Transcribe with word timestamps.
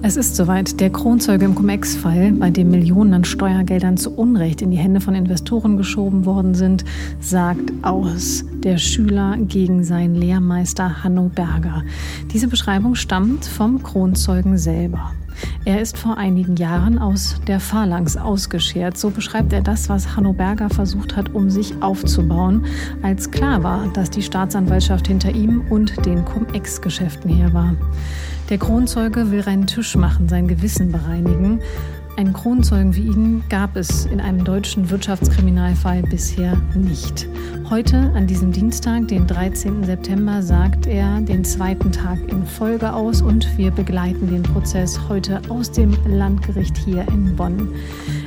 Es 0.00 0.16
ist 0.16 0.36
soweit. 0.36 0.78
Der 0.78 0.90
Kronzeuge 0.90 1.44
im 1.44 1.56
Cum-Ex-Fall, 1.56 2.32
bei 2.32 2.50
dem 2.50 2.70
Millionen 2.70 3.14
an 3.14 3.24
Steuergeldern 3.24 3.96
zu 3.96 4.12
Unrecht 4.12 4.62
in 4.62 4.70
die 4.70 4.76
Hände 4.76 5.00
von 5.00 5.16
Investoren 5.16 5.76
geschoben 5.76 6.24
worden 6.24 6.54
sind, 6.54 6.84
sagt 7.20 7.72
aus. 7.82 8.44
Der 8.62 8.78
Schüler 8.78 9.36
gegen 9.38 9.82
seinen 9.82 10.14
Lehrmeister 10.14 11.02
Hanno 11.02 11.30
Berger. 11.34 11.82
Diese 12.32 12.46
Beschreibung 12.46 12.94
stammt 12.94 13.44
vom 13.44 13.82
Kronzeugen 13.82 14.56
selber. 14.56 15.12
Er 15.64 15.80
ist 15.80 15.98
vor 15.98 16.16
einigen 16.16 16.56
Jahren 16.56 16.98
aus 16.98 17.40
der 17.46 17.60
Phalanx 17.60 18.16
ausgeschert. 18.16 18.96
So 18.96 19.10
beschreibt 19.10 19.52
er 19.52 19.60
das, 19.60 19.88
was 19.88 20.16
Hanno 20.16 20.32
Berger 20.32 20.70
versucht 20.70 21.16
hat, 21.16 21.34
um 21.34 21.50
sich 21.50 21.82
aufzubauen, 21.82 22.66
als 23.02 23.30
klar 23.30 23.62
war, 23.62 23.88
dass 23.92 24.10
die 24.10 24.22
Staatsanwaltschaft 24.22 25.06
hinter 25.08 25.30
ihm 25.30 25.62
und 25.68 26.06
den 26.06 26.24
Cum-Ex-Geschäften 26.24 27.30
her 27.30 27.52
war. 27.52 27.74
Der 28.50 28.58
Kronzeuge 28.58 29.30
will 29.30 29.40
reinen 29.40 29.66
Tisch 29.66 29.94
machen, 29.94 30.28
sein 30.28 30.48
Gewissen 30.48 30.90
bereinigen. 30.90 31.60
Einen 32.18 32.32
Kronzeugen 32.32 32.96
wie 32.96 33.06
ihn 33.06 33.44
gab 33.48 33.76
es 33.76 34.04
in 34.06 34.20
einem 34.20 34.42
deutschen 34.42 34.90
Wirtschaftskriminalfall 34.90 36.02
bisher 36.02 36.60
nicht. 36.74 37.28
Heute, 37.70 37.96
an 38.16 38.26
diesem 38.26 38.50
Dienstag, 38.50 39.06
den 39.06 39.28
13. 39.28 39.84
September, 39.84 40.42
sagt 40.42 40.88
er 40.88 41.20
den 41.20 41.44
zweiten 41.44 41.92
Tag 41.92 42.18
in 42.26 42.44
Folge 42.44 42.92
aus 42.92 43.22
und 43.22 43.56
wir 43.56 43.70
begleiten 43.70 44.28
den 44.30 44.42
Prozess 44.42 44.98
heute 45.08 45.40
aus 45.48 45.70
dem 45.70 45.96
Landgericht 46.08 46.76
hier 46.76 47.06
in 47.06 47.36
Bonn. 47.36 47.68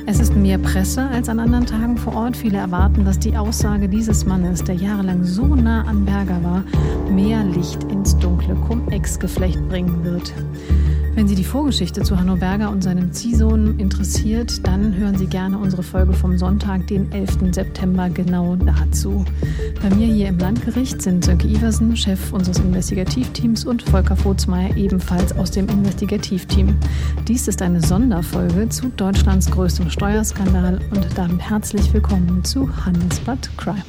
Es 0.06 0.20
ist 0.20 0.34
mehr 0.34 0.56
Presse 0.56 1.06
als 1.10 1.28
an 1.28 1.38
anderen 1.38 1.66
Tagen 1.66 1.98
vor 1.98 2.14
Ort. 2.14 2.34
Viele 2.34 2.56
erwarten, 2.56 3.04
dass 3.04 3.18
die 3.18 3.36
Aussage 3.36 3.90
dieses 3.90 4.24
Mannes, 4.24 4.64
der 4.64 4.76
jahrelang 4.76 5.22
so 5.22 5.54
nah 5.54 5.82
an 5.82 6.06
Berger 6.06 6.42
war, 6.42 6.64
mehr 7.10 7.44
Licht 7.44 7.84
ins 7.92 8.16
dunkle 8.16 8.54
Cum-Ex-Geflecht 8.54 9.68
bringen 9.68 10.02
wird. 10.02 10.32
Wenn 11.14 11.28
Sie 11.28 11.34
die 11.34 11.44
Vorgeschichte 11.44 12.02
zu 12.02 12.18
Hanno 12.18 12.36
Berger 12.36 12.70
und 12.70 12.82
seinem 12.82 13.12
Ziehsohn 13.12 13.78
interessiert, 13.78 14.66
dann 14.66 14.96
hören 14.96 15.18
Sie 15.18 15.26
gerne 15.26 15.58
unsere 15.58 15.82
Folge 15.82 16.14
vom 16.14 16.38
Sonntag, 16.38 16.86
den 16.86 17.12
11. 17.12 17.52
September, 17.54 18.08
genau 18.08 18.56
dazu. 18.56 19.22
Bei 19.82 19.94
mir 19.94 20.06
hier 20.06 20.28
im 20.28 20.38
Landgericht 20.38 21.02
sind 21.02 21.22
Sönke 21.22 21.48
Iversen, 21.48 21.96
Chef 21.98 22.32
unseres 22.32 22.60
Investigativteams, 22.60 23.66
und 23.66 23.82
Volker 23.82 24.16
Vogtsmeier, 24.16 24.74
ebenfalls 24.74 25.36
aus 25.36 25.50
dem 25.50 25.68
Investigativteam. 25.68 26.76
Dies 27.28 27.46
ist 27.46 27.60
eine 27.60 27.82
Sonderfolge 27.82 28.70
zu 28.70 28.88
Deutschlands 28.96 29.50
größtem 29.50 29.90
Steuerskandal 29.90 30.80
und 30.90 31.06
damit 31.14 31.42
herzlich 31.42 31.92
willkommen 31.92 32.42
zu 32.42 32.68
Handelsblatt 32.86 33.50
Crime. 33.58 33.84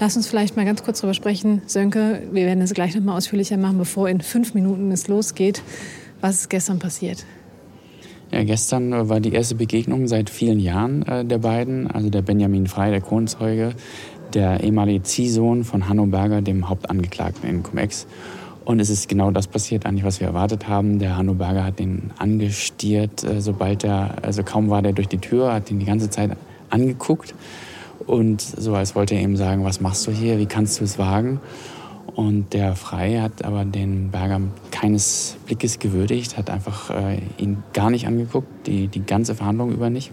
Lass 0.00 0.16
uns 0.16 0.26
vielleicht 0.26 0.56
mal 0.56 0.64
ganz 0.64 0.82
kurz 0.82 1.02
darüber 1.02 1.12
sprechen, 1.12 1.60
Sönke. 1.66 2.22
Wir 2.32 2.46
werden 2.46 2.62
es 2.62 2.72
gleich 2.72 2.94
noch 2.94 3.02
mal 3.02 3.18
ausführlicher 3.18 3.58
machen, 3.58 3.76
bevor 3.76 4.08
in 4.08 4.22
fünf 4.22 4.54
Minuten 4.54 4.90
es 4.92 5.08
losgeht. 5.08 5.62
Was 6.22 6.36
ist 6.36 6.48
gestern 6.48 6.78
passiert? 6.78 7.26
Ja, 8.32 8.42
gestern 8.42 9.10
war 9.10 9.20
die 9.20 9.34
erste 9.34 9.56
Begegnung 9.56 10.08
seit 10.08 10.30
vielen 10.30 10.58
Jahren 10.58 11.02
äh, 11.02 11.22
der 11.26 11.36
beiden. 11.36 11.90
Also 11.90 12.08
der 12.08 12.22
Benjamin 12.22 12.66
Frey, 12.66 12.90
der 12.90 13.02
Kronzeuge, 13.02 13.74
der 14.32 14.64
ehemalige 14.64 15.02
Ziehsohn 15.02 15.64
von 15.64 15.86
Hanno 15.86 16.06
Berger, 16.06 16.40
dem 16.40 16.70
Hauptangeklagten 16.70 17.46
in 17.46 17.62
Cum-Ex. 17.62 18.06
Und 18.64 18.80
es 18.80 18.88
ist 18.88 19.06
genau 19.06 19.30
das 19.30 19.48
passiert, 19.48 19.84
eigentlich, 19.84 20.04
was 20.04 20.18
wir 20.18 20.28
erwartet 20.28 20.66
haben. 20.66 20.98
Der 20.98 21.18
Hanno 21.18 21.34
Berger 21.34 21.64
hat 21.64 21.78
ihn 21.78 22.10
angestiert, 22.16 23.22
äh, 23.22 23.42
sobald 23.42 23.84
er, 23.84 24.14
also 24.22 24.44
kaum 24.44 24.70
war 24.70 24.80
der 24.80 24.94
durch 24.94 25.08
die 25.08 25.18
Tür, 25.18 25.52
hat 25.52 25.70
ihn 25.70 25.78
die 25.78 25.86
ganze 25.86 26.08
Zeit 26.08 26.30
angeguckt 26.70 27.34
und 28.06 28.40
so 28.40 28.74
als 28.74 28.94
wollte 28.94 29.14
er 29.14 29.22
ihm 29.22 29.36
sagen, 29.36 29.64
was 29.64 29.80
machst 29.80 30.06
du 30.06 30.10
hier, 30.10 30.38
wie 30.38 30.46
kannst 30.46 30.80
du 30.80 30.84
es 30.84 30.98
wagen? 30.98 31.40
Und 32.14 32.52
der 32.52 32.74
Frei 32.76 33.20
hat 33.20 33.44
aber 33.44 33.64
den 33.64 34.10
Berger 34.10 34.40
keines 34.70 35.36
Blickes 35.46 35.78
gewürdigt, 35.78 36.36
hat 36.36 36.50
einfach 36.50 36.90
äh, 36.90 37.18
ihn 37.38 37.62
gar 37.72 37.90
nicht 37.90 38.06
angeguckt, 38.06 38.66
die, 38.66 38.88
die 38.88 39.04
ganze 39.04 39.34
Verhandlung 39.34 39.70
über 39.72 39.90
nicht. 39.90 40.10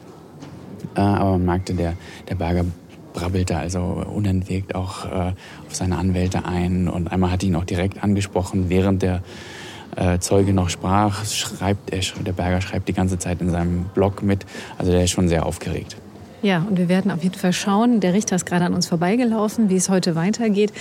Äh, 0.96 1.00
aber 1.00 1.32
man 1.32 1.46
merkte, 1.46 1.74
der, 1.74 1.94
der 2.30 2.36
Berger 2.36 2.66
brabbelte 3.14 3.58
also 3.58 3.82
unentwegt 4.14 4.76
auch 4.76 5.06
äh, 5.06 5.34
auf 5.68 5.76
seine 5.76 5.98
Anwälte 5.98 6.46
ein. 6.46 6.88
Und 6.88 7.12
einmal 7.12 7.32
hat 7.32 7.44
ihn 7.44 7.56
auch 7.56 7.66
direkt 7.66 8.04
angesprochen, 8.04 8.70
während 8.70 9.02
der 9.02 9.24
äh, 9.96 10.20
Zeuge 10.20 10.54
noch 10.54 10.70
sprach, 10.70 11.26
schreibt 11.26 11.92
er, 11.92 12.02
der 12.24 12.34
Berger 12.34 12.62
schreibt 12.62 12.88
die 12.88 12.94
ganze 12.94 13.18
Zeit 13.18 13.42
in 13.42 13.50
seinem 13.50 13.86
Blog 13.96 14.22
mit. 14.22 14.46
Also 14.78 14.92
der 14.92 15.04
ist 15.04 15.12
schon 15.12 15.28
sehr 15.28 15.46
aufgeregt. 15.46 15.98
Ja, 16.48 16.60
und 16.60 16.78
wir 16.78 16.88
werden 16.88 17.12
auf 17.12 17.24
jeden 17.24 17.36
Fall 17.36 17.52
schauen. 17.52 18.00
Der 18.00 18.14
Richter 18.14 18.38
ist 18.38 18.46
gerade 18.46 18.64
an 18.64 18.74
uns 18.74 18.88
vorbeigelaufen, 18.88 19.70
wie 19.70 19.76
es 19.76 19.90
heute 19.90 20.16
weitergeht. 20.16 20.72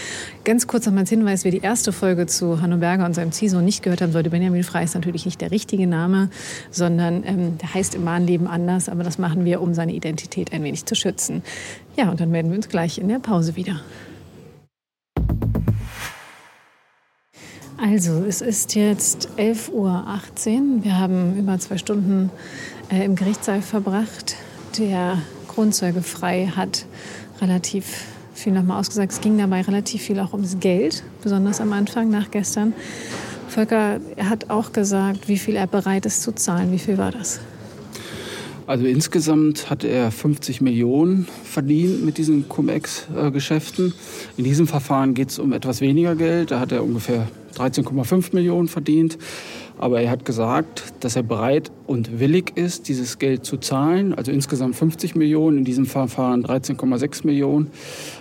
Ganz 0.45 0.69
kurz 0.69 0.87
noch 0.87 0.95
als 0.95 1.11
Hinweis, 1.11 1.43
wer 1.43 1.51
die 1.51 1.59
erste 1.59 1.91
Folge 1.91 2.27
zu 2.27 2.63
Hanno 2.63 2.77
Berger 2.77 3.05
und 3.05 3.15
seinem 3.15 3.33
Ziso 3.33 3.61
nicht 3.61 3.83
gehört 3.83 4.01
haben 4.01 4.13
sollte, 4.13 4.31
Benjamin 4.31 4.63
Frey 4.63 4.85
ist 4.85 4.95
natürlich 4.95 5.25
nicht 5.25 5.41
der 5.41 5.51
richtige 5.51 5.89
Name, 5.89 6.31
sondern 6.71 7.25
ähm, 7.25 7.59
der 7.59 7.75
heißt 7.75 7.97
im 7.97 8.05
wahren 8.05 8.29
Leben 8.29 8.47
anders. 8.47 8.89
Aber 8.89 9.03
das 9.03 9.19
machen 9.19 9.45
wir, 9.45 9.61
um 9.61 9.75
seine 9.75 9.93
Identität 9.93 10.53
ein 10.53 10.63
wenig 10.63 10.85
zu 10.85 10.95
schützen. 10.95 11.43
Ja, 11.97 12.11
und 12.11 12.21
dann 12.21 12.31
melden 12.31 12.51
wir 12.51 12.59
uns 12.59 12.69
gleich 12.69 12.99
in 12.99 13.09
der 13.09 13.19
Pause 13.19 13.57
wieder. 13.57 13.81
Also, 17.77 18.25
es 18.25 18.41
ist 18.41 18.77
jetzt 18.77 19.31
11.18 19.37 19.73
Uhr. 19.73 20.85
Wir 20.85 20.97
haben 20.97 21.37
über 21.37 21.59
zwei 21.59 21.77
Stunden 21.77 22.31
äh, 22.93 23.05
im 23.05 23.17
Gerichtssaal 23.17 23.63
verbracht. 23.63 24.37
Der 24.79 25.19
Kronzeuge 25.57 26.03
frei 26.03 26.53
hat 26.55 26.85
relativ 27.41 28.05
viel 28.35 28.53
nochmal 28.53 28.79
ausgesagt. 28.79 29.13
Es 29.13 29.23
ging 29.23 29.39
dabei 29.39 29.63
relativ 29.63 30.03
viel 30.03 30.21
auch 30.21 30.35
ums 30.35 30.61
Geld, 30.61 31.03
besonders 31.23 31.63
am 31.63 31.73
Anfang 31.73 32.11
nach 32.11 32.31
gestern. 32.31 32.75
Volker 33.49 33.99
hat 34.19 34.51
auch 34.51 34.73
gesagt, 34.73 35.29
wie 35.29 35.39
viel 35.39 35.57
er 35.57 35.67
bereit 35.67 36.05
ist 36.05 36.23
zu 36.23 36.33
zahlen. 36.33 36.73
Wie 36.73 36.79
viel 36.79 36.99
war 36.99 37.11
das? 37.11 37.41
Also 38.67 38.85
insgesamt 38.85 39.71
hat 39.71 39.83
er 39.83 40.11
50 40.11 40.61
Millionen 40.61 41.27
verdient 41.45 42.05
mit 42.05 42.19
diesen 42.19 42.51
Cum-Ex-Geschäften. 42.51 43.95
In 44.37 44.45
diesem 44.45 44.67
Verfahren 44.67 45.15
geht 45.15 45.31
es 45.31 45.39
um 45.39 45.55
etwas 45.55 45.81
weniger 45.81 46.17
Geld. 46.17 46.51
Da 46.51 46.61
hat 46.61 46.71
er 46.71 46.85
ungefähr 46.85 47.29
13,5 47.57 48.35
Millionen 48.35 48.69
verdient. 48.69 49.17
Aber 49.79 50.01
er 50.01 50.11
hat 50.11 50.25
gesagt, 50.25 50.93
dass 51.01 51.17
er 51.17 51.23
bereit 51.23 51.71
und 51.87 52.19
willig 52.19 52.53
ist, 52.57 52.89
dieses 52.89 53.19
Geld 53.19 53.45
zu 53.45 53.59
zahlen. 53.59 54.15
Also 54.15 54.33
insgesamt 54.33 54.77
50 54.77 55.15
Millionen, 55.15 55.59
in 55.59 55.65
diesem 55.65 55.87
Verfahren 55.87 56.45
13,6 56.45 57.27
Millionen. 57.27 57.71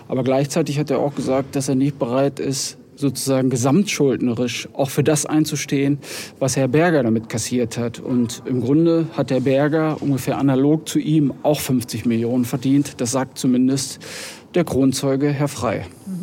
Aber 0.08 0.24
gleichzeitig 0.24 0.80
hat 0.80 0.92
er 0.92 1.00
auch 1.00 1.16
gesagt, 1.16 1.56
dass 1.56 1.70
er 1.70 1.76
nicht 1.76 1.98
bereit 1.98 2.40
ist, 2.40 2.78
sozusagen 2.96 3.50
gesamtschuldnerisch 3.50 4.70
auch 4.74 4.90
für 4.90 5.04
das 5.04 5.26
einzustehen, 5.26 6.00
was 6.40 6.56
Herr 6.56 6.68
Berger 6.68 7.04
damit 7.04 7.30
kassiert 7.30 7.78
hat. 7.78 8.00
Und 8.00 8.42
im 8.46 8.62
Grunde 8.62 9.08
hat 9.14 9.32
Herr 9.32 9.42
Berger 9.42 9.98
ungefähr 10.02 10.38
analog 10.38 10.88
zu 10.88 11.00
ihm 11.00 11.34
auch 11.44 11.60
50 11.60 12.06
Millionen 12.06 12.46
verdient. 12.46 13.02
Das 13.02 13.12
sagt 13.12 13.38
zumindest 13.38 14.00
der 14.54 14.64
Kronzeuge 14.64 15.30
Herr 15.30 15.50
Frei. 15.50 15.86
Mhm. 16.06 16.15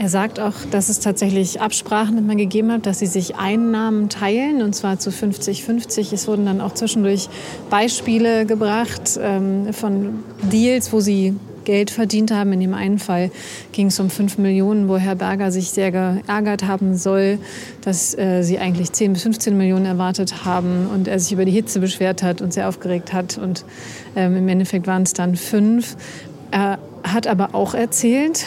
Er 0.00 0.08
sagt 0.08 0.38
auch, 0.38 0.54
dass 0.70 0.88
es 0.88 1.00
tatsächlich 1.00 1.60
Absprachen 1.60 2.18
immer 2.18 2.36
gegeben 2.36 2.70
hat, 2.70 2.86
dass 2.86 3.00
sie 3.00 3.06
sich 3.06 3.34
Einnahmen 3.34 4.08
teilen, 4.08 4.62
und 4.62 4.72
zwar 4.72 5.00
zu 5.00 5.10
50-50. 5.10 6.12
Es 6.12 6.28
wurden 6.28 6.46
dann 6.46 6.60
auch 6.60 6.72
zwischendurch 6.72 7.28
Beispiele 7.68 8.46
gebracht 8.46 9.18
ähm, 9.20 9.72
von 9.72 10.22
Deals, 10.52 10.92
wo 10.92 11.00
sie 11.00 11.34
Geld 11.64 11.90
verdient 11.90 12.30
haben. 12.30 12.52
In 12.52 12.60
dem 12.60 12.74
einen 12.74 13.00
Fall 13.00 13.32
ging 13.72 13.88
es 13.88 13.98
um 13.98 14.08
5 14.08 14.38
Millionen, 14.38 14.88
wo 14.88 14.98
Herr 14.98 15.16
Berger 15.16 15.50
sich 15.50 15.70
sehr 15.70 15.90
geärgert 15.90 16.64
haben 16.66 16.96
soll, 16.96 17.38
dass 17.82 18.16
äh, 18.16 18.42
sie 18.42 18.60
eigentlich 18.60 18.92
10 18.92 19.14
bis 19.14 19.22
15 19.24 19.56
Millionen 19.56 19.84
erwartet 19.84 20.44
haben 20.44 20.86
und 20.94 21.08
er 21.08 21.18
sich 21.18 21.32
über 21.32 21.44
die 21.44 21.50
Hitze 21.50 21.80
beschwert 21.80 22.22
hat 22.22 22.40
und 22.40 22.54
sehr 22.54 22.68
aufgeregt 22.68 23.12
hat. 23.12 23.36
Und 23.36 23.64
ähm, 24.14 24.36
im 24.36 24.48
Endeffekt 24.48 24.86
waren 24.86 25.02
es 25.02 25.12
dann 25.12 25.34
fünf. 25.34 25.96
Er 26.52 26.78
hat 27.02 27.26
aber 27.26 27.54
auch 27.54 27.74
erzählt, 27.74 28.46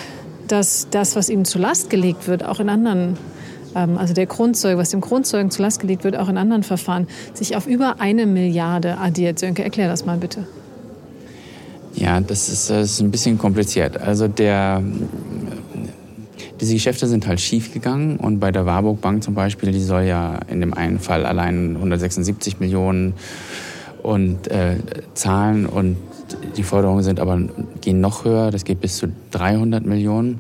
dass 0.51 0.87
das, 0.91 1.15
was 1.15 1.29
ihm 1.29 1.45
zu 1.45 1.59
Last 1.59 1.89
gelegt 1.89 2.27
wird, 2.27 2.43
auch 2.43 2.59
in 2.59 2.69
anderen, 2.69 3.17
ähm, 3.75 3.97
also 3.97 4.13
der 4.13 4.27
Kronzeuge, 4.27 4.77
was 4.77 4.89
dem 4.89 5.01
Kronzeugen 5.01 5.51
zu 5.51 5.61
Last 5.61 5.79
gelegt 5.79 6.03
wird, 6.03 6.17
auch 6.17 6.29
in 6.29 6.37
anderen 6.37 6.63
Verfahren, 6.63 7.07
sich 7.33 7.55
auf 7.55 7.67
über 7.67 7.99
eine 7.99 8.25
Milliarde 8.25 8.97
addiert. 8.97 9.39
Sönke, 9.39 9.63
erklär 9.63 9.87
das 9.87 10.05
mal 10.05 10.17
bitte. 10.17 10.45
Ja, 11.95 12.19
das 12.21 12.49
ist, 12.49 12.69
das 12.69 12.91
ist 12.91 13.01
ein 13.01 13.11
bisschen 13.11 13.37
kompliziert. 13.37 13.97
Also 13.97 14.27
der, 14.27 14.81
diese 16.59 16.73
Geschäfte 16.73 17.07
sind 17.07 17.27
halt 17.27 17.41
schief 17.41 17.73
gegangen 17.73 18.17
und 18.17 18.39
bei 18.39 18.51
der 18.51 18.65
Warburg 18.65 19.01
Bank 19.01 19.23
zum 19.23 19.33
Beispiel, 19.33 19.71
die 19.71 19.81
soll 19.81 20.03
ja 20.03 20.39
in 20.47 20.61
dem 20.61 20.73
einen 20.73 20.99
Fall 20.99 21.25
allein 21.25 21.75
176 21.75 22.59
Millionen 22.59 23.13
und 24.03 24.47
äh, 24.47 24.77
zahlen 25.13 25.65
und 25.65 25.97
die 26.57 26.63
Forderungen 26.63 27.03
sind 27.03 27.19
aber, 27.19 27.39
gehen 27.81 28.01
noch 28.01 28.25
höher, 28.25 28.51
das 28.51 28.63
geht 28.65 28.81
bis 28.81 28.97
zu 28.97 29.07
300 29.31 29.85
Millionen. 29.85 30.39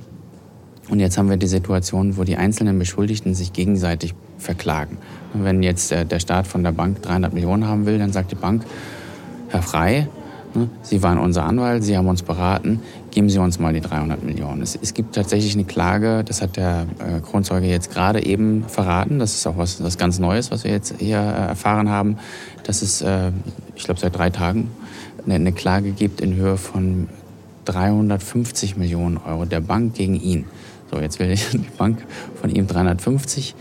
Und 0.89 0.99
jetzt 0.99 1.17
haben 1.17 1.29
wir 1.29 1.37
die 1.37 1.47
Situation, 1.47 2.17
wo 2.17 2.23
die 2.23 2.35
einzelnen 2.35 2.77
Beschuldigten 2.77 3.33
sich 3.33 3.53
gegenseitig 3.53 4.13
verklagen. 4.37 4.97
Und 5.33 5.45
wenn 5.45 5.63
jetzt 5.63 5.91
der 5.91 6.19
Staat 6.19 6.47
von 6.47 6.63
der 6.63 6.71
Bank 6.71 7.01
300 7.01 7.33
Millionen 7.33 7.65
haben 7.65 7.85
will, 7.85 7.97
dann 7.97 8.11
sagt 8.11 8.31
die 8.31 8.35
Bank, 8.35 8.65
Herr 9.49 9.61
Frei, 9.61 10.07
ne, 10.53 10.69
Sie 10.81 11.01
waren 11.03 11.17
unser 11.17 11.45
Anwalt, 11.45 11.83
Sie 11.83 11.97
haben 11.97 12.07
uns 12.07 12.23
beraten, 12.23 12.81
geben 13.11 13.29
Sie 13.29 13.39
uns 13.39 13.59
mal 13.59 13.73
die 13.73 13.81
300 13.81 14.23
Millionen. 14.23 14.61
Es, 14.61 14.77
es 14.81 14.93
gibt 14.93 15.15
tatsächlich 15.15 15.53
eine 15.53 15.65
Klage, 15.65 16.23
das 16.23 16.41
hat 16.41 16.57
der 16.57 16.87
äh, 16.99 17.19
Kronzeuge 17.21 17.67
jetzt 17.67 17.91
gerade 17.91 18.25
eben 18.25 18.65
verraten. 18.67 19.19
Das 19.19 19.33
ist 19.35 19.47
auch 19.47 19.57
was, 19.57 19.83
was 19.83 19.97
ganz 19.97 20.19
Neues, 20.19 20.51
was 20.51 20.63
wir 20.63 20.71
jetzt 20.71 20.95
hier 20.99 21.17
äh, 21.17 21.49
erfahren 21.49 21.89
haben, 21.89 22.17
dass 22.63 22.81
es, 22.81 23.01
äh, 23.01 23.31
ich 23.75 23.83
glaube, 23.83 23.99
seit 23.99 24.17
drei 24.17 24.29
Tagen 24.29 24.71
eine, 25.25 25.51
Klage 25.51 25.91
gibt 25.91 26.21
in 26.21 26.35
Höhe 26.35 26.57
von 26.57 27.07
350 27.65 28.77
Millionen 28.77 29.17
Euro 29.17 29.45
der 29.45 29.61
Bank 29.61 29.93
gegen 29.93 30.15
ihn. 30.15 30.45
So, 30.91 30.99
jetzt 30.99 31.19
will 31.19 31.35
die 31.53 31.57
Bank 31.77 32.05
von 32.39 32.49
ihm 32.49 32.67
350. 32.67 33.55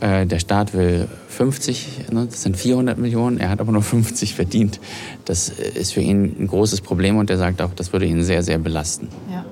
Äh, 0.00 0.26
der 0.26 0.38
Staat 0.38 0.72
will 0.72 1.08
50, 1.28 2.10
ne, 2.10 2.26
das 2.26 2.42
sind 2.42 2.56
400 2.56 2.96
Millionen, 2.96 3.38
er 3.38 3.50
hat 3.50 3.60
aber 3.60 3.72
nur 3.72 3.82
50 3.82 4.34
verdient. 4.34 4.80
Das 5.26 5.48
ist 5.48 5.92
für 5.92 6.00
ihn 6.00 6.36
ein 6.38 6.46
großes 6.46 6.80
Problem 6.80 7.18
und 7.18 7.28
er 7.28 7.36
sagt 7.36 7.60
auch, 7.60 7.74
das 7.74 7.92
würde 7.92 8.06
ihn 8.06 8.22
sehr, 8.22 8.42
sehr 8.42 8.58
belasten. 8.58 9.08
Ja. 9.30 9.44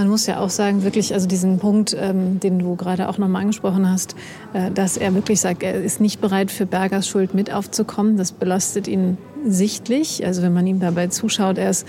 Man 0.00 0.08
muss 0.08 0.24
ja 0.24 0.40
auch 0.40 0.48
sagen, 0.48 0.82
wirklich, 0.82 1.12
also 1.12 1.28
diesen 1.28 1.58
Punkt, 1.58 1.94
ähm, 1.94 2.40
den 2.40 2.58
du 2.58 2.74
gerade 2.74 3.10
auch 3.10 3.18
nochmal 3.18 3.42
angesprochen 3.42 3.86
hast, 3.90 4.16
äh, 4.54 4.70
dass 4.70 4.96
er 4.96 5.12
wirklich 5.12 5.42
sagt, 5.42 5.62
er 5.62 5.74
ist 5.74 6.00
nicht 6.00 6.22
bereit, 6.22 6.50
für 6.50 6.64
Bergers 6.64 7.06
Schuld 7.06 7.34
mit 7.34 7.52
aufzukommen. 7.52 8.16
Das 8.16 8.32
belastet 8.32 8.88
ihn 8.88 9.18
sichtlich. 9.44 10.24
Also 10.24 10.40
wenn 10.40 10.54
man 10.54 10.66
ihm 10.66 10.80
dabei 10.80 11.08
zuschaut, 11.08 11.58
er 11.58 11.68
ist 11.68 11.86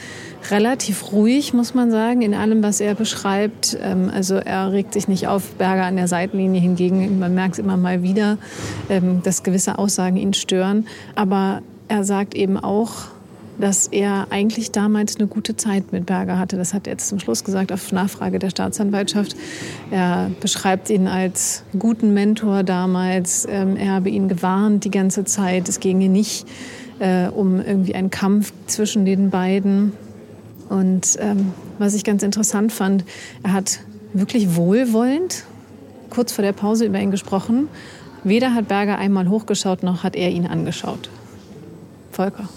relativ 0.50 1.14
ruhig, 1.14 1.54
muss 1.54 1.74
man 1.74 1.90
sagen, 1.90 2.22
in 2.22 2.34
allem, 2.34 2.62
was 2.64 2.82
er 2.82 2.96
beschreibt. 2.96 3.78
Ähm, 3.82 4.12
also 4.14 4.36
er 4.36 4.74
regt 4.74 4.92
sich 4.92 5.08
nicht 5.08 5.30
auf, 5.30 5.54
Berger 5.54 5.86
an 5.86 5.96
der 5.96 6.10
Seitenlinie 6.10 6.60
hingegen. 6.60 7.18
Man 7.18 7.34
merkt 7.34 7.54
es 7.54 7.60
immer 7.60 7.78
mal 7.78 8.04
wieder, 8.04 8.40
ähm, 8.90 9.22
dass 9.24 9.42
gewisse 9.42 9.80
Aussagen 9.80 10.18
ihn 10.18 10.34
stören. 10.34 10.86
Aber 11.16 11.62
er 11.88 12.04
sagt 12.04 12.36
eben 12.36 12.58
auch, 12.58 13.06
dass 13.62 13.88
er 13.88 14.28
eigentlich 14.32 14.72
damals 14.72 15.18
eine 15.18 15.28
gute 15.28 15.56
Zeit 15.56 15.92
mit 15.92 16.06
Berger 16.06 16.38
hatte. 16.38 16.58
Das 16.58 16.74
hat 16.74 16.88
er 16.88 16.94
jetzt 16.94 17.08
zum 17.08 17.20
Schluss 17.20 17.44
gesagt 17.44 17.72
auf 17.72 17.92
Nachfrage 17.92 18.40
der 18.40 18.50
Staatsanwaltschaft. 18.50 19.36
Er 19.92 20.32
beschreibt 20.40 20.90
ihn 20.90 21.08
als 21.08 21.64
guten 21.78 22.14
Mentor 22.14 22.64
damals. 22.64 23.48
Ähm, 23.50 23.78
er 23.78 23.94
habe 23.94 24.10
ihn 24.10 24.28
gewarnt 24.28 24.84
die 24.84 24.92
ganze 24.92 25.24
Zeit. 25.24 25.70
Es 25.70 25.80
ginge 25.80 26.10
nicht 26.10 26.46
äh, 27.00 27.28
um 27.28 27.62
irgendwie 27.62 27.96
einen 27.96 28.10
Kampf 28.10 28.52
zwischen 28.68 29.06
den 29.06 29.30
beiden. 29.30 29.94
Und 30.70 31.18
ähm, 31.20 31.54
was 31.80 31.94
ich 31.94 32.04
ganz 32.04 32.24
interessant 32.24 32.72
fand, 32.72 33.06
er 33.44 33.54
hat 33.54 33.80
wirklich 34.14 34.56
wohlwollend 34.56 35.46
kurz 36.10 36.32
vor 36.32 36.44
der 36.44 36.54
Pause 36.54 36.86
über 36.86 37.00
ihn 37.00 37.12
gesprochen. 37.12 37.70
Weder 38.24 38.54
hat 38.54 38.68
Berger 38.68 39.00
einmal 39.00 39.30
hochgeschaut, 39.30 39.82
noch 39.82 40.04
hat 40.04 40.16
er 40.16 40.30
ihn 40.30 40.46
angeschaut. 40.46 41.10
Volker. 42.12 42.48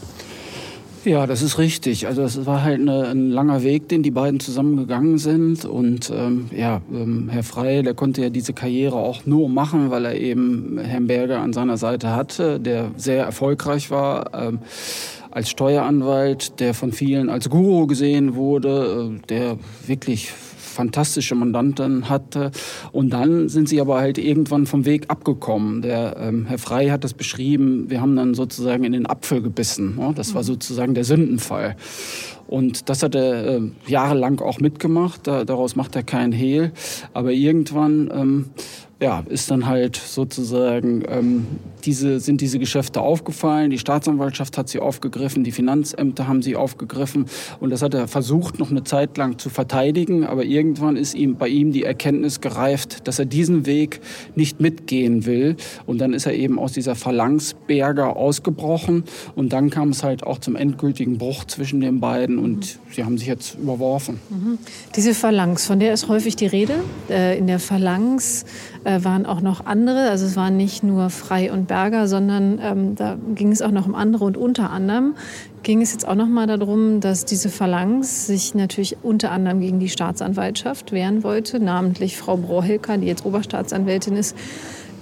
Ja, 1.05 1.27
das 1.27 1.43
ist 1.43 1.59
richtig. 1.59 2.06
Also 2.06 2.23
es 2.23 2.47
war 2.47 2.62
halt 2.62 2.81
eine, 2.81 3.09
ein 3.09 3.29
langer 3.29 3.62
Weg, 3.62 3.89
den 3.91 4.03
die 4.03 4.11
beiden 4.11 4.41
zusammengegangen 4.41 5.19
sind. 5.19 5.67
Und 5.67 6.11
ähm, 6.15 6.49
ja, 6.51 6.81
ähm, 6.91 7.29
Herr 7.31 7.43
Frey, 7.43 7.83
der 7.83 7.93
konnte 7.93 8.23
ja 8.23 8.31
diese 8.31 8.55
Karriere 8.55 8.97
auch 8.97 9.27
nur 9.27 9.51
machen, 9.51 9.91
weil 9.91 10.06
er 10.06 10.19
eben 10.19 10.79
Herrn 10.79 11.06
Berger 11.06 11.41
an 11.41 11.53
seiner 11.53 11.77
Seite 11.77 12.17
hatte, 12.17 12.59
der 12.59 12.91
sehr 12.97 13.23
erfolgreich 13.23 13.91
war. 13.91 14.31
Ähm, 14.35 14.61
als 15.31 15.51
Steueranwalt, 15.51 16.59
der 16.61 16.73
von 16.73 16.93
vielen 16.93 17.29
als 17.29 17.51
Guru 17.51 17.87
gesehen 17.87 18.35
wurde, 18.35 19.12
äh, 19.15 19.27
der 19.29 19.59
wirklich 19.87 20.33
fantastische 20.75 21.35
Mandanten 21.35 22.09
hatte. 22.09 22.50
Und 22.93 23.11
dann 23.11 23.49
sind 23.49 23.69
sie 23.69 23.81
aber 23.81 23.99
halt 23.99 24.19
irgendwann 24.19 24.67
vom 24.67 24.85
Weg 24.85 25.05
abgekommen. 25.09 25.82
Der 25.82 26.17
ähm, 26.19 26.47
Herr 26.47 26.59
Frey 26.59 26.88
hat 26.88 27.05
das 27.05 27.15
beschrieben, 27.15 27.88
wir 27.88 28.00
haben 28.00 28.17
dann 28.17 28.35
sozusagen 28.35 28.85
in 28.85 28.93
den 28.93 29.06
Apfel 29.06 29.41
gebissen. 29.41 29.97
Ne? 29.97 30.12
Das 30.15 30.35
war 30.35 30.43
mhm. 30.43 30.47
sozusagen 30.47 30.94
der 30.94 31.05
Sündenfall. 31.05 31.76
Und 32.47 32.88
das 32.88 33.03
hat 33.03 33.15
er 33.15 33.56
äh, 33.56 33.61
jahrelang 33.87 34.41
auch 34.41 34.61
mitgemacht. 34.61 35.26
Da, 35.26 35.44
daraus 35.44 35.76
macht 35.76 35.97
er 35.97 36.03
keinen 36.03 36.32
Hehl. 36.32 36.73
Aber 37.12 37.32
irgendwann 37.32 38.11
ähm, 38.15 38.47
ja, 39.05 39.23
ist 39.29 39.51
dann 39.51 39.67
halt 39.67 39.97
sozusagen, 39.97 41.03
ähm, 41.06 41.47
diese, 41.85 42.21
sind 42.21 42.41
diese 42.41 42.59
Geschäfte 42.59 43.03
aufgefallen. 43.03 43.69
Die 43.69 43.77
Staatsanwaltschaft 43.77 44.56
hat 44.56 44.71
sie 44.71 44.79
aufgegriffen, 44.79 45.45
die 45.45 45.53
Finanzämter 45.53 46.27
haben 46.27 46.41
sie 46.41 46.56
aufgegriffen. 46.56 47.27
Und 47.61 47.69
das 47.69 47.83
hat 47.83 47.93
er 47.93 48.09
versucht, 48.09 48.59
noch 48.59 48.71
eine 48.71 48.83
Zeit 48.83 49.19
lang 49.19 49.39
zu 49.39 49.51
verteidigen. 49.51 50.25
Aber 50.25 50.47
irgendwann 50.47 50.97
ist 50.97 51.15
ihm 51.15 51.37
bei 51.37 51.49
ihm 51.49 51.71
die 51.71 51.85
Erkenntnis 51.85 52.41
gereift, 52.41 53.06
dass 53.06 53.19
er 53.19 53.27
diesen 53.27 53.67
Weg 53.67 54.01
nicht 54.37 54.62
mitgehen 54.62 55.27
will. 55.27 55.56
Und 55.85 55.99
dann 55.99 56.15
ist 56.15 56.25
er 56.25 56.33
eben 56.33 56.59
aus 56.59 56.73
dieser 56.73 56.95
Phalanxberger 56.95 58.17
ausgebrochen. 58.17 59.05
Und 59.35 59.53
dann 59.53 59.69
kam 59.69 59.91
es 59.91 60.03
halt 60.03 60.23
auch 60.23 60.39
zum 60.39 60.56
endgültigen 60.56 61.19
Bruch 61.19 61.45
zwischen 61.45 61.83
den 61.83 62.01
beiden. 62.01 62.39
Und 62.39 62.79
sie 62.91 63.05
haben 63.05 63.19
sich 63.19 63.29
jetzt 63.29 63.59
überworfen. 63.59 64.19
Mhm. 64.31 64.56
Diese 64.97 65.12
Phalanx, 65.12 65.67
von 65.67 65.79
der 65.79 65.93
ist 65.93 66.09
häufig 66.09 66.37
die 66.37 66.47
Rede. 66.47 66.77
Äh, 67.11 67.37
in 67.37 67.47
der 67.47 67.59
Phalanx 67.59 68.47
äh, 68.85 68.94
waren 69.02 69.26
auch 69.26 69.41
noch 69.41 69.67
andere. 69.67 70.11
Also 70.11 70.26
es 70.26 70.37
waren 70.37 70.56
nicht 70.56 70.85
nur 70.85 71.11
Frei 71.11 71.50
und 71.50 71.67
Berger, 71.67 72.06
sondern 72.06 72.61
ähm, 72.62 72.94
da 72.94 73.17
ging 73.35 73.50
es 73.50 73.62
auch 73.62 73.70
noch 73.70 73.87
um 73.87 73.94
andere. 73.94 74.25
Und 74.25 74.37
unter 74.37 74.70
anderem 74.70 75.14
ging 75.64 75.82
es 75.82 75.93
jetzt 75.93 76.06
auch 76.06 76.14
noch 76.14 76.29
mal 76.29 76.46
darum, 76.46 77.00
dass 77.00 77.25
diese 77.25 77.49
Phalanx 77.49 78.26
sich 78.26 78.55
natürlich 78.55 78.99
unter 79.02 79.32
anderem 79.32 79.61
gegen 79.61 79.81
die 79.81 79.88
Staatsanwaltschaft 79.88 80.93
wehren 80.93 81.25
wollte, 81.25 81.58
namentlich 81.58 82.17
Frau 82.17 82.37
Brohilker, 82.37 82.99
die 82.99 83.06
jetzt 83.06 83.25
Oberstaatsanwältin 83.25 84.14
ist. 84.14 84.37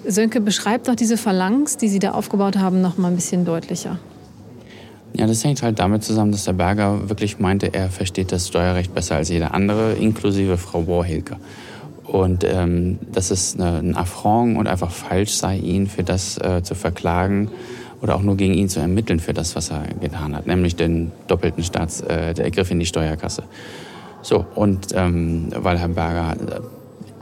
Sönke 0.06 0.40
beschreibt 0.40 0.88
doch 0.88 0.94
diese 0.94 1.16
Phalanx, 1.16 1.76
die 1.76 1.88
Sie 1.88 1.98
da 1.98 2.12
aufgebaut 2.12 2.56
haben, 2.56 2.80
noch 2.80 2.96
mal 2.96 3.08
ein 3.08 3.16
bisschen 3.16 3.44
deutlicher. 3.44 3.98
Ja, 5.14 5.26
das 5.26 5.44
hängt 5.44 5.62
halt 5.62 5.78
damit 5.78 6.02
zusammen, 6.02 6.32
dass 6.32 6.44
der 6.44 6.54
Berger 6.54 7.08
wirklich 7.08 7.38
meinte, 7.38 7.74
er 7.74 7.90
versteht 7.90 8.32
das 8.32 8.48
Steuerrecht 8.48 8.94
besser 8.94 9.16
als 9.16 9.28
jeder 9.28 9.52
andere, 9.52 9.92
inklusive 9.92 10.56
Frau 10.56 10.82
Borhilke. 10.82 11.36
Und 12.12 12.44
ähm, 12.44 12.98
dass 13.10 13.30
es 13.30 13.58
eine, 13.58 13.78
ein 13.78 13.96
Affront 13.96 14.58
und 14.58 14.66
einfach 14.66 14.90
falsch 14.90 15.32
sei, 15.32 15.56
ihn 15.56 15.86
für 15.86 16.02
das 16.02 16.36
äh, 16.36 16.62
zu 16.62 16.74
verklagen 16.74 17.50
oder 18.02 18.16
auch 18.16 18.22
nur 18.22 18.36
gegen 18.36 18.52
ihn 18.52 18.68
zu 18.68 18.80
ermitteln 18.80 19.18
für 19.18 19.32
das, 19.32 19.56
was 19.56 19.70
er 19.70 19.84
getan 19.98 20.36
hat, 20.36 20.46
nämlich 20.46 20.76
den 20.76 21.10
doppelten 21.26 21.64
Staats, 21.64 22.02
äh, 22.02 22.34
der 22.34 22.44
Ergriff 22.44 22.70
in 22.70 22.80
die 22.80 22.84
Steuerkasse. 22.84 23.44
So, 24.20 24.44
und 24.54 24.88
ähm, 24.94 25.48
weil 25.56 25.78
Herr 25.78 25.88
Berger. 25.88 26.36
Äh, 26.38 26.60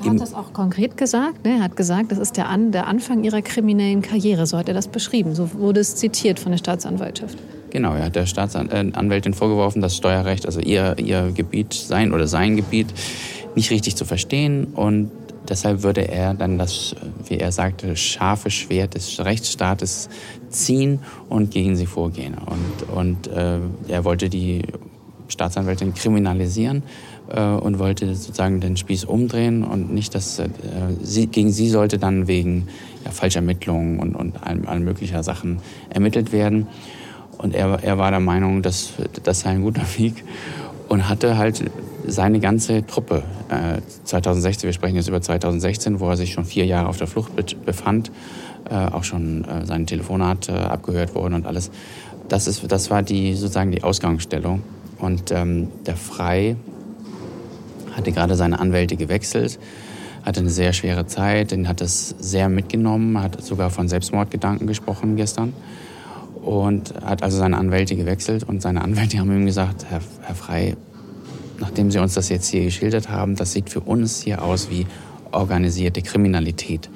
er 0.02 0.10
hat 0.10 0.20
das 0.20 0.34
auch 0.34 0.52
konkret 0.52 0.96
gesagt. 0.96 1.44
Ne? 1.44 1.58
Er 1.58 1.62
hat 1.62 1.76
gesagt, 1.76 2.10
das 2.10 2.18
ist 2.18 2.36
der, 2.36 2.48
An 2.48 2.72
der 2.72 2.88
Anfang 2.88 3.22
ihrer 3.22 3.42
kriminellen 3.42 4.02
Karriere. 4.02 4.44
So 4.46 4.58
hat 4.58 4.66
er 4.66 4.74
das 4.74 4.88
beschrieben. 4.88 5.36
So 5.36 5.52
wurde 5.54 5.78
es 5.78 5.94
zitiert 5.94 6.40
von 6.40 6.50
der 6.50 6.58
Staatsanwaltschaft. 6.58 7.38
Genau, 7.70 7.94
er 7.94 8.06
hat 8.06 8.16
der 8.16 8.26
Staatsanwältin 8.26 9.34
vorgeworfen, 9.34 9.80
dass 9.80 9.96
Steuerrecht, 9.96 10.46
also 10.46 10.58
ihr, 10.58 10.96
ihr 10.98 11.30
Gebiet 11.32 11.74
sein 11.74 12.12
oder 12.12 12.26
sein 12.26 12.56
Gebiet, 12.56 12.88
nicht 13.54 13.70
richtig 13.70 13.96
zu 13.96 14.04
verstehen 14.04 14.66
und 14.74 15.10
deshalb 15.48 15.82
würde 15.82 16.08
er 16.08 16.34
dann 16.34 16.58
das, 16.58 16.94
wie 17.26 17.38
er 17.38 17.52
sagte, 17.52 17.96
scharfe 17.96 18.50
Schwert 18.50 18.94
des 18.94 19.22
Rechtsstaates 19.24 20.08
ziehen 20.48 21.00
und 21.28 21.50
gegen 21.50 21.76
sie 21.76 21.86
vorgehen. 21.86 22.34
Und, 22.34 22.88
und 22.94 23.26
äh, 23.26 23.58
er 23.88 24.04
wollte 24.04 24.28
die 24.28 24.62
Staatsanwältin 25.28 25.94
kriminalisieren 25.94 26.82
äh, 27.28 27.40
und 27.42 27.78
wollte 27.78 28.14
sozusagen 28.14 28.60
den 28.60 28.76
Spieß 28.76 29.04
umdrehen 29.04 29.64
und 29.64 29.92
nicht, 29.92 30.14
dass 30.14 30.38
äh, 30.38 30.48
sie, 31.02 31.26
gegen 31.26 31.52
sie 31.52 31.68
sollte 31.68 31.98
dann 31.98 32.26
wegen 32.26 32.68
ja, 33.04 33.10
Falschermittlungen 33.10 33.98
und, 33.98 34.14
und 34.14 34.42
all, 34.42 34.60
all 34.66 34.80
möglicher 34.80 35.22
Sachen 35.22 35.58
ermittelt 35.88 36.32
werden. 36.32 36.66
Und 37.38 37.54
er, 37.54 37.82
er 37.82 37.96
war 37.96 38.10
der 38.10 38.20
Meinung, 38.20 38.62
dass 38.62 38.92
das 39.22 39.40
sei 39.40 39.50
ein 39.50 39.62
guter 39.62 39.86
Weg 39.96 40.24
und 40.88 41.08
hatte 41.08 41.38
halt 41.38 41.70
seine 42.10 42.40
ganze 42.40 42.84
Truppe. 42.86 43.22
Äh, 43.48 43.80
2016, 44.04 44.68
wir 44.68 44.72
sprechen 44.72 44.96
jetzt 44.96 45.08
über 45.08 45.20
2016, 45.20 46.00
wo 46.00 46.08
er 46.08 46.16
sich 46.16 46.32
schon 46.32 46.44
vier 46.44 46.66
Jahre 46.66 46.88
auf 46.88 46.98
der 46.98 47.06
Flucht 47.06 47.32
befand, 47.64 48.10
äh, 48.68 48.74
auch 48.74 49.04
schon 49.04 49.44
äh, 49.44 49.64
sein 49.64 49.86
Telefonat 49.86 50.48
äh, 50.48 50.52
abgehört 50.52 51.14
wurde 51.14 51.34
und 51.36 51.46
alles. 51.46 51.70
Das, 52.28 52.46
ist, 52.46 52.70
das 52.70 52.90
war 52.90 53.02
die, 53.02 53.34
sozusagen 53.34 53.70
die 53.70 53.82
Ausgangsstellung. 53.82 54.62
Und 54.98 55.30
ähm, 55.30 55.68
der 55.86 55.96
Frei 55.96 56.56
hatte 57.96 58.12
gerade 58.12 58.36
seine 58.36 58.60
Anwälte 58.60 58.96
gewechselt, 58.96 59.58
hatte 60.24 60.40
eine 60.40 60.50
sehr 60.50 60.72
schwere 60.72 61.06
Zeit, 61.06 61.52
den 61.52 61.66
hat 61.68 61.80
es 61.80 62.14
sehr 62.18 62.48
mitgenommen, 62.48 63.20
hat 63.20 63.42
sogar 63.42 63.70
von 63.70 63.88
Selbstmordgedanken 63.88 64.66
gesprochen 64.66 65.16
gestern 65.16 65.54
und 66.42 66.94
hat 67.02 67.22
also 67.22 67.38
seine 67.38 67.56
Anwälte 67.56 67.96
gewechselt 67.96 68.44
und 68.44 68.62
seine 68.62 68.82
Anwälte 68.82 69.18
haben 69.18 69.32
ihm 69.32 69.46
gesagt, 69.46 69.86
Herr, 69.88 70.00
Herr 70.22 70.34
Frei, 70.34 70.76
nachdem 71.60 71.90
Sie 71.90 71.98
uns 71.98 72.14
das 72.14 72.28
jetzt 72.28 72.48
hier 72.48 72.64
geschildert 72.64 73.08
haben, 73.08 73.36
das 73.36 73.52
sieht 73.52 73.70
für 73.70 73.80
uns 73.80 74.20
hier 74.20 74.42
aus 74.42 74.70
wie 74.70 74.86
organisierte 75.30 76.02
Kriminalität. 76.02 76.90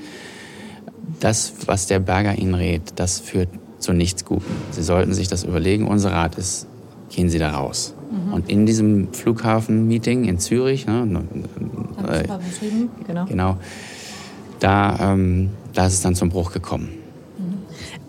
Das, 1.21 1.53
was 1.67 1.87
der 1.87 2.01
Berger 2.01 2.37
Ihnen 2.37 2.55
rät, 2.55 2.83
das 2.97 3.21
führt 3.21 3.49
zu 3.79 3.93
nichts 3.93 4.25
Gutem. 4.25 4.51
Sie 4.71 4.83
sollten 4.83 5.13
sich 5.15 5.29
das 5.29 5.45
überlegen. 5.45 5.87
Unser 5.87 6.13
Rat 6.13 6.37
ist, 6.37 6.67
gehen 7.11 7.29
Sie 7.29 7.39
da 7.39 7.51
raus. 7.51 7.95
Mhm. 8.11 8.33
Und 8.33 8.51
in 8.51 8.67
diesem 8.67 9.13
Flughafen-Meeting 9.13 10.25
in 10.25 10.39
Zürich, 10.39 10.87
ne, 10.87 11.07
äh, 12.09 12.25
genau. 13.07 13.27
genau, 13.27 13.57
da, 14.61 15.13
ähm, 15.13 15.51
da 15.75 15.87
ist 15.87 15.95
es 15.95 16.01
dann 16.01 16.15
zum 16.15 16.31
Bruch 16.31 16.53
gekommen. 16.53 16.89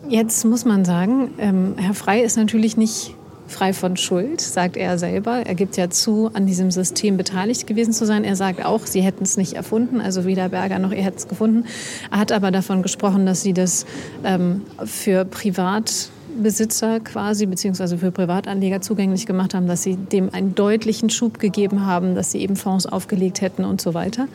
Jetzt 0.07 0.45
muss 0.45 0.65
man 0.65 0.85
sagen, 0.85 1.29
ähm, 1.39 1.73
Herr 1.77 1.95
Frei 1.95 2.21
ist 2.21 2.37
natürlich 2.37 2.77
nicht 2.77 3.15
frei 3.47 3.73
von 3.73 3.97
Schuld, 3.97 4.41
sagt 4.41 4.77
er 4.77 4.97
selber. 4.97 5.45
Er 5.45 5.55
gibt 5.55 5.77
ja 5.77 5.89
zu, 5.89 6.29
an 6.33 6.45
diesem 6.45 6.71
System 6.71 7.17
beteiligt 7.17 7.67
gewesen 7.67 7.93
zu 7.93 8.05
sein. 8.05 8.23
Er 8.23 8.35
sagt 8.35 8.63
auch, 8.65 8.85
sie 8.85 9.01
hätten 9.01 9.23
es 9.23 9.37
nicht 9.37 9.53
erfunden, 9.53 10.01
also 10.01 10.25
weder 10.25 10.49
Berger 10.49 10.79
noch 10.79 10.91
er 10.91 11.03
hätte 11.03 11.17
es 11.17 11.27
gefunden. 11.27 11.65
Er 12.11 12.19
hat 12.19 12.31
aber 12.31 12.51
davon 12.51 12.81
gesprochen, 12.81 13.25
dass 13.25 13.41
sie 13.41 13.53
das 13.53 13.85
ähm, 14.23 14.61
für 14.83 15.25
Privatbesitzer 15.25 16.99
quasi, 16.99 17.45
beziehungsweise 17.45 17.97
für 17.97 18.11
Privatanleger 18.11 18.81
zugänglich 18.81 19.25
gemacht 19.25 19.53
haben, 19.53 19.67
dass 19.67 19.83
sie 19.83 19.95
dem 19.95 20.33
einen 20.33 20.55
deutlichen 20.55 21.09
Schub 21.09 21.39
gegeben 21.39 21.85
haben, 21.85 22.15
dass 22.15 22.31
sie 22.31 22.39
eben 22.39 22.55
Fonds 22.55 22.85
aufgelegt 22.85 23.41
hätten 23.41 23.63
und 23.63 23.81
so 23.81 23.93
weiter. 23.93 24.27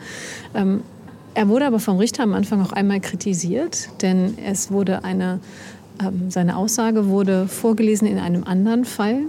Ähm, 0.55 0.83
er 1.33 1.47
wurde 1.47 1.65
aber 1.65 1.79
vom 1.79 1.97
Richter 1.97 2.23
am 2.23 2.33
Anfang 2.33 2.61
auch 2.61 2.73
einmal 2.73 2.99
kritisiert, 2.99 3.89
denn 4.01 4.37
es 4.45 4.69
wurde 4.69 5.05
eine 5.05 5.39
seine 6.29 6.57
Aussage 6.57 7.07
wurde 7.07 7.47
vorgelesen 7.47 8.07
in 8.07 8.17
einem 8.17 8.43
anderen 8.43 8.85
Fall, 8.85 9.19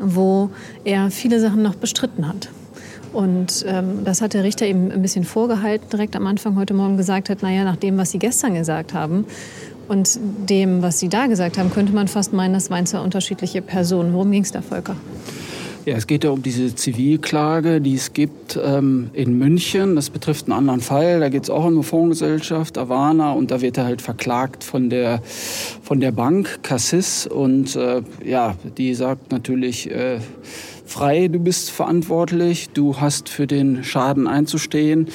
wo 0.00 0.50
er 0.84 1.10
viele 1.10 1.40
Sachen 1.40 1.62
noch 1.62 1.74
bestritten 1.74 2.26
hat. 2.28 2.48
Und 3.12 3.64
ähm, 3.68 4.04
das 4.04 4.22
hat 4.22 4.32
der 4.32 4.42
Richter 4.42 4.66
eben 4.66 4.90
ein 4.90 5.02
bisschen 5.02 5.24
vorgehalten, 5.24 5.88
direkt 5.90 6.16
am 6.16 6.26
Anfang 6.26 6.56
heute 6.56 6.72
Morgen 6.72 6.96
gesagt 6.96 7.28
hat, 7.28 7.42
naja, 7.42 7.64
nach 7.64 7.76
dem, 7.76 7.98
was 7.98 8.10
Sie 8.10 8.18
gestern 8.18 8.54
gesagt 8.54 8.94
haben 8.94 9.26
und 9.88 10.18
dem, 10.48 10.80
was 10.80 10.98
Sie 10.98 11.10
da 11.10 11.26
gesagt 11.26 11.58
haben, 11.58 11.70
könnte 11.70 11.92
man 11.92 12.08
fast 12.08 12.32
meinen, 12.32 12.54
das 12.54 12.70
waren 12.70 12.86
zwei 12.86 13.00
unterschiedliche 13.00 13.60
Personen. 13.60 14.14
Worum 14.14 14.30
ging 14.30 14.42
es 14.42 14.52
da, 14.52 14.62
Volker? 14.62 14.96
Ja, 15.84 15.96
es 15.96 16.06
geht 16.06 16.22
ja 16.22 16.30
um 16.30 16.42
diese 16.42 16.72
Zivilklage, 16.76 17.80
die 17.80 17.96
es 17.96 18.12
gibt 18.12 18.56
ähm, 18.62 19.10
in 19.14 19.36
München. 19.36 19.96
Das 19.96 20.10
betrifft 20.10 20.46
einen 20.46 20.56
anderen 20.56 20.80
Fall. 20.80 21.18
Da 21.18 21.28
geht 21.28 21.42
es 21.42 21.50
auch 21.50 21.64
um 21.64 21.74
eine 21.74 21.82
Fondsgesellschaft, 21.82 22.78
Avana, 22.78 23.32
und 23.32 23.50
da 23.50 23.60
wird 23.60 23.78
er 23.78 23.86
halt 23.86 24.00
verklagt 24.00 24.62
von 24.62 24.90
der, 24.90 25.20
von 25.82 25.98
der 25.98 26.12
Bank 26.12 26.62
Cassis. 26.62 27.26
Und 27.26 27.74
äh, 27.74 28.02
ja, 28.24 28.54
die 28.78 28.94
sagt 28.94 29.32
natürlich 29.32 29.90
äh, 29.90 30.20
frei, 30.86 31.26
du 31.26 31.40
bist 31.40 31.72
verantwortlich, 31.72 32.68
du 32.70 33.00
hast 33.00 33.28
für 33.28 33.48
den 33.48 33.82
Schaden 33.82 34.28
einzustehen. 34.28 35.08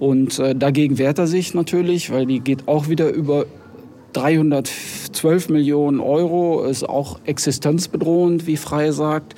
Und 0.00 0.40
äh, 0.40 0.56
dagegen 0.56 0.98
wehrt 0.98 1.18
er 1.18 1.28
sich 1.28 1.54
natürlich, 1.54 2.10
weil 2.10 2.26
die 2.26 2.40
geht 2.40 2.66
auch 2.66 2.88
wieder 2.88 3.10
über 3.10 3.46
312 4.12 5.50
Millionen 5.50 6.00
Euro 6.00 6.64
ist 6.64 6.88
auch 6.88 7.20
existenzbedrohend, 7.26 8.46
wie 8.46 8.56
Frei 8.56 8.90
sagt. 8.90 9.34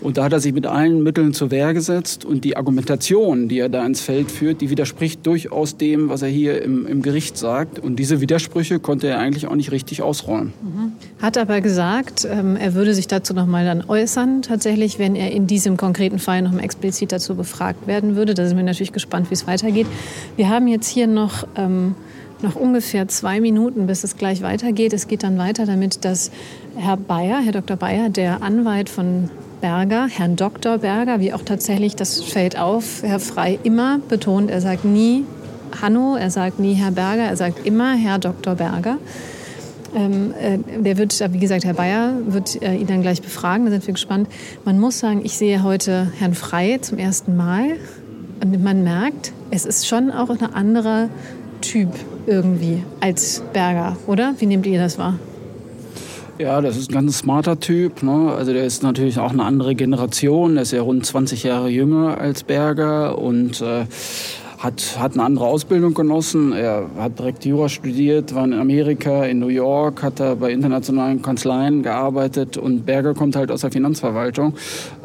Und 0.00 0.16
da 0.16 0.24
hat 0.24 0.32
er 0.32 0.40
sich 0.40 0.54
mit 0.54 0.66
allen 0.66 1.02
Mitteln 1.02 1.34
zur 1.34 1.50
Wehr 1.50 1.74
gesetzt. 1.74 2.24
Und 2.24 2.44
die 2.44 2.56
Argumentation, 2.56 3.48
die 3.48 3.58
er 3.58 3.68
da 3.68 3.84
ins 3.84 4.00
Feld 4.00 4.30
führt, 4.30 4.60
die 4.60 4.70
widerspricht 4.70 5.26
durchaus 5.26 5.76
dem, 5.76 6.08
was 6.08 6.22
er 6.22 6.28
hier 6.28 6.62
im, 6.62 6.86
im 6.86 7.02
Gericht 7.02 7.36
sagt. 7.36 7.78
Und 7.78 7.96
diese 7.96 8.20
Widersprüche 8.20 8.80
konnte 8.80 9.08
er 9.08 9.18
eigentlich 9.18 9.46
auch 9.46 9.54
nicht 9.54 9.72
richtig 9.72 10.00
ausräumen. 10.00 10.54
Mhm. 10.62 10.92
Hat 11.20 11.36
aber 11.36 11.60
gesagt, 11.60 12.26
ähm, 12.30 12.56
er 12.56 12.74
würde 12.74 12.94
sich 12.94 13.06
dazu 13.06 13.34
noch 13.34 13.46
mal 13.46 13.64
dann 13.66 13.84
äußern, 13.86 14.40
tatsächlich, 14.40 14.98
wenn 14.98 15.16
er 15.16 15.32
in 15.32 15.46
diesem 15.46 15.76
konkreten 15.76 16.18
Fall 16.18 16.40
noch 16.40 16.52
mal 16.52 16.64
explizit 16.64 17.12
dazu 17.12 17.34
befragt 17.34 17.86
werden 17.86 18.16
würde. 18.16 18.32
Da 18.32 18.46
sind 18.46 18.56
wir 18.56 18.64
natürlich 18.64 18.92
gespannt, 18.92 19.30
wie 19.30 19.34
es 19.34 19.46
weitergeht. 19.46 19.86
Wir 20.36 20.48
haben 20.48 20.66
jetzt 20.66 20.88
hier 20.88 21.06
noch... 21.06 21.46
Ähm, 21.56 21.94
noch 22.42 22.56
ungefähr 22.56 23.08
zwei 23.08 23.40
Minuten, 23.40 23.86
bis 23.86 24.04
es 24.04 24.16
gleich 24.16 24.42
weitergeht. 24.42 24.92
Es 24.92 25.08
geht 25.08 25.22
dann 25.22 25.38
weiter 25.38 25.66
damit, 25.66 26.04
dass 26.04 26.30
Herr 26.76 26.96
Bayer, 26.96 27.40
Herr 27.40 27.52
Dr. 27.52 27.76
Bayer, 27.76 28.08
der 28.08 28.42
Anwalt 28.42 28.88
von 28.88 29.30
Berger, 29.60 30.08
Herrn 30.08 30.36
Dr. 30.36 30.78
Berger, 30.78 31.20
wie 31.20 31.32
auch 31.32 31.42
tatsächlich, 31.42 31.96
das 31.96 32.22
fällt 32.22 32.58
auf, 32.58 33.02
Herr 33.02 33.20
Frei 33.20 33.58
immer 33.62 33.98
betont, 34.08 34.50
er 34.50 34.60
sagt 34.60 34.84
nie 34.84 35.24
Hanno, 35.80 36.16
er 36.16 36.30
sagt 36.30 36.58
nie 36.58 36.74
Herr 36.74 36.90
Berger, 36.90 37.22
er 37.22 37.36
sagt 37.36 37.66
immer 37.66 37.94
Herr 37.94 38.18
Dr. 38.18 38.56
Berger. 38.56 38.98
Ähm, 39.94 40.34
äh, 40.38 40.58
der 40.82 40.98
wird, 40.98 41.18
wie 41.32 41.38
gesagt, 41.38 41.64
Herr 41.64 41.74
Bayer 41.74 42.12
wird 42.26 42.60
äh, 42.62 42.74
ihn 42.74 42.86
dann 42.86 43.02
gleich 43.02 43.22
befragen, 43.22 43.64
da 43.64 43.70
sind 43.70 43.86
wir 43.86 43.94
gespannt. 43.94 44.28
Man 44.64 44.78
muss 44.78 44.98
sagen, 44.98 45.22
ich 45.24 45.36
sehe 45.36 45.62
heute 45.62 46.12
Herrn 46.18 46.34
Frei 46.34 46.78
zum 46.82 46.98
ersten 46.98 47.36
Mal 47.36 47.76
und 48.42 48.62
man 48.62 48.82
merkt, 48.82 49.32
es 49.50 49.64
ist 49.64 49.86
schon 49.86 50.10
auch 50.10 50.30
eine 50.30 50.54
andere 50.54 51.08
Typ 51.64 51.88
irgendwie 52.26 52.82
als 53.00 53.42
Berger, 53.52 53.96
oder? 54.06 54.34
Wie 54.38 54.46
nehmt 54.46 54.66
ihr 54.66 54.78
das 54.78 54.98
wahr? 54.98 55.18
Ja, 56.38 56.60
das 56.60 56.76
ist 56.76 56.90
ein 56.90 56.94
ganz 56.94 57.18
smarter 57.18 57.60
Typ. 57.60 58.02
Ne? 58.02 58.32
Also 58.36 58.52
der 58.52 58.64
ist 58.64 58.82
natürlich 58.82 59.18
auch 59.18 59.30
eine 59.30 59.44
andere 59.44 59.74
Generation. 59.74 60.54
Der 60.54 60.62
ist 60.62 60.72
ja 60.72 60.82
rund 60.82 61.06
20 61.06 61.44
Jahre 61.44 61.68
jünger 61.68 62.18
als 62.18 62.42
Berger 62.42 63.18
und 63.18 63.60
äh, 63.60 63.86
hat, 64.64 64.98
hat 64.98 65.12
eine 65.12 65.22
andere 65.22 65.46
Ausbildung 65.46 65.92
genossen. 65.92 66.52
Er 66.52 66.88
hat 66.98 67.18
direkt 67.18 67.44
Jura 67.44 67.68
studiert, 67.68 68.34
war 68.34 68.44
in 68.44 68.54
Amerika, 68.54 69.24
in 69.24 69.38
New 69.38 69.48
York, 69.48 70.02
hat 70.02 70.20
er 70.20 70.36
bei 70.36 70.50
internationalen 70.50 71.20
Kanzleien 71.20 71.82
gearbeitet 71.82 72.56
und 72.56 72.86
Berger 72.86 73.12
kommt 73.14 73.36
halt 73.36 73.50
aus 73.50 73.60
der 73.60 73.70
Finanzverwaltung. 73.70 74.54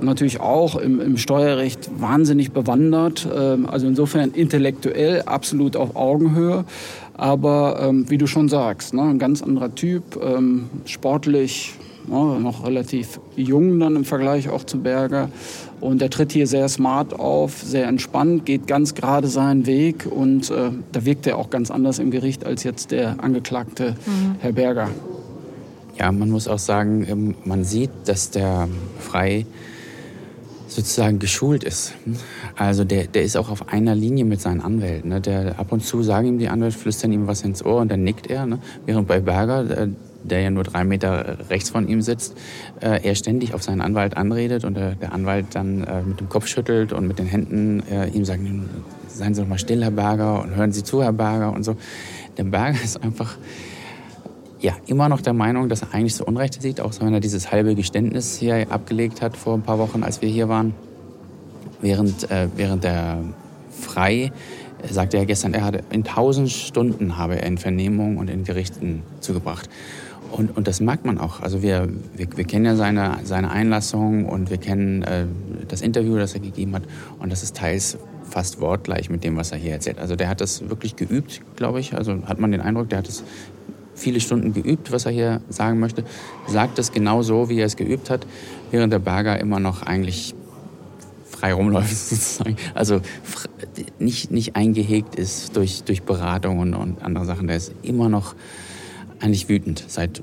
Natürlich 0.01 0.39
auch 0.39 0.77
im, 0.77 1.01
im 1.01 1.17
Steuerrecht 1.17 1.89
wahnsinnig 1.99 2.51
bewandert. 2.51 3.27
Ähm, 3.35 3.67
also 3.69 3.85
insofern 3.85 4.31
intellektuell 4.31 5.23
absolut 5.23 5.75
auf 5.75 5.95
Augenhöhe. 5.95 6.63
Aber 7.15 7.79
ähm, 7.81 8.09
wie 8.09 8.17
du 8.17 8.27
schon 8.27 8.47
sagst, 8.47 8.93
ne, 8.93 9.01
ein 9.01 9.19
ganz 9.19 9.43
anderer 9.43 9.75
Typ, 9.75 10.17
ähm, 10.23 10.69
sportlich, 10.85 11.73
ne, 12.09 12.39
noch 12.39 12.65
relativ 12.65 13.19
jung 13.35 13.79
dann 13.79 13.95
im 13.95 14.05
Vergleich 14.05 14.49
auch 14.49 14.63
zu 14.63 14.79
Berger. 14.79 15.29
Und 15.79 16.01
er 16.01 16.09
tritt 16.09 16.31
hier 16.31 16.47
sehr 16.47 16.67
smart 16.67 17.17
auf, 17.17 17.61
sehr 17.61 17.87
entspannt, 17.87 18.45
geht 18.45 18.67
ganz 18.67 18.95
gerade 18.95 19.27
seinen 19.27 19.65
Weg 19.65 20.05
und 20.09 20.49
äh, 20.51 20.71
da 20.91 21.05
wirkt 21.05 21.25
er 21.27 21.37
auch 21.37 21.49
ganz 21.49 21.71
anders 21.71 21.99
im 21.99 22.11
Gericht 22.11 22.45
als 22.45 22.63
jetzt 22.63 22.91
der 22.91 23.23
Angeklagte 23.23 23.95
mhm. 24.05 24.35
Herr 24.39 24.51
Berger. 24.51 24.89
Ja, 25.97 26.11
man 26.11 26.29
muss 26.29 26.47
auch 26.47 26.59
sagen, 26.59 27.05
ähm, 27.09 27.35
man 27.45 27.63
sieht, 27.63 27.91
dass 28.05 28.31
der 28.31 28.67
Frei 28.99 29.45
sozusagen 30.69 31.19
geschult 31.19 31.63
ist. 31.63 31.93
Also 32.55 32.83
der, 32.83 33.07
der 33.07 33.23
ist 33.23 33.35
auch 33.35 33.49
auf 33.49 33.69
einer 33.69 33.95
Linie 33.95 34.25
mit 34.25 34.39
seinen 34.39 34.61
Anwälten. 34.61 35.09
Ne? 35.09 35.21
Der, 35.21 35.59
ab 35.59 35.71
und 35.71 35.83
zu 35.83 36.03
sagen 36.03 36.27
ihm 36.27 36.39
die 36.39 36.47
Anwälte, 36.47 36.77
flüstern 36.77 37.11
ihm 37.11 37.27
was 37.27 37.41
ins 37.41 37.65
Ohr 37.65 37.81
und 37.81 37.91
dann 37.91 38.03
nickt 38.03 38.27
er. 38.27 38.45
Ne? 38.45 38.59
Während 38.85 39.07
bei 39.07 39.19
Berger, 39.19 39.69
äh, 39.69 39.87
der 40.23 40.41
ja 40.41 40.49
nur 40.49 40.63
drei 40.63 40.83
Meter 40.83 41.37
rechts 41.49 41.69
von 41.69 41.87
ihm 41.87 42.01
sitzt, 42.01 42.35
äh, 42.81 43.01
er 43.03 43.15
ständig 43.15 43.53
auf 43.53 43.63
seinen 43.63 43.81
Anwalt 43.81 44.17
anredet 44.17 44.63
und 44.65 44.77
äh, 44.77 44.95
der 44.95 45.13
Anwalt 45.13 45.47
dann 45.53 45.83
äh, 45.83 46.01
mit 46.03 46.19
dem 46.19 46.29
Kopf 46.29 46.47
schüttelt 46.47 46.93
und 46.93 47.07
mit 47.07 47.19
den 47.19 47.25
Händen 47.25 47.83
äh, 47.89 48.07
ihm 48.09 48.25
sagt, 48.25 48.41
seien 49.07 49.33
Sie 49.33 49.41
doch 49.41 49.47
mal 49.47 49.59
still, 49.59 49.83
Herr 49.83 49.91
Berger, 49.91 50.41
und 50.41 50.55
hören 50.55 50.71
Sie 50.71 50.83
zu, 50.83 51.01
Herr 51.03 51.13
Berger 51.13 51.53
und 51.53 51.63
so. 51.63 51.75
Der 52.37 52.43
Berger 52.43 52.79
ist 52.83 53.01
einfach 53.03 53.37
ja, 54.61 54.73
immer 54.87 55.07
noch 55.07 55.21
der 55.21 55.33
Meinung, 55.33 55.69
dass 55.69 55.83
er 55.83 55.93
eigentlich 55.93 56.15
so 56.15 56.25
Unrecht 56.25 56.61
sieht, 56.61 56.81
auch 56.81 56.91
wenn 56.99 57.13
er 57.13 57.21
dieses 57.21 57.51
halbe 57.51 57.75
Geständnis 57.75 58.37
hier 58.37 58.67
abgelegt 58.69 59.21
hat 59.21 59.37
vor 59.37 59.53
ein 59.53 59.61
paar 59.61 59.79
Wochen, 59.79 60.03
als 60.03 60.21
wir 60.21 60.29
hier 60.29 60.49
waren. 60.49 60.73
Während, 61.81 62.29
äh, 62.29 62.49
während 62.57 62.83
der 62.83 63.19
Frei 63.71 64.33
er 64.81 64.93
sagte 64.93 65.17
ja 65.17 65.25
gestern, 65.25 65.53
er 65.53 65.65
hatte 65.65 65.83
in 65.89 66.03
tausend 66.03 66.49
Stunden 66.49 67.17
habe 67.17 67.35
er 67.35 67.45
in 67.45 67.57
Vernehmungen 67.57 68.17
und 68.17 68.29
in 68.29 68.43
Gerichten 68.43 69.03
zugebracht. 69.19 69.69
Und, 70.31 70.55
und 70.55 70.67
das 70.67 70.79
merkt 70.79 71.05
man 71.05 71.17
auch. 71.17 71.41
Also 71.41 71.61
wir, 71.61 71.89
wir, 72.15 72.27
wir 72.35 72.43
kennen 72.43 72.65
ja 72.65 72.75
seine, 72.75 73.17
seine 73.23 73.51
Einlassung 73.51 74.25
und 74.25 74.49
wir 74.49 74.57
kennen 74.57 75.03
äh, 75.03 75.25
das 75.67 75.81
Interview, 75.81 76.17
das 76.17 76.33
er 76.33 76.39
gegeben 76.39 76.75
hat. 76.75 76.83
Und 77.19 77.31
das 77.31 77.43
ist 77.43 77.55
teils 77.55 77.97
fast 78.29 78.61
wortgleich 78.61 79.09
mit 79.09 79.23
dem, 79.23 79.37
was 79.37 79.51
er 79.51 79.57
hier 79.57 79.73
erzählt. 79.73 79.99
Also 79.99 80.15
der 80.15 80.29
hat 80.29 80.41
das 80.41 80.69
wirklich 80.69 80.95
geübt, 80.95 81.41
glaube 81.55 81.79
ich. 81.79 81.95
Also 81.95 82.15
hat 82.25 82.39
man 82.39 82.51
den 82.51 82.61
Eindruck, 82.61 82.89
der 82.89 82.99
hat 82.99 83.09
es 83.09 83.23
viele 83.95 84.19
Stunden 84.19 84.53
geübt, 84.53 84.91
was 84.91 85.05
er 85.05 85.11
hier 85.11 85.41
sagen 85.49 85.79
möchte. 85.79 86.03
Sagt 86.47 86.79
es 86.79 86.91
genau 86.91 87.21
so, 87.21 87.49
wie 87.49 87.59
er 87.59 87.65
es 87.65 87.75
geübt 87.75 88.09
hat, 88.09 88.25
während 88.71 88.93
der 88.93 88.99
Berger 88.99 89.39
immer 89.39 89.59
noch 89.59 89.83
eigentlich 89.83 90.35
frei 91.25 91.53
rumläuft 91.53 91.95
sozusagen. 92.09 92.55
Also 92.73 93.01
nicht, 93.99 94.31
nicht 94.31 94.55
eingehegt 94.55 95.15
ist 95.15 95.55
durch, 95.55 95.83
durch 95.83 96.03
Beratungen 96.03 96.73
und 96.73 97.01
andere 97.01 97.25
Sachen. 97.25 97.47
Der 97.47 97.57
ist 97.57 97.73
immer 97.81 98.09
noch 98.09 98.35
eigentlich 99.19 99.49
wütend 99.49 99.83
seit 99.87 100.21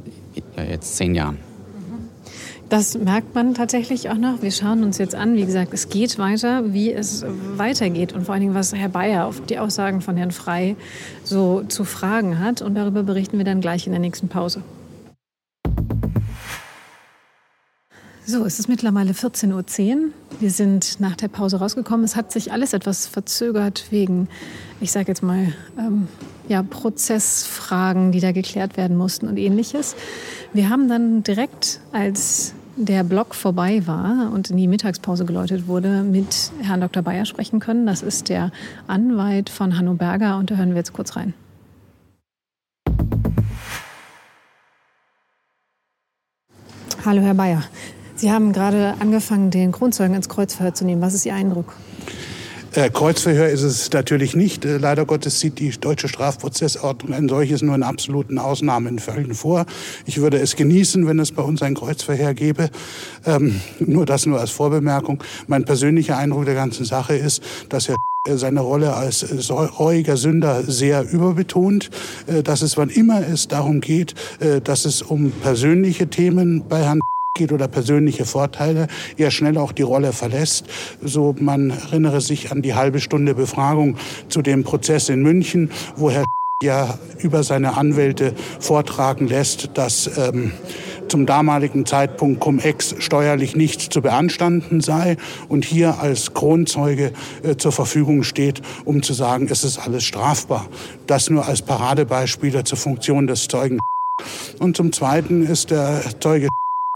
jetzt 0.56 0.96
zehn 0.96 1.14
Jahren. 1.14 1.38
Das 2.68 2.98
merkt 2.98 3.32
man 3.34 3.54
tatsächlich 3.54 4.10
auch 4.10 4.16
noch. 4.16 4.42
Wir 4.42 4.50
schauen 4.50 4.82
uns 4.82 4.98
jetzt 4.98 5.14
an, 5.14 5.36
wie 5.36 5.44
gesagt, 5.44 5.72
es 5.72 5.88
geht 5.88 6.18
weiter, 6.18 6.72
wie 6.72 6.92
es 6.92 7.24
weitergeht 7.56 8.12
und 8.12 8.24
vor 8.24 8.34
allen 8.34 8.40
Dingen, 8.40 8.54
was 8.54 8.74
Herr 8.74 8.88
Bayer 8.88 9.26
auf 9.26 9.40
die 9.40 9.60
Aussagen 9.60 10.00
von 10.00 10.16
Herrn 10.16 10.32
Frei 10.32 10.74
so 11.22 11.62
zu 11.68 11.84
fragen 11.84 12.40
hat. 12.40 12.62
Und 12.62 12.74
darüber 12.74 13.04
berichten 13.04 13.38
wir 13.38 13.44
dann 13.44 13.60
gleich 13.60 13.86
in 13.86 13.92
der 13.92 14.00
nächsten 14.00 14.26
Pause. 14.26 14.62
So, 18.28 18.44
es 18.44 18.58
ist 18.58 18.68
mittlerweile 18.68 19.12
14.10 19.12 19.52
Uhr. 19.52 20.00
Wir 20.40 20.50
sind 20.50 20.98
nach 20.98 21.14
der 21.14 21.28
Pause 21.28 21.58
rausgekommen. 21.58 22.04
Es 22.04 22.16
hat 22.16 22.32
sich 22.32 22.50
alles 22.50 22.72
etwas 22.72 23.06
verzögert 23.06 23.84
wegen, 23.90 24.26
ich 24.80 24.90
sage 24.90 25.06
jetzt 25.06 25.22
mal, 25.22 25.52
ähm, 25.78 26.08
ja, 26.48 26.64
Prozessfragen, 26.64 28.10
die 28.10 28.18
da 28.18 28.32
geklärt 28.32 28.76
werden 28.76 28.96
mussten 28.96 29.28
und 29.28 29.36
ähnliches. 29.36 29.94
Wir 30.52 30.70
haben 30.70 30.88
dann 30.88 31.22
direkt, 31.22 31.78
als 31.92 32.52
der 32.74 33.04
Block 33.04 33.32
vorbei 33.32 33.86
war 33.86 34.32
und 34.34 34.50
in 34.50 34.56
die 34.56 34.66
Mittagspause 34.66 35.24
geläutet 35.24 35.68
wurde, 35.68 36.02
mit 36.02 36.50
Herrn 36.62 36.80
Dr. 36.80 37.04
Bayer 37.04 37.26
sprechen 37.26 37.60
können. 37.60 37.86
Das 37.86 38.02
ist 38.02 38.28
der 38.28 38.50
Anwalt 38.88 39.50
von 39.50 39.78
Hanno 39.78 39.94
Berger 39.94 40.36
und 40.38 40.50
da 40.50 40.56
hören 40.56 40.70
wir 40.70 40.78
jetzt 40.78 40.92
kurz 40.92 41.14
rein. 41.14 41.32
Hallo, 47.04 47.22
Herr 47.22 47.34
Bayer. 47.34 47.62
Sie 48.16 48.32
haben 48.32 48.52
gerade 48.52 48.94
angefangen, 48.98 49.50
den 49.50 49.72
Kronzeugen 49.72 50.14
ins 50.14 50.28
Kreuzverhör 50.28 50.72
zu 50.72 50.84
nehmen. 50.84 51.02
Was 51.02 51.14
ist 51.14 51.26
Ihr 51.26 51.34
Eindruck? 51.34 51.74
Äh, 52.72 52.90
Kreuzverhör 52.90 53.48
ist 53.48 53.62
es 53.62 53.90
natürlich 53.92 54.34
nicht. 54.36 54.64
Äh, 54.64 54.78
leider 54.78 55.06
Gottes 55.06 55.40
sieht 55.40 55.58
die 55.58 55.70
deutsche 55.70 56.08
Strafprozessordnung 56.08 57.14
ein 57.14 57.28
solches 57.28 57.62
nur 57.62 57.74
in 57.74 57.82
absoluten 57.82 58.38
Ausnahmenfällen 58.38 59.34
vor. 59.34 59.66
Ich 60.04 60.18
würde 60.18 60.38
es 60.38 60.56
genießen, 60.56 61.06
wenn 61.06 61.18
es 61.18 61.32
bei 61.32 61.42
uns 61.42 61.62
ein 61.62 61.74
Kreuzverhör 61.74 62.34
gäbe. 62.34 62.70
Ähm, 63.24 63.60
nur 63.78 64.04
das 64.04 64.26
nur 64.26 64.40
als 64.40 64.50
Vorbemerkung. 64.50 65.22
Mein 65.46 65.64
persönlicher 65.64 66.16
Eindruck 66.18 66.44
der 66.44 66.54
ganzen 66.54 66.84
Sache 66.84 67.16
ist, 67.16 67.42
dass 67.68 67.88
Herr 67.88 67.96
seine 68.34 68.60
Rolle 68.60 68.94
als 68.94 69.24
reuiger 69.50 70.16
Sünder 70.16 70.62
sehr 70.64 71.08
überbetont, 71.10 71.90
äh, 72.26 72.42
dass 72.42 72.60
es, 72.62 72.76
wann 72.76 72.90
immer 72.90 73.26
es 73.26 73.48
darum 73.48 73.80
geht, 73.80 74.14
äh, 74.40 74.60
dass 74.60 74.84
es 74.84 75.00
um 75.00 75.30
persönliche 75.30 76.08
Themen 76.08 76.64
bei 76.68 76.82
Herrn 76.82 77.00
geht 77.36 77.52
oder 77.52 77.68
persönliche 77.68 78.24
Vorteile, 78.24 78.88
er 79.16 79.30
schnell 79.30 79.58
auch 79.58 79.72
die 79.72 79.82
Rolle 79.82 80.12
verlässt. 80.12 80.66
So 81.02 81.36
man 81.38 81.70
erinnere 81.70 82.20
sich 82.20 82.50
an 82.50 82.62
die 82.62 82.74
halbe 82.74 82.98
Stunde 82.98 83.34
Befragung 83.34 83.96
zu 84.28 84.42
dem 84.42 84.64
Prozess 84.64 85.08
in 85.08 85.22
München, 85.22 85.70
wo 85.94 86.10
Herr 86.10 86.24
ja 86.62 86.98
über 87.18 87.42
seine 87.42 87.76
Anwälte 87.76 88.32
vortragen 88.60 89.28
lässt, 89.28 89.70
dass 89.74 90.10
ähm, 90.16 90.52
zum 91.08 91.26
damaligen 91.26 91.84
Zeitpunkt 91.84 92.40
Cum-Ex 92.40 92.96
steuerlich 92.98 93.54
nicht 93.54 93.92
zu 93.92 94.00
beanstanden 94.00 94.80
sei 94.80 95.18
und 95.48 95.66
hier 95.66 96.00
als 96.00 96.32
Kronzeuge 96.32 97.12
äh, 97.42 97.56
zur 97.56 97.72
Verfügung 97.72 98.22
steht, 98.22 98.62
um 98.86 99.02
zu 99.02 99.12
sagen, 99.12 99.48
es 99.50 99.64
ist 99.64 99.78
alles 99.78 100.04
strafbar. 100.04 100.66
Das 101.06 101.28
nur 101.28 101.46
als 101.46 101.60
Paradebeispiele 101.60 102.64
zur 102.64 102.78
Funktion 102.78 103.26
des 103.26 103.48
Zeugen. 103.48 103.78
Und 104.58 104.76
zum 104.78 104.92
Zweiten 104.92 105.44
ist 105.44 105.70
der 105.70 106.02
Zeuge 106.20 106.48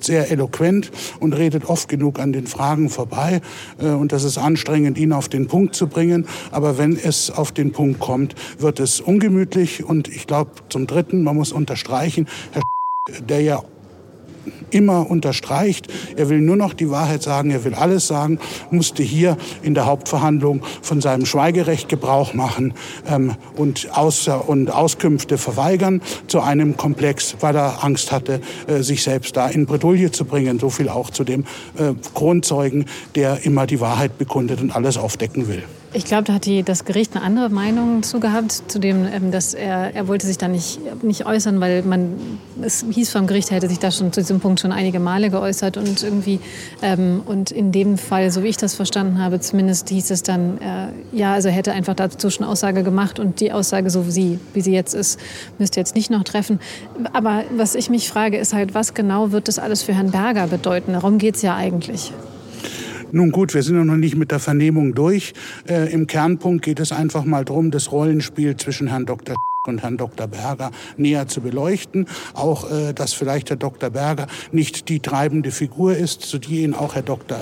sehr 0.04 0.30
eloquent 0.30 0.90
und 1.21 1.33
redet 1.33 1.64
oft 1.64 1.88
genug 1.88 2.19
an 2.19 2.33
den 2.33 2.47
Fragen 2.47 2.88
vorbei. 2.88 3.40
Äh, 3.80 3.87
und 3.87 4.12
das 4.12 4.25
ist 4.25 4.38
anstrengend, 4.38 4.99
ihn 4.99 5.12
auf 5.12 5.28
den 5.28 5.47
Punkt 5.47 5.75
zu 5.75 5.87
bringen. 5.87 6.26
Aber 6.50 6.78
wenn 6.78 6.97
es 6.97 7.30
auf 7.30 7.52
den 7.52 7.73
Punkt 7.73 8.00
kommt, 8.00 8.35
wird 8.59 8.80
es 8.80 9.00
ungemütlich. 9.00 9.85
Und 9.85 10.09
ich 10.09 10.26
glaube, 10.26 10.52
zum 10.69 10.87
Dritten, 10.87 11.23
man 11.23 11.37
muss 11.37 11.52
unterstreichen, 11.52 12.26
Herr 12.52 12.62
der 13.19 13.40
ja 13.40 13.62
immer 14.71 15.11
unterstreicht, 15.11 15.89
er 16.17 16.29
will 16.29 16.41
nur 16.41 16.57
noch 16.57 16.75
die 16.75 16.91
Wahrheit 16.91 17.23
sagen, 17.23 17.50
er 17.50 17.65
will 17.65 17.75
alles 17.75 18.07
sagen, 18.07 18.39
musste 18.71 19.03
hier 19.03 19.37
in 19.62 19.75
der 19.75 19.87
Hauptverhandlung 19.87 20.62
von 20.83 21.00
seinem 21.00 21.27
Schweigerecht 21.27 21.89
Gebrauch 21.89 22.35
machen 22.35 22.75
ähm, 23.09 23.35
und, 23.57 23.89
Außer 23.97 24.49
und 24.49 24.71
Auskünfte 24.71 25.39
verweigern 25.39 26.00
zu 26.27 26.41
einem 26.41 26.77
Komplex, 26.77 27.37
weil 27.41 27.57
er 27.57 27.85
Angst 27.85 28.12
hatte, 28.12 28.41
äh, 28.67 28.83
sich 28.83 29.03
selbst 29.03 29.37
da 29.37 29.49
in 29.49 29.67
Bredouille 29.67 30.11
zu 30.11 30.25
bringen. 30.25 30.59
So 30.59 30.71
viel 30.71 30.89
auch 30.89 31.11
zu 31.11 31.25
dem 31.25 31.45
äh, 31.77 31.95
Kronzeugen, 32.15 32.87
der 33.15 33.45
immer 33.45 33.67
die 33.67 33.81
Wahrheit 33.81 34.19
bekundet 34.19 34.61
und 34.61 34.75
alles 34.75 34.97
aufdecken 34.97 35.49
will. 35.49 35.62
Ich 35.92 36.04
glaube, 36.04 36.23
da 36.23 36.35
hat 36.35 36.47
die, 36.47 36.62
das 36.62 36.85
Gericht 36.85 37.16
eine 37.16 37.25
andere 37.25 37.49
Meinung 37.49 38.04
zu 38.04 38.20
gehabt, 38.20 38.52
zu 38.68 38.78
dem, 38.78 39.09
ähm, 39.12 39.32
dass 39.32 39.54
er, 39.54 39.92
er 39.92 40.06
wollte 40.06 40.25
sich 40.25 40.38
da 40.38 40.47
nicht, 40.47 40.78
nicht 41.02 41.26
äußern, 41.26 41.61
weil 41.61 41.82
man, 41.82 42.38
es 42.62 42.85
hieß 42.88 43.11
vom 43.11 43.26
Gericht, 43.26 43.50
er 43.50 43.56
hätte 43.56 43.68
sich 43.68 43.80
da 43.80 43.90
schon 43.90 44.12
zu 44.12 44.20
diesem 44.20 44.38
Punkt 44.38 44.61
schon 44.61 44.70
einige 44.70 45.00
Male 45.00 45.30
geäußert 45.30 45.76
und 45.76 46.00
irgendwie, 46.04 46.38
ähm, 46.80 47.23
und 47.26 47.50
in 47.50 47.73
dem 47.73 47.99
Fall, 47.99 48.30
so 48.30 48.44
wie 48.44 48.49
ich 48.49 48.56
das 48.56 48.76
verstanden 48.76 49.18
habe, 49.18 49.40
zumindest 49.40 49.88
hieß 49.88 50.12
es 50.12 50.23
dann, 50.23 50.59
äh, 50.59 50.88
ja, 51.11 51.32
also 51.32 51.49
er 51.49 51.54
hätte 51.54 51.73
einfach 51.73 51.94
dazu 51.94 52.30
schon 52.30 52.47
Aussage 52.47 52.85
gemacht 52.85 53.18
und 53.18 53.40
die 53.40 53.50
Aussage, 53.50 53.90
so 53.90 54.06
wie 54.06 54.12
sie, 54.12 54.38
wie 54.54 54.61
sie 54.61 54.73
jetzt 54.73 54.94
ist, 54.94 55.18
müsste 55.59 55.80
jetzt 55.80 55.97
nicht 55.97 56.09
noch 56.09 56.23
treffen. 56.23 56.61
Aber 57.12 57.42
was 57.56 57.75
ich 57.75 57.90
mich 57.90 58.08
frage, 58.08 58.38
ist 58.38 58.52
halt, 58.52 58.75
was 58.75 58.95
genau 58.95 59.32
wird 59.32 59.49
das 59.49 59.58
alles 59.58 59.82
für 59.82 59.93
Herrn 59.93 60.12
Berger 60.12 60.47
bedeuten? 60.47 60.93
Darum 60.93 61.19
geht 61.19 61.34
es 61.34 61.43
ja 61.43 61.56
eigentlich. 61.56 62.12
Nun 63.12 63.32
gut, 63.32 63.54
wir 63.54 63.62
sind 63.62 63.84
noch 63.84 63.96
nicht 63.96 64.16
mit 64.16 64.30
der 64.30 64.38
Vernehmung 64.38 64.94
durch. 64.94 65.32
Äh, 65.68 65.92
Im 65.92 66.06
Kernpunkt 66.06 66.64
geht 66.64 66.78
es 66.80 66.92
einfach 66.92 67.25
mal 67.25 67.44
darum, 67.44 67.70
das 67.70 67.90
Rollenspiel 67.90 68.56
zwischen 68.56 68.86
Herrn 68.86 69.06
Dr. 69.06 69.34
und 69.66 69.82
Herrn 69.82 69.96
Dr. 69.96 70.28
Berger 70.28 70.70
näher 70.96 71.26
zu 71.26 71.40
beleuchten. 71.40 72.06
Auch, 72.34 72.70
äh, 72.70 72.92
dass 72.92 73.12
vielleicht 73.12 73.50
Herr 73.50 73.56
Dr. 73.56 73.90
Berger 73.90 74.26
nicht 74.52 74.88
die 74.88 75.00
treibende 75.00 75.50
Figur 75.50 75.96
ist, 75.96 76.23
zu 76.23 76.38
die 76.38 76.62
ihn 76.62 76.75
auch 76.75 76.94
Herr 76.94 77.02
Dr. 77.02 77.38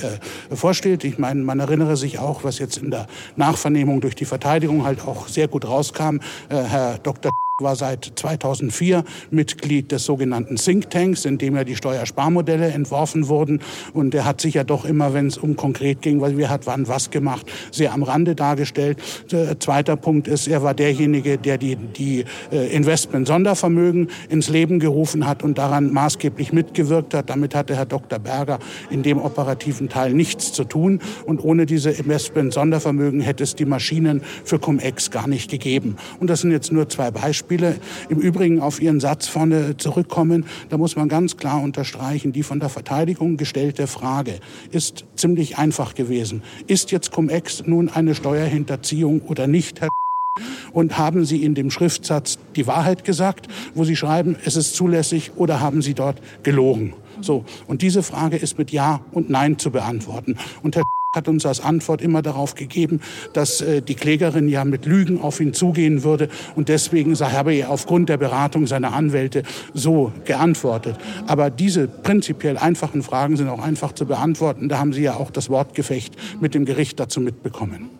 Äh, 0.00 0.54
vorsteht. 0.54 1.02
Ich 1.04 1.18
meine, 1.18 1.42
man 1.42 1.58
erinnere 1.58 1.96
sich 1.96 2.18
auch, 2.18 2.44
was 2.44 2.58
jetzt 2.58 2.78
in 2.78 2.90
der 2.90 3.06
Nachvernehmung 3.36 4.00
durch 4.00 4.14
die 4.14 4.24
Verteidigung 4.24 4.84
halt 4.84 5.00
auch 5.06 5.26
sehr 5.26 5.48
gut 5.48 5.66
rauskam. 5.66 6.18
Äh, 6.48 6.62
Herr 6.62 6.98
Dr 6.98 7.32
war 7.62 7.76
seit 7.76 8.12
2004 8.16 9.04
Mitglied 9.30 9.92
des 9.92 10.04
sogenannten 10.04 10.56
Think 10.56 10.90
Tanks, 10.90 11.24
in 11.24 11.38
dem 11.38 11.56
ja 11.56 11.64
die 11.64 11.76
Steuersparmodelle 11.76 12.68
entworfen 12.68 13.28
wurden. 13.28 13.60
Und 13.92 14.14
er 14.14 14.24
hat 14.24 14.40
sich 14.40 14.54
ja 14.54 14.64
doch 14.64 14.84
immer, 14.84 15.14
wenn 15.14 15.26
es 15.26 15.38
um 15.38 15.56
konkret 15.56 16.02
ging, 16.02 16.20
weil 16.20 16.36
wir 16.36 16.50
hat 16.50 16.66
wann 16.66 16.88
was 16.88 17.10
gemacht, 17.10 17.46
sehr 17.70 17.92
am 17.92 18.02
Rande 18.02 18.34
dargestellt. 18.34 18.98
Der 19.30 19.58
zweiter 19.60 19.96
Punkt 19.96 20.28
ist, 20.28 20.48
er 20.48 20.62
war 20.62 20.74
derjenige, 20.74 21.38
der 21.38 21.58
die, 21.58 21.76
die 21.76 22.24
äh, 22.52 22.74
Investment-Sondervermögen 22.74 24.08
ins 24.28 24.48
Leben 24.48 24.80
gerufen 24.80 25.26
hat 25.26 25.42
und 25.42 25.58
daran 25.58 25.92
maßgeblich 25.92 26.52
mitgewirkt 26.52 27.14
hat. 27.14 27.30
Damit 27.30 27.54
hatte 27.54 27.76
Herr 27.76 27.86
Dr. 27.86 28.18
Berger 28.18 28.58
in 28.90 29.02
dem 29.02 29.18
operativen 29.18 29.88
Teil 29.88 30.12
nichts 30.12 30.52
zu 30.52 30.64
tun. 30.64 31.00
Und 31.26 31.42
ohne 31.44 31.66
diese 31.66 31.90
Investment-Sondervermögen 31.90 33.20
hätte 33.20 33.44
es 33.44 33.54
die 33.54 33.64
Maschinen 33.64 34.22
für 34.44 34.58
Cum-Ex 34.58 35.10
gar 35.10 35.28
nicht 35.28 35.50
gegeben. 35.50 35.96
Und 36.18 36.30
das 36.30 36.40
sind 36.40 36.50
jetzt 36.50 36.72
nur 36.72 36.88
zwei 36.88 37.10
Beispiele. 37.10 37.49
Beispiele 37.50 37.76
im 38.08 38.18
Übrigen 38.18 38.60
auf 38.60 38.80
Ihren 38.80 39.00
Satz 39.00 39.26
vorne 39.26 39.76
zurückkommen, 39.76 40.46
da 40.68 40.78
muss 40.78 40.94
man 40.94 41.08
ganz 41.08 41.36
klar 41.36 41.60
unterstreichen, 41.60 42.32
die 42.32 42.44
von 42.44 42.60
der 42.60 42.68
Verteidigung 42.68 43.36
gestellte 43.36 43.88
Frage 43.88 44.38
ist 44.70 45.04
ziemlich 45.16 45.58
einfach 45.58 45.94
gewesen. 45.94 46.42
Ist 46.68 46.92
jetzt 46.92 47.10
Cum-Ex 47.10 47.64
nun 47.66 47.88
eine 47.88 48.14
Steuerhinterziehung 48.14 49.22
oder 49.22 49.46
nicht, 49.48 49.80
Herr 49.80 49.88
und 50.72 50.96
haben 50.96 51.24
Sie 51.24 51.42
in 51.42 51.56
dem 51.56 51.72
Schriftsatz 51.72 52.38
die 52.54 52.68
Wahrheit 52.68 53.02
gesagt, 53.02 53.48
wo 53.74 53.82
Sie 53.82 53.96
schreiben, 53.96 54.36
es 54.44 54.54
ist 54.54 54.76
zulässig, 54.76 55.32
oder 55.34 55.58
haben 55.58 55.82
Sie 55.82 55.94
dort 55.94 56.22
gelogen? 56.44 56.94
So. 57.20 57.44
Und 57.66 57.82
diese 57.82 58.04
Frage 58.04 58.36
ist 58.36 58.56
mit 58.56 58.70
Ja 58.70 59.00
und 59.10 59.28
Nein 59.28 59.58
zu 59.58 59.72
beantworten. 59.72 60.36
Und 60.62 60.76
Herr 60.76 60.84
hat 61.12 61.26
uns 61.26 61.44
als 61.44 61.58
Antwort 61.58 62.02
immer 62.02 62.22
darauf 62.22 62.54
gegeben, 62.54 63.00
dass 63.32 63.60
äh, 63.60 63.82
die 63.82 63.96
Klägerin 63.96 64.48
ja 64.48 64.64
mit 64.64 64.86
Lügen 64.86 65.20
auf 65.20 65.40
ihn 65.40 65.52
zugehen 65.52 66.04
würde 66.04 66.28
und 66.54 66.68
deswegen 66.68 67.18
habe 67.18 67.52
er 67.52 67.70
aufgrund 67.70 68.08
der 68.08 68.16
Beratung 68.16 68.68
seiner 68.68 68.92
Anwälte 68.92 69.42
so 69.74 70.12
geantwortet. 70.24 70.96
Aber 71.26 71.50
diese 71.50 71.88
prinzipiell 71.88 72.56
einfachen 72.56 73.02
Fragen 73.02 73.36
sind 73.36 73.48
auch 73.48 73.58
einfach 73.58 73.90
zu 73.90 74.06
beantworten. 74.06 74.68
Da 74.68 74.78
haben 74.78 74.92
Sie 74.92 75.02
ja 75.02 75.14
auch 75.14 75.32
das 75.32 75.50
Wortgefecht 75.50 76.14
mit 76.40 76.54
dem 76.54 76.64
Gericht 76.64 77.00
dazu 77.00 77.20
mitbekommen. 77.20 77.90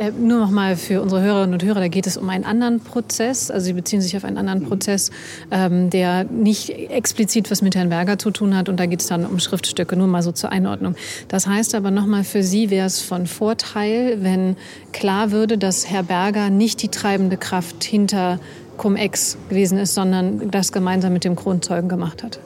Äh, 0.00 0.12
nur 0.12 0.38
noch 0.40 0.50
mal 0.50 0.76
für 0.76 1.02
unsere 1.02 1.20
Hörerinnen 1.20 1.52
und 1.52 1.62
Hörer, 1.62 1.80
da 1.80 1.88
geht 1.88 2.06
es 2.06 2.16
um 2.16 2.30
einen 2.30 2.44
anderen 2.44 2.80
Prozess. 2.80 3.50
Also 3.50 3.66
Sie 3.66 3.74
beziehen 3.74 4.00
sich 4.00 4.16
auf 4.16 4.24
einen 4.24 4.38
anderen 4.38 4.64
Prozess, 4.64 5.10
ähm, 5.50 5.90
der 5.90 6.24
nicht 6.24 6.70
explizit 6.70 7.50
was 7.50 7.60
mit 7.60 7.74
Herrn 7.74 7.90
Berger 7.90 8.18
zu 8.18 8.30
tun 8.30 8.56
hat. 8.56 8.70
Und 8.70 8.80
da 8.80 8.86
geht 8.86 9.02
es 9.02 9.08
dann 9.08 9.26
um 9.26 9.38
Schriftstücke, 9.38 9.96
nur 9.96 10.06
mal 10.06 10.22
so 10.22 10.32
zur 10.32 10.52
Einordnung. 10.52 10.94
Das 11.28 11.46
heißt 11.46 11.74
aber 11.74 11.90
noch 11.90 12.06
mal, 12.06 12.24
für 12.24 12.42
Sie 12.42 12.70
wäre 12.70 12.86
es 12.86 13.02
von 13.02 13.26
Vorteil, 13.26 14.22
wenn 14.22 14.56
klar 14.92 15.32
würde, 15.32 15.58
dass 15.58 15.90
Herr 15.90 16.04
Berger 16.04 16.48
nicht 16.48 16.80
die 16.80 16.88
treibende 16.88 17.36
Kraft 17.36 17.84
hinter 17.84 18.40
Cum-Ex 18.78 19.36
gewesen 19.50 19.76
ist, 19.76 19.94
sondern 19.94 20.50
das 20.50 20.72
gemeinsam 20.72 21.12
mit 21.12 21.24
dem 21.24 21.36
Kronzeugen 21.36 21.90
gemacht 21.90 22.22
hat. 22.22 22.40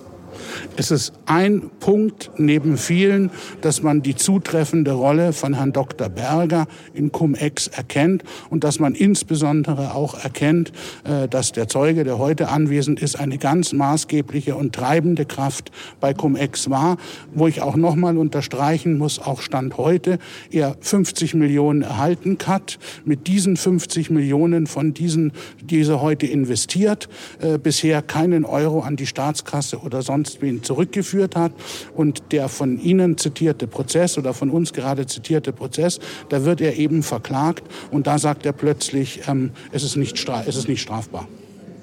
Es 0.77 0.90
ist 0.90 1.12
ein 1.27 1.71
Punkt 1.81 2.31
neben 2.37 2.77
vielen, 2.77 3.31
dass 3.61 3.83
man 3.83 4.03
die 4.03 4.14
zutreffende 4.14 4.93
Rolle 4.93 5.33
von 5.33 5.55
Herrn 5.55 5.73
Dr. 5.73 6.09
Berger 6.09 6.67
in 6.93 7.12
Cum-Ex 7.12 7.69
erkennt 7.69 8.25
und 8.51 8.64
dass 8.64 8.79
man 8.79 8.95
insbesondere 8.95 9.95
auch 9.95 10.23
erkennt, 10.23 10.73
äh, 11.05 11.29
dass 11.29 11.53
der 11.53 11.69
Zeuge, 11.69 12.05
der 12.05 12.19
heute 12.19 12.49
anwesend 12.49 13.01
ist, 13.01 13.19
eine 13.19 13.38
ganz 13.38 13.73
maßgebliche 13.73 14.55
und 14.57 14.75
treibende 14.75 15.25
Kraft 15.25 15.71
bei 16.01 16.14
Cum-Ex 16.14 16.71
war, 16.71 16.97
wo 17.33 17.47
ich 17.47 17.62
auch 17.62 17.77
nochmal 17.77 18.17
unterstreichen 18.19 18.99
muss, 18.99 19.19
auch 19.19 19.40
Stand 19.40 19.77
heute, 19.77 20.19
er 20.51 20.77
50 20.81 21.35
Millionen 21.35 21.83
erhalten 21.83 22.38
hat, 22.47 22.79
mit 23.05 23.27
diesen 23.27 23.57
50 23.57 24.11
Millionen 24.11 24.67
von 24.67 24.95
diesen, 24.95 25.33
diese 25.62 26.01
heute 26.01 26.27
investiert, 26.27 27.09
äh, 27.40 27.59
bisher 27.59 28.03
keinen 28.03 28.45
Euro 28.45 28.81
an 28.81 28.97
die 28.97 29.07
Staatskasse 29.07 29.79
oder 29.79 30.03
sonst 30.03 30.43
wen 30.44 30.62
zurückgeführt 30.62 31.37
hat. 31.37 31.52
Und 31.94 32.22
der 32.33 32.48
von 32.48 32.78
Ihnen 32.80 33.18
zitierte 33.18 33.66
Prozess 33.66 34.18
oder 34.18 34.35
von 34.35 34.50
uns 34.50 34.72
gerade 34.72 35.07
zitierte 35.07 35.52
Prozess, 35.52 35.98
da 36.28 36.44
wird 36.44 36.61
er 36.61 36.76
eben 36.76 37.02
verklagt 37.02 37.64
und 37.90 38.07
da 38.07 38.18
sagt 38.18 38.46
er 38.46 38.52
plötzlich, 38.52 39.22
ähm, 39.28 39.50
es, 39.72 39.83
ist 39.83 39.96
nicht 39.96 40.28
es 40.46 40.57
ist 40.57 40.68
nicht 40.68 40.83
strafbar. 40.83 41.26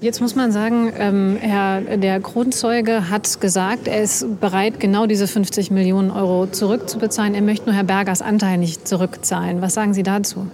Jetzt 0.02 0.20
muss 0.20 0.36
man 0.36 0.52
sagen, 0.52 0.92
ähm, 0.98 1.38
Herr, 1.40 1.82
der 1.98 2.20
Kronzeuge 2.22 3.12
hat 3.12 3.40
gesagt, 3.40 3.88
er 3.88 4.02
ist 4.02 4.40
bereit, 4.40 4.80
genau 4.80 5.06
diese 5.06 5.28
50 5.28 5.70
Millionen 5.70 6.10
Euro 6.10 6.48
zurückzubezahlen. 6.48 7.36
Er 7.36 7.44
möchte 7.44 7.68
nur 7.68 7.76
Herr 7.76 7.84
Bergers 7.84 8.24
Anteil 8.24 8.58
nicht 8.58 8.88
zurückzahlen. 8.88 9.62
Was 9.62 9.76
sagen 9.76 9.94
Sie 9.94 10.02
dazu? 10.02 10.48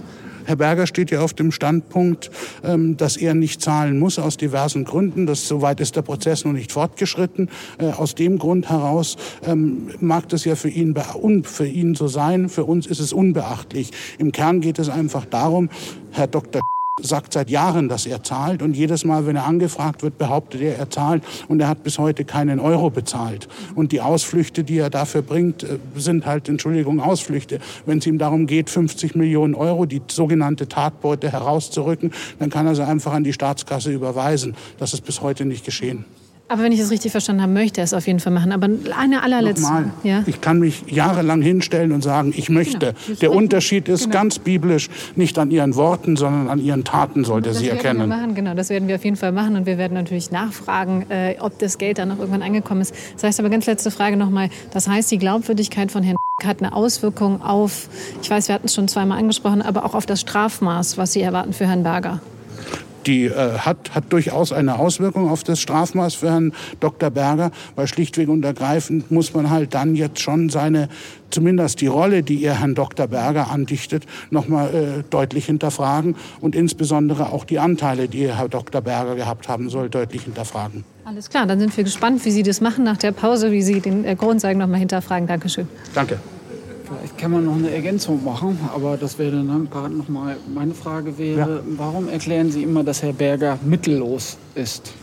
Herr 0.48 0.56
Berger 0.56 0.88
steht 0.88 1.12
ja 1.12 1.20
auf 1.20 1.34
dem 1.34 1.52
Standpunkt, 1.52 2.32
ähm, 2.64 2.96
dass 2.96 3.18
er 3.18 3.34
nicht 3.34 3.62
zahlen 3.62 4.00
muss 4.00 4.18
aus 4.18 4.38
diversen 4.38 4.86
Gründen. 4.86 5.26
Das, 5.26 5.46
soweit 5.46 5.82
ist 5.82 5.98
der 5.98 6.04
Prozess 6.04 6.46
noch 6.46 6.54
nicht 6.54 6.72
fortgeschritten. 6.72 7.50
Äh, 7.80 7.88
aus 7.88 8.16
dem 8.16 8.40
Grund 8.40 8.70
heraus 8.70 9.18
ähm, 9.46 9.90
mag 10.00 10.30
das 10.30 10.46
ja 10.46 10.56
für 10.56 10.70
ihn, 10.70 10.96
für 11.44 11.68
ihn 11.68 11.96
so 11.96 12.08
sein. 12.08 12.48
Für 12.48 12.64
uns 12.64 12.88
ist 12.88 13.00
es 13.00 13.12
unbeachtlich. 13.12 13.92
Im 14.20 14.32
Kern 14.32 14.62
geht 14.62 14.80
es 14.80 14.88
einfach 14.88 15.26
darum, 15.26 15.70
Herr 16.12 16.28
Dr 16.28 16.62
sagt 17.02 17.34
seit 17.34 17.50
Jahren, 17.50 17.90
dass 17.90 18.06
er 18.06 18.24
zahlt 18.24 18.62
und 18.62 18.76
jedes 18.76 19.06
Mal, 19.06 19.28
wenn 19.28 19.36
er 19.36 19.46
angefragt 19.46 20.02
wird, 20.02 20.18
behauptet 20.18 20.62
er, 20.62 20.78
er 20.78 20.90
zahlt 20.90 21.24
und 21.48 21.60
er 21.60 21.68
hat 21.68 21.84
bis 21.84 22.00
heute 22.00 22.26
keinen 22.26 22.60
Euro 22.60 22.90
bezahlt. 22.90 23.48
Und 23.76 23.92
die 23.92 24.02
Ausflüchte, 24.02 24.64
die 24.64 24.80
er 24.80 24.90
dafür 24.90 25.22
bringt, 25.22 25.64
äh, 25.64 25.78
sind 25.96 26.26
halt, 26.26 26.50
Entschuldigung, 26.50 27.00
Ausflüchte. 27.00 27.60
Wenn 27.86 28.00
es 28.00 28.08
ihm 28.08 28.18
darum 28.18 28.48
geht, 28.48 28.70
50 28.70 29.16
Millionen 29.16 29.54
Euro, 29.54 29.86
die 29.86 30.02
sogenannte 30.08 30.68
Tatbeute 30.68 31.32
herauszurücken, 31.32 32.12
dann 32.40 32.50
kann 32.50 32.66
er 32.66 32.76
sie 32.76 32.86
einfach 32.86 33.14
an 33.14 33.24
die 33.24 33.34
Staatskasse 33.34 33.92
überweisen. 33.92 34.56
Das 34.80 34.94
ist 34.94 35.02
bis 35.02 35.22
heute 35.22 35.46
nicht 35.46 35.66
geschehen. 35.66 36.06
Aber 36.50 36.64
wenn 36.64 36.72
ich 36.72 36.80
es 36.80 36.92
richtig 36.92 37.12
verstanden 37.12 37.42
habe, 37.42 37.52
möchte 37.52 37.82
er 37.82 37.84
es 37.84 37.94
auf 37.94 38.08
jeden 38.08 38.20
Fall 38.20 38.32
machen. 38.32 38.54
Aber 38.54 38.70
eine 38.98 39.22
allerletzte. 39.22 39.64
Nochmal, 39.64 39.92
ja? 40.04 40.24
Ich 40.28 40.40
kann 40.40 40.60
mich 40.60 40.84
jahrelang 40.88 41.42
hinstellen 41.42 41.92
und 41.92 42.02
sagen, 42.02 42.34
ich 42.36 42.50
möchte. 42.50 42.94
Genau. 43.06 43.20
Der 43.20 43.32
Unterschied 43.34 43.90
ist 43.90 44.04
genau. 44.04 44.14
ganz 44.14 44.40
biblisch, 44.40 44.90
nicht 45.16 45.38
an 45.40 45.52
ihren 45.52 45.76
Worten, 45.76 46.16
sondern 46.16 46.48
an 46.48 46.60
ihren 46.60 46.86
Taten 46.86 47.26
sollte 47.26 47.50
das 47.50 47.60
sie 47.60 47.68
erkennen. 47.68 48.00
Wir 48.00 48.08
machen, 48.08 48.36
genau, 48.36 48.54
das 48.54 48.70
werden 48.70 48.88
wir 48.88 48.96
auf 48.96 49.04
jeden 49.04 49.18
Fall 49.18 49.34
machen. 49.34 49.58
Und 49.58 49.66
wir 49.66 49.78
werden 49.78 49.94
natürlich 49.94 50.32
nachfragen, 50.32 51.06
äh, 51.10 51.36
ob 51.40 51.60
das 51.60 51.78
Geld 51.78 51.98
dann 51.98 52.08
noch 52.10 52.20
irgendwann 52.20 52.44
angekommen 52.44 52.82
ist. 52.82 52.96
Das 53.16 53.24
heißt 53.24 53.40
aber 53.42 53.50
ganz 53.50 53.66
letzte 53.66 53.92
Frage 53.92 54.16
nochmal. 54.16 54.50
Das 54.72 54.88
heißt, 54.88 55.12
die 55.12 55.18
Glaubwürdigkeit 55.18 55.92
von 55.92 56.04
Herrn 56.04 56.16
hat 56.46 56.62
eine 56.62 56.74
Auswirkung 56.74 57.42
auf, 57.42 57.90
ich 58.22 58.30
weiß, 58.30 58.48
wir 58.48 58.56
hatten 58.56 58.68
es 58.68 58.76
schon 58.76 58.88
zweimal 58.88 59.18
angesprochen, 59.18 59.62
aber 59.62 59.84
auch 59.84 59.96
auf 59.96 60.06
das 60.06 60.22
Strafmaß, 60.22 60.98
was 60.98 61.14
Sie 61.14 61.22
erwarten 61.22 61.52
für 61.52 61.68
Herrn 61.68 61.84
Berger 61.84 62.22
die 63.08 63.26
äh, 63.26 63.58
hat, 63.60 63.96
hat 63.96 64.12
durchaus 64.12 64.52
eine 64.52 64.78
Auswirkung 64.78 65.30
auf 65.30 65.44
das 65.44 65.60
Strafmaß 65.60 66.16
für 66.16 66.30
Herrn 66.30 66.54
Dr. 66.80 67.10
Berger, 67.10 67.52
weil 67.76 67.88
schlichtweg 67.88 68.30
und 68.30 68.44
ergreifend 68.44 69.10
muss 69.12 69.34
man 69.34 69.50
halt 69.50 69.74
dann 69.74 69.96
jetzt 69.96 70.20
schon 70.20 70.50
seine, 70.50 70.90
zumindest 71.32 71.82
die 71.82 71.88
Rolle, 71.88 72.22
die 72.24 72.36
ihr 72.36 72.60
Herrn 72.60 72.76
Dr. 72.76 73.08
Berger 73.08 73.50
andichtet, 73.50 74.06
nochmal 74.30 74.74
äh, 74.74 75.04
deutlich 75.10 75.46
hinterfragen 75.46 76.16
und 76.42 76.56
insbesondere 76.56 77.32
auch 77.32 77.46
die 77.46 77.60
Anteile, 77.60 78.08
die 78.08 78.28
Herr 78.32 78.50
Dr. 78.50 78.82
Berger 78.82 79.16
gehabt 79.16 79.48
haben 79.48 79.70
soll, 79.70 79.90
deutlich 79.90 80.24
hinterfragen. 80.24 80.84
Alles 81.06 81.30
klar, 81.30 81.46
dann 81.46 81.60
sind 81.60 81.76
wir 81.78 81.86
gespannt, 81.86 82.26
wie 82.26 82.32
Sie 82.32 82.44
das 82.44 82.60
machen 82.60 82.84
nach 82.84 82.98
der 82.98 83.14
Pause, 83.14 83.52
wie 83.52 83.62
Sie 83.62 83.80
den 83.80 84.04
äh, 84.04 84.16
Grundzeugen 84.16 84.60
nochmal 84.60 84.80
hinterfragen. 84.80 85.28
Dankeschön. 85.28 85.68
Danke. 85.94 86.20
Vielleicht 86.88 87.18
kann 87.18 87.32
man 87.32 87.44
noch 87.44 87.56
eine 87.56 87.70
Ergänzung 87.70 88.24
machen, 88.24 88.58
aber 88.74 88.96
das 88.96 89.20
wäre 89.20 89.32
dann 89.32 89.70
gerade 89.70 89.94
noch 89.94 90.08
mal 90.08 90.38
meine 90.54 90.74
Frage 90.74 91.18
wäre, 91.18 91.58
ja. 91.58 91.62
warum 91.76 92.08
erklären 92.08 92.50
Sie 92.50 92.64
immer, 92.64 92.82
dass 92.82 93.04
Herr 93.04 93.12
Berger 93.12 93.60
mittellos 93.66 94.38
ist? 94.56 94.94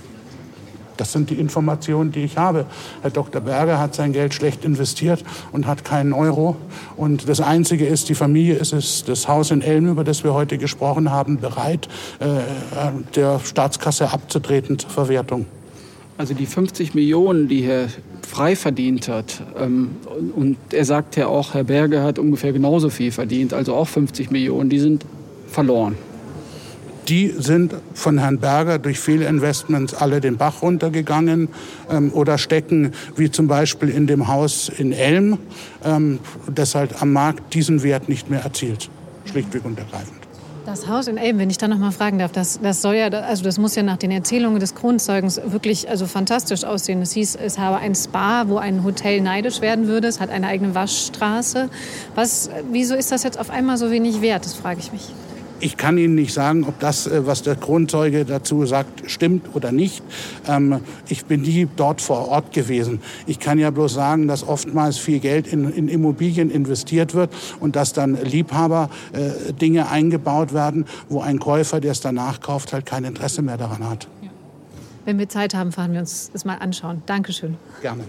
Das 0.96 1.12
sind 1.12 1.28
die 1.28 1.34
Informationen, 1.34 2.10
die 2.10 2.20
ich 2.20 2.38
habe. 2.38 2.64
Herr 3.02 3.10
Dr. 3.10 3.42
Berger 3.42 3.78
hat 3.78 3.94
sein 3.94 4.14
Geld 4.14 4.32
schlecht 4.32 4.64
investiert 4.64 5.24
und 5.52 5.66
hat 5.66 5.84
keinen 5.84 6.14
Euro. 6.14 6.56
Und 6.96 7.28
das 7.28 7.42
Einzige 7.42 7.84
ist, 7.84 8.08
die 8.08 8.14
Familie 8.14 8.54
ist 8.54 8.72
es, 8.72 9.04
das 9.04 9.28
Haus 9.28 9.50
in 9.50 9.60
Elm, 9.60 9.88
über 9.88 10.04
das 10.04 10.24
wir 10.24 10.32
heute 10.32 10.56
gesprochen 10.56 11.10
haben, 11.10 11.38
bereit, 11.38 11.88
äh, 12.20 12.26
der 13.14 13.40
Staatskasse 13.40 14.10
abzutreten 14.10 14.78
zur 14.78 14.88
Verwertung. 14.88 15.44
Also 16.16 16.32
die 16.32 16.46
50 16.46 16.94
Millionen, 16.94 17.48
die 17.48 17.62
Herr 17.62 17.88
frei 18.26 18.54
verdient 18.54 19.08
hat, 19.08 19.42
ähm, 19.58 19.90
und 20.36 20.56
er 20.72 20.84
sagt 20.84 21.16
ja 21.16 21.26
auch, 21.26 21.54
Herr 21.54 21.64
Berger 21.64 22.04
hat 22.04 22.18
ungefähr 22.18 22.52
genauso 22.52 22.88
viel 22.88 23.10
verdient, 23.10 23.52
also 23.52 23.74
auch 23.74 23.88
50 23.88 24.30
Millionen, 24.30 24.70
die 24.70 24.78
sind 24.78 25.04
verloren. 25.48 25.96
Die 27.08 27.34
sind 27.36 27.74
von 27.92 28.18
Herrn 28.18 28.38
Berger 28.38 28.78
durch 28.78 28.98
Fehlinvestments 28.98 29.92
alle 29.92 30.20
den 30.20 30.38
Bach 30.38 30.62
runtergegangen 30.62 31.48
ähm, 31.90 32.12
oder 32.14 32.38
stecken, 32.38 32.92
wie 33.16 33.30
zum 33.30 33.46
Beispiel 33.46 33.90
in 33.90 34.06
dem 34.06 34.28
Haus 34.28 34.70
in 34.70 34.92
Elm, 34.92 35.36
ähm, 35.84 36.18
das 36.52 36.74
halt 36.74 37.02
am 37.02 37.12
Markt 37.12 37.52
diesen 37.52 37.82
Wert 37.82 38.08
nicht 38.08 38.30
mehr 38.30 38.40
erzielt. 38.40 38.88
Schlichtweg 39.26 39.64
und 39.64 39.78
ergreifend. 39.78 40.23
Das 40.64 40.88
Haus 40.88 41.08
in 41.08 41.18
Elben, 41.18 41.38
wenn 41.38 41.50
ich 41.50 41.58
da 41.58 41.68
noch 41.68 41.76
mal 41.76 41.90
fragen 41.90 42.18
darf, 42.18 42.32
das, 42.32 42.58
das 42.62 42.80
soll 42.80 42.94
ja, 42.94 43.08
also 43.08 43.44
das 43.44 43.58
muss 43.58 43.74
ja 43.74 43.82
nach 43.82 43.98
den 43.98 44.10
Erzählungen 44.10 44.60
des 44.60 44.74
Kronzeugens 44.74 45.38
wirklich 45.44 45.90
also 45.90 46.06
fantastisch 46.06 46.64
aussehen. 46.64 47.02
Es 47.02 47.12
hieß, 47.12 47.36
es 47.36 47.58
habe 47.58 47.76
ein 47.76 47.94
Spa, 47.94 48.48
wo 48.48 48.56
ein 48.56 48.82
Hotel 48.82 49.20
neidisch 49.20 49.60
werden 49.60 49.88
würde. 49.88 50.08
Es 50.08 50.20
hat 50.20 50.30
eine 50.30 50.46
eigene 50.46 50.74
Waschstraße. 50.74 51.68
Was, 52.14 52.48
wieso 52.72 52.94
ist 52.94 53.12
das 53.12 53.24
jetzt 53.24 53.38
auf 53.38 53.50
einmal 53.50 53.76
so 53.76 53.90
wenig 53.90 54.22
wert? 54.22 54.46
Das 54.46 54.54
frage 54.54 54.80
ich 54.80 54.90
mich. 54.90 55.12
Ich 55.60 55.76
kann 55.76 55.98
Ihnen 55.98 56.14
nicht 56.14 56.34
sagen, 56.34 56.64
ob 56.64 56.78
das, 56.80 57.06
äh, 57.06 57.26
was 57.26 57.42
der 57.42 57.56
Kronzeuge 57.56 58.24
dazu 58.24 58.66
sagt, 58.66 59.10
stimmt 59.10 59.54
oder 59.54 59.72
nicht. 59.72 60.02
Ähm, 60.46 60.80
ich 61.08 61.24
bin 61.26 61.42
nie 61.42 61.68
dort 61.76 62.00
vor 62.00 62.28
Ort 62.28 62.52
gewesen. 62.52 63.00
Ich 63.26 63.38
kann 63.38 63.58
ja 63.58 63.70
bloß 63.70 63.94
sagen, 63.94 64.28
dass 64.28 64.46
oftmals 64.46 64.98
viel 64.98 65.20
Geld 65.20 65.46
in, 65.46 65.70
in 65.72 65.88
Immobilien 65.88 66.50
investiert 66.50 67.14
wird 67.14 67.30
und 67.60 67.76
dass 67.76 67.92
dann 67.92 68.18
Liebhaber 68.22 68.90
äh, 69.12 69.52
Dinge 69.52 69.88
eingebaut 69.88 70.52
werden, 70.52 70.86
wo 71.08 71.20
ein 71.20 71.38
Käufer, 71.38 71.80
der 71.80 71.92
es 71.92 72.00
danach 72.00 72.40
kauft, 72.40 72.72
halt 72.72 72.86
kein 72.86 73.04
Interesse 73.04 73.42
mehr 73.42 73.56
daran 73.56 73.88
hat. 73.88 74.08
Wenn 75.04 75.18
wir 75.18 75.28
Zeit 75.28 75.54
haben, 75.54 75.70
fahren 75.70 75.92
wir 75.92 76.00
uns 76.00 76.30
das 76.32 76.44
mal 76.44 76.56
anschauen. 76.56 77.02
Dankeschön. 77.06 77.56
Gerne. 77.82 78.04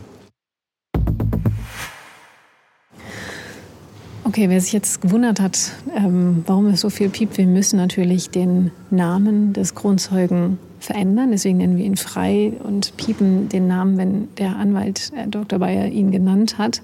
Okay, 4.27 4.49
wer 4.49 4.59
sich 4.59 4.73
jetzt 4.73 5.01
gewundert 5.01 5.39
hat, 5.39 5.71
ähm, 5.95 6.43
warum 6.47 6.65
es 6.65 6.81
so 6.81 6.89
viel 6.89 7.09
piept, 7.09 7.37
wir 7.37 7.45
müssen 7.45 7.77
natürlich 7.77 8.31
den 8.31 8.71
Namen 8.89 9.53
des 9.53 9.75
Kronzeugen 9.75 10.57
verändern. 10.79 11.29
Deswegen 11.29 11.59
nennen 11.59 11.77
wir 11.77 11.85
ihn 11.85 11.95
frei 11.95 12.53
und 12.63 12.97
piepen 12.97 13.49
den 13.49 13.67
Namen, 13.67 13.99
wenn 13.99 14.27
der 14.37 14.55
Anwalt 14.55 15.11
äh, 15.15 15.27
Dr. 15.27 15.59
Bayer 15.59 15.85
ihn 15.85 16.09
genannt 16.09 16.57
hat. 16.57 16.81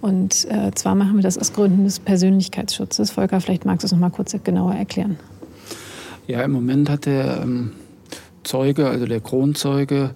Und 0.00 0.46
äh, 0.52 0.70
zwar 0.72 0.94
machen 0.94 1.16
wir 1.16 1.22
das 1.22 1.36
aus 1.36 1.52
Gründen 1.52 1.82
des 1.82 1.98
Persönlichkeitsschutzes. 1.98 3.10
Volker, 3.10 3.40
vielleicht 3.40 3.64
magst 3.64 3.82
du 3.82 3.86
es 3.86 3.92
noch 3.92 3.98
mal 3.98 4.10
kurz 4.10 4.36
genauer 4.44 4.74
erklären. 4.74 5.18
Ja, 6.28 6.42
im 6.42 6.52
Moment 6.52 6.88
hat 6.88 7.06
der 7.06 7.40
ähm, 7.42 7.72
Zeuge, 8.44 8.86
also 8.86 9.04
der 9.04 9.20
Kronzeuge, 9.20 10.10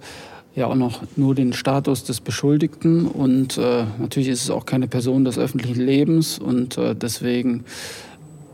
ja 0.55 0.67
auch 0.67 0.75
noch 0.75 1.01
nur 1.15 1.35
den 1.35 1.53
Status 1.53 2.03
des 2.03 2.21
Beschuldigten 2.21 3.07
und 3.07 3.57
äh, 3.57 3.85
natürlich 3.99 4.29
ist 4.29 4.43
es 4.43 4.49
auch 4.49 4.65
keine 4.65 4.87
Person 4.87 5.25
des 5.25 5.37
öffentlichen 5.37 5.81
Lebens 5.81 6.37
und 6.37 6.77
äh, 6.77 6.95
deswegen 6.95 7.63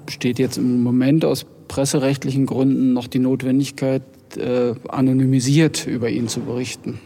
besteht 0.05 0.39
jetzt 0.39 0.57
im 0.57 0.81
Moment 0.81 1.25
aus 1.25 1.45
presserechtlichen 1.67 2.45
Gründen 2.45 2.93
noch 2.93 3.07
die 3.07 3.19
Notwendigkeit, 3.19 4.01
äh, 4.38 4.73
anonymisiert 4.88 5.88
über 5.88 6.09
ihn 6.09 6.27
zu 6.27 6.41
berichten. 6.41 6.99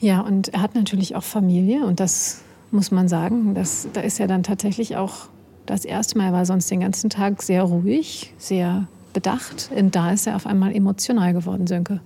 Ja, 0.00 0.20
und 0.20 0.48
er 0.48 0.62
hat 0.62 0.74
natürlich 0.74 1.14
auch 1.14 1.22
Familie 1.22 1.84
und 1.86 2.00
das 2.00 2.42
muss 2.70 2.90
man 2.90 3.08
sagen, 3.08 3.54
das, 3.54 3.88
da 3.92 4.00
ist 4.00 4.20
er 4.20 4.26
dann 4.26 4.42
tatsächlich 4.42 4.96
auch 4.96 5.28
das 5.66 5.84
erste 5.84 6.18
Mal, 6.18 6.32
war 6.32 6.44
sonst 6.44 6.70
den 6.70 6.80
ganzen 6.80 7.08
Tag 7.08 7.42
sehr 7.42 7.62
ruhig, 7.62 8.34
sehr 8.36 8.88
bedacht 9.12 9.70
und 9.74 9.94
da 9.94 10.12
ist 10.12 10.26
er 10.26 10.36
auf 10.36 10.46
einmal 10.46 10.74
emotional 10.74 11.32
geworden, 11.32 11.66
Sönke. 11.66 12.00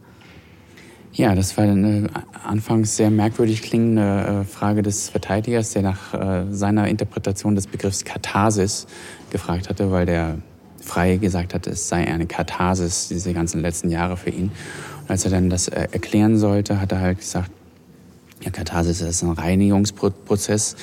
Ja, 1.18 1.34
das 1.34 1.56
war 1.56 1.64
eine 1.64 2.06
anfangs 2.44 2.94
sehr 2.94 3.10
merkwürdig 3.10 3.62
klingende 3.62 4.42
äh, 4.42 4.44
Frage 4.44 4.82
des 4.82 5.08
Verteidigers, 5.08 5.72
der 5.72 5.82
nach 5.82 6.14
äh, 6.14 6.44
seiner 6.48 6.86
Interpretation 6.86 7.56
des 7.56 7.66
Begriffs 7.66 8.04
Katharsis 8.04 8.86
gefragt 9.30 9.68
hatte, 9.68 9.90
weil 9.90 10.06
der 10.06 10.38
Freie 10.80 11.18
gesagt 11.18 11.54
hatte, 11.54 11.70
es 11.70 11.88
sei 11.88 12.06
eine 12.06 12.26
Katharsis 12.26 13.08
diese 13.08 13.32
ganzen 13.32 13.60
letzten 13.60 13.90
Jahre 13.90 14.16
für 14.16 14.30
ihn. 14.30 14.52
Und 15.02 15.10
als 15.10 15.24
er 15.24 15.32
dann 15.32 15.50
das 15.50 15.66
äh, 15.66 15.88
erklären 15.90 16.38
sollte, 16.38 16.80
hat 16.80 16.92
er 16.92 17.00
halt 17.00 17.18
gesagt, 17.18 17.50
ja, 18.44 18.52
Katharsis 18.52 19.00
ist 19.00 19.24
ein 19.24 19.32
Reinigungsprozess. 19.32 20.76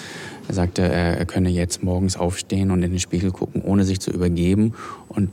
Er 0.50 0.54
sagte, 0.54 0.82
er 0.82 1.26
könne 1.26 1.50
jetzt 1.50 1.82
morgens 1.82 2.18
aufstehen 2.18 2.72
und 2.72 2.84
in 2.84 2.92
den 2.92 3.00
Spiegel 3.00 3.32
gucken, 3.32 3.62
ohne 3.62 3.86
sich 3.86 4.02
zu 4.02 4.12
übergeben 4.12 4.74
und 5.08 5.30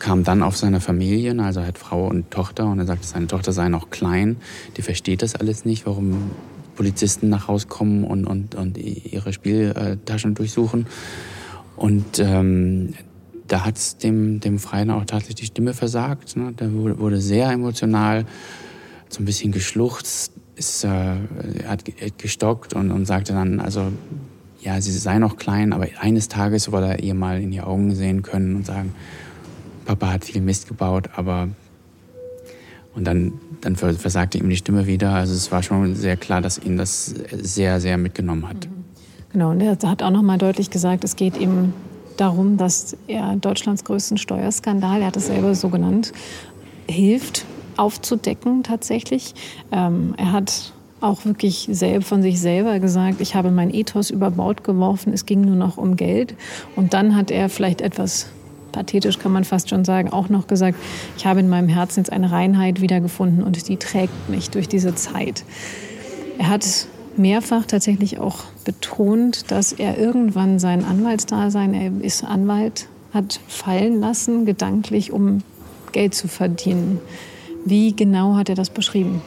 kam 0.00 0.24
dann 0.24 0.42
auf 0.42 0.56
seine 0.56 0.80
Familie, 0.80 1.40
also 1.40 1.62
hat 1.62 1.78
Frau 1.78 2.08
und 2.08 2.30
Tochter 2.30 2.66
und 2.66 2.80
er 2.80 2.86
sagte, 2.86 3.06
seine 3.06 3.28
Tochter 3.28 3.52
sei 3.52 3.68
noch 3.68 3.90
klein, 3.90 4.38
die 4.76 4.82
versteht 4.82 5.22
das 5.22 5.36
alles 5.36 5.64
nicht, 5.64 5.86
warum 5.86 6.32
Polizisten 6.74 7.28
nach 7.28 7.46
Hause 7.46 7.68
kommen 7.68 8.04
und, 8.04 8.24
und, 8.24 8.54
und 8.54 8.78
ihre 8.78 9.32
Spieltaschen 9.32 10.34
durchsuchen. 10.34 10.86
Und 11.76 12.18
ähm, 12.18 12.94
da 13.46 13.64
hat 13.64 13.76
es 13.76 13.98
dem, 13.98 14.40
dem 14.40 14.58
Freien 14.58 14.90
auch 14.90 15.04
tatsächlich 15.04 15.36
die 15.36 15.46
Stimme 15.46 15.74
versagt. 15.74 16.36
Ne? 16.36 16.52
Der 16.52 16.72
wurde, 16.72 17.20
sehr 17.20 17.50
emotional, 17.50 18.24
so 19.08 19.22
ein 19.22 19.26
bisschen 19.26 19.52
geschluchzt, 19.52 20.32
ist, 20.56 20.84
äh, 20.84 21.16
hat 21.66 21.84
gestockt 22.16 22.72
und, 22.72 22.90
und 22.90 23.04
sagte 23.04 23.34
dann, 23.34 23.60
also 23.60 23.92
ja, 24.62 24.80
sie 24.80 24.92
sei 24.92 25.18
noch 25.18 25.36
klein, 25.36 25.72
aber 25.72 25.86
eines 25.98 26.28
Tages 26.28 26.70
wolle 26.70 26.88
er 26.88 27.00
ihr 27.00 27.14
mal 27.14 27.40
in 27.42 27.50
die 27.50 27.60
Augen 27.60 27.94
sehen 27.94 28.22
können 28.22 28.56
und 28.56 28.66
sagen, 28.66 28.94
Papa 29.90 30.12
hat 30.12 30.24
viel 30.24 30.40
Mist 30.40 30.68
gebaut, 30.68 31.08
aber 31.16 31.48
und 32.94 33.04
dann, 33.04 33.32
dann 33.60 33.74
versagte 33.74 34.38
ihm 34.38 34.48
die 34.48 34.56
Stimme 34.56 34.86
wieder. 34.86 35.10
Also 35.10 35.34
es 35.34 35.50
war 35.50 35.64
schon 35.64 35.96
sehr 35.96 36.16
klar, 36.16 36.40
dass 36.40 36.58
ihn 36.58 36.76
das 36.76 37.06
sehr, 37.32 37.80
sehr 37.80 37.98
mitgenommen 37.98 38.48
hat. 38.48 38.68
Genau, 39.32 39.50
und 39.50 39.60
er 39.60 39.76
hat 39.82 40.02
auch 40.04 40.10
noch 40.10 40.22
mal 40.22 40.38
deutlich 40.38 40.70
gesagt, 40.70 41.02
es 41.02 41.16
geht 41.16 41.36
ihm 41.36 41.72
darum, 42.16 42.56
dass 42.56 42.96
er 43.08 43.34
Deutschlands 43.34 43.82
größten 43.82 44.16
Steuerskandal, 44.16 45.00
er 45.00 45.08
hat 45.08 45.16
es 45.16 45.26
selber 45.26 45.56
so 45.56 45.70
genannt, 45.70 46.12
hilft 46.88 47.44
aufzudecken 47.76 48.62
tatsächlich. 48.62 49.34
Ähm, 49.72 50.14
er 50.18 50.30
hat 50.30 50.72
auch 51.00 51.24
wirklich 51.24 51.68
selber 51.72 52.04
von 52.04 52.22
sich 52.22 52.40
selber 52.40 52.78
gesagt, 52.78 53.20
ich 53.20 53.34
habe 53.34 53.50
mein 53.50 53.74
Ethos 53.74 54.10
über 54.10 54.30
Bord 54.30 54.62
geworfen, 54.62 55.12
es 55.12 55.26
ging 55.26 55.40
nur 55.40 55.56
noch 55.56 55.78
um 55.78 55.96
Geld. 55.96 56.36
Und 56.76 56.94
dann 56.94 57.16
hat 57.16 57.32
er 57.32 57.48
vielleicht 57.48 57.80
etwas 57.80 58.26
pathetisch 58.72 59.18
kann 59.18 59.32
man 59.32 59.44
fast 59.44 59.68
schon 59.68 59.84
sagen, 59.84 60.10
auch 60.10 60.28
noch 60.28 60.46
gesagt, 60.46 60.78
ich 61.16 61.26
habe 61.26 61.40
in 61.40 61.48
meinem 61.48 61.68
Herzen 61.68 62.00
jetzt 62.00 62.12
eine 62.12 62.30
Reinheit 62.30 62.80
wiedergefunden 62.80 63.42
und 63.42 63.68
die 63.68 63.76
trägt 63.76 64.28
mich 64.28 64.50
durch 64.50 64.68
diese 64.68 64.94
Zeit. 64.94 65.44
Er 66.38 66.48
hat 66.48 66.86
mehrfach 67.16 67.66
tatsächlich 67.66 68.18
auch 68.18 68.44
betont, 68.64 69.50
dass 69.50 69.72
er 69.72 69.98
irgendwann 69.98 70.58
sein 70.58 70.84
Anwaltsdasein, 70.84 71.74
er 71.74 71.92
ist 72.04 72.24
Anwalt, 72.24 72.88
hat 73.12 73.40
fallen 73.48 74.00
lassen, 74.00 74.46
gedanklich, 74.46 75.12
um 75.12 75.42
Geld 75.92 76.14
zu 76.14 76.28
verdienen. 76.28 77.00
Wie 77.64 77.94
genau 77.94 78.36
hat 78.36 78.48
er 78.48 78.54
das 78.54 78.70
beschrieben? 78.70 79.22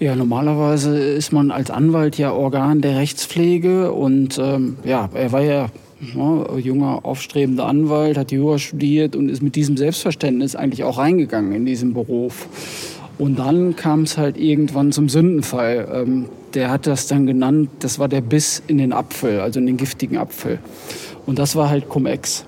Ja, 0.00 0.14
normalerweise 0.14 0.96
ist 0.96 1.32
man 1.32 1.50
als 1.50 1.70
Anwalt 1.70 2.18
ja 2.18 2.32
Organ 2.32 2.80
der 2.80 2.96
Rechtspflege 2.96 3.92
und 3.92 4.38
ähm, 4.38 4.76
ja, 4.84 5.08
er 5.12 5.32
war 5.32 5.40
ja 5.40 5.66
ja, 6.00 6.56
junger, 6.58 7.00
aufstrebender 7.04 7.66
Anwalt, 7.66 8.16
hat 8.16 8.32
Jura 8.32 8.58
studiert 8.58 9.16
und 9.16 9.28
ist 9.28 9.42
mit 9.42 9.56
diesem 9.56 9.76
Selbstverständnis 9.76 10.54
eigentlich 10.54 10.84
auch 10.84 10.98
reingegangen 10.98 11.52
in 11.52 11.66
diesen 11.66 11.92
Beruf. 11.92 12.48
Und 13.18 13.38
dann 13.38 13.74
kam 13.74 14.02
es 14.02 14.16
halt 14.16 14.38
irgendwann 14.38 14.92
zum 14.92 15.08
Sündenfall. 15.08 15.88
Ähm, 15.92 16.26
der 16.54 16.70
hat 16.70 16.86
das 16.86 17.08
dann 17.08 17.26
genannt, 17.26 17.68
das 17.80 17.98
war 17.98 18.08
der 18.08 18.20
Biss 18.20 18.62
in 18.68 18.78
den 18.78 18.92
Apfel, 18.92 19.40
also 19.40 19.58
in 19.58 19.66
den 19.66 19.76
giftigen 19.76 20.16
Apfel. 20.18 20.60
Und 21.26 21.38
das 21.38 21.56
war 21.56 21.68
halt 21.68 21.88
Cum-Ex. 21.88 22.46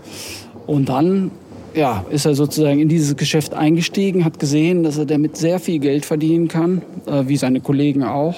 Und 0.66 0.88
dann 0.88 1.32
ja, 1.74 2.04
ist 2.10 2.24
er 2.24 2.34
sozusagen 2.34 2.80
in 2.80 2.88
dieses 2.88 3.16
Geschäft 3.16 3.54
eingestiegen, 3.54 4.24
hat 4.24 4.38
gesehen, 4.38 4.82
dass 4.82 4.96
er 4.96 5.06
damit 5.06 5.36
sehr 5.36 5.60
viel 5.60 5.78
Geld 5.78 6.04
verdienen 6.04 6.48
kann, 6.48 6.82
äh, 7.06 7.24
wie 7.26 7.36
seine 7.36 7.60
Kollegen 7.60 8.02
auch. 8.02 8.34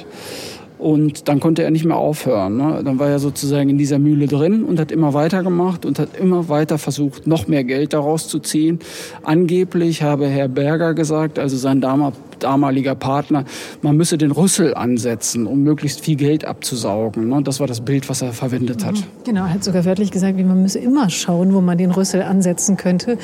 Und 0.83 1.29
dann 1.29 1.39
konnte 1.39 1.63
er 1.63 1.71
nicht 1.71 1.85
mehr 1.85 1.97
aufhören. 1.97 2.57
Ne? 2.57 2.83
Dann 2.85 2.99
war 2.99 3.09
er 3.09 3.21
sozusagen 3.21 3.71
in 3.71 3.79
dieser 3.79 4.01
Mühle 4.01 4.27
drin 4.27 4.65
und 4.65 4.81
hat 4.81 4.91
immer 4.91 5.15
weiter 5.15 5.45
gemacht 5.45 5.87
und 5.87 6.01
hat 6.01 6.17
immer 6.17 6.49
weiter 6.49 6.77
versucht, 6.77 7.25
noch 7.25 7.47
mehr 7.47 7.63
Geld 7.63 7.93
daraus 7.93 8.27
zu 8.27 8.41
ziehen. 8.41 8.81
Angeblich 9.23 10.03
habe 10.03 10.27
Herr 10.27 10.49
Berger 10.49 10.95
gesagt, 10.95 11.39
also 11.39 11.57
sein 11.57 11.81
damals 11.81 12.17
damaliger 12.43 12.95
Partner, 12.95 13.45
man 13.83 13.97
müsse 13.97 14.19
den 14.19 14.31
Rüssel 14.31 14.75
ansetzen, 14.75 15.47
um 15.47 15.63
möglichst 15.63 16.01
viel 16.01 16.17
Geld 16.17 16.45
abzusaugen. 16.45 17.29
Ne? 17.29 17.43
Das 17.43 17.61
war 17.61 17.67
das 17.67 17.81
Bild, 17.81 18.09
was 18.09 18.23
er 18.23 18.33
verwendet 18.33 18.85
hat. 18.85 18.95
Mhm. 18.95 19.05
Genau, 19.25 19.43
er 19.43 19.55
hat 19.55 19.65
sogar 19.65 19.85
wörtlich 19.85 20.11
gesagt, 20.11 20.37
wie 20.37 20.45
man 20.45 20.63
müsse 20.63 20.79
immer 20.79 21.11
schauen, 21.11 21.55
wo 21.55 21.61
man 21.61 21.79
den 21.79 21.91
Rüssel 21.91 22.23
ansetzen 22.23 22.77
könnte. 22.77 23.19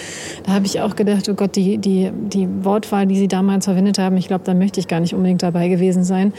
Da 0.44 0.52
habe 0.52 0.66
ich 0.66 0.80
auch 0.80 0.96
gedacht, 0.96 1.28
oh 1.28 1.34
Gott, 1.34 1.56
die, 1.56 1.78
die, 1.78 2.10
die 2.12 2.48
Wortwahl, 2.62 3.06
die 3.06 3.16
Sie 3.16 3.28
damals 3.28 3.64
verwendet 3.64 3.98
haben, 3.98 4.16
ich 4.16 4.28
glaube, 4.28 4.44
da 4.44 4.54
möchte 4.54 4.80
ich 4.80 4.88
gar 4.88 5.00
nicht 5.00 5.14
unbedingt 5.14 5.42
dabei 5.42 5.68
gewesen 5.68 6.04
sein. 6.04 6.32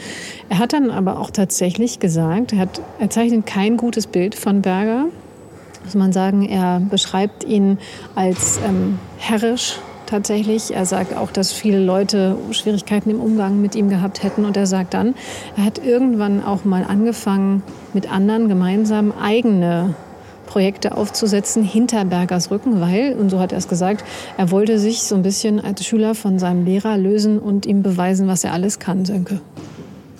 Er 0.48 0.58
hat 0.58 0.72
dann 0.72 0.90
aber 0.90 1.18
auch 1.18 1.30
tatsächlich 1.30 1.98
gesagt, 1.98 2.52
er, 2.52 2.58
hat, 2.60 2.80
er 2.98 3.10
zeichnet 3.10 3.46
kein 3.46 3.76
gutes 3.76 4.06
Bild 4.06 4.34
von 4.34 4.62
Berger 4.62 5.06
muss 5.84 5.94
man 5.94 6.12
sagen, 6.12 6.46
er 6.46 6.80
beschreibt 6.80 7.44
ihn 7.44 7.78
als 8.14 8.60
ähm, 8.66 8.98
herrisch, 9.18 9.78
tatsächlich. 10.10 10.74
Er 10.74 10.84
sagt 10.86 11.16
auch, 11.16 11.30
dass 11.30 11.52
viele 11.52 11.82
Leute 11.82 12.36
Schwierigkeiten 12.50 13.10
im 13.10 13.20
Umgang 13.20 13.60
mit 13.60 13.74
ihm 13.74 13.88
gehabt 13.88 14.22
hätten. 14.22 14.44
Und 14.44 14.56
er 14.56 14.66
sagt 14.66 14.94
dann, 14.94 15.14
er 15.56 15.64
hat 15.64 15.84
irgendwann 15.84 16.44
auch 16.44 16.64
mal 16.64 16.84
angefangen, 16.84 17.62
mit 17.94 18.10
anderen 18.10 18.48
gemeinsam 18.48 19.12
eigene 19.12 19.94
Projekte 20.46 20.96
aufzusetzen 20.96 21.62
hinter 21.62 22.04
Bergers 22.04 22.50
Rücken, 22.50 22.80
weil, 22.80 23.14
und 23.14 23.30
so 23.30 23.38
hat 23.38 23.52
er 23.52 23.58
es 23.58 23.68
gesagt, 23.68 24.04
er 24.36 24.50
wollte 24.50 24.80
sich 24.80 25.02
so 25.02 25.14
ein 25.14 25.22
bisschen 25.22 25.60
als 25.60 25.84
Schüler 25.84 26.16
von 26.16 26.40
seinem 26.40 26.64
Lehrer 26.64 26.98
lösen 26.98 27.38
und 27.38 27.66
ihm 27.66 27.84
beweisen, 27.84 28.26
was 28.26 28.42
er 28.42 28.52
alles 28.52 28.80
kann, 28.80 29.04
Sönke. 29.04 29.40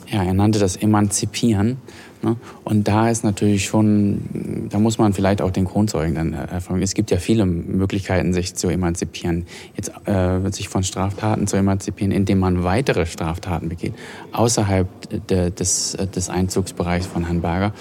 Ja, 0.07 0.22
er 0.22 0.35
nannte 0.35 0.61
das 0.61 0.76
Emanzipieren. 0.76 1.79
Ne? 2.22 2.37
Und 2.64 2.87
da 2.87 3.09
ist 3.09 3.24
natürlich 3.24 3.64
schon, 3.64 4.68
da 4.70 4.78
muss 4.78 4.98
man 4.98 5.12
vielleicht 5.12 5.40
auch 5.40 5.50
den 5.50 5.64
Kronzeugen 5.64 6.14
dann 6.14 6.33
erfolgen. 6.35 6.83
Es 6.83 6.94
gibt 6.94 7.11
ja 7.11 7.16
viele 7.16 7.46
Möglichkeiten, 7.46 8.33
sich 8.33 8.54
zu 8.54 8.68
emanzipieren. 8.68 9.46
Jetzt 9.76 9.90
äh, 10.06 10.50
sich 10.50 10.68
von 10.68 10.83
Straftaten 10.83 11.46
zu 11.46 11.56
emanzipieren, 11.56 12.12
indem 12.12 12.38
man 12.38 12.62
weitere 12.62 13.06
Straftaten 13.06 13.68
begeht, 13.68 13.94
außerhalb 14.33 14.88
de, 15.28 15.50
des, 15.50 15.96
des 16.14 16.28
Einzugsbereichs 16.28 17.06
von 17.06 17.24
Herrn 17.24 17.40
Berger. 17.40 17.72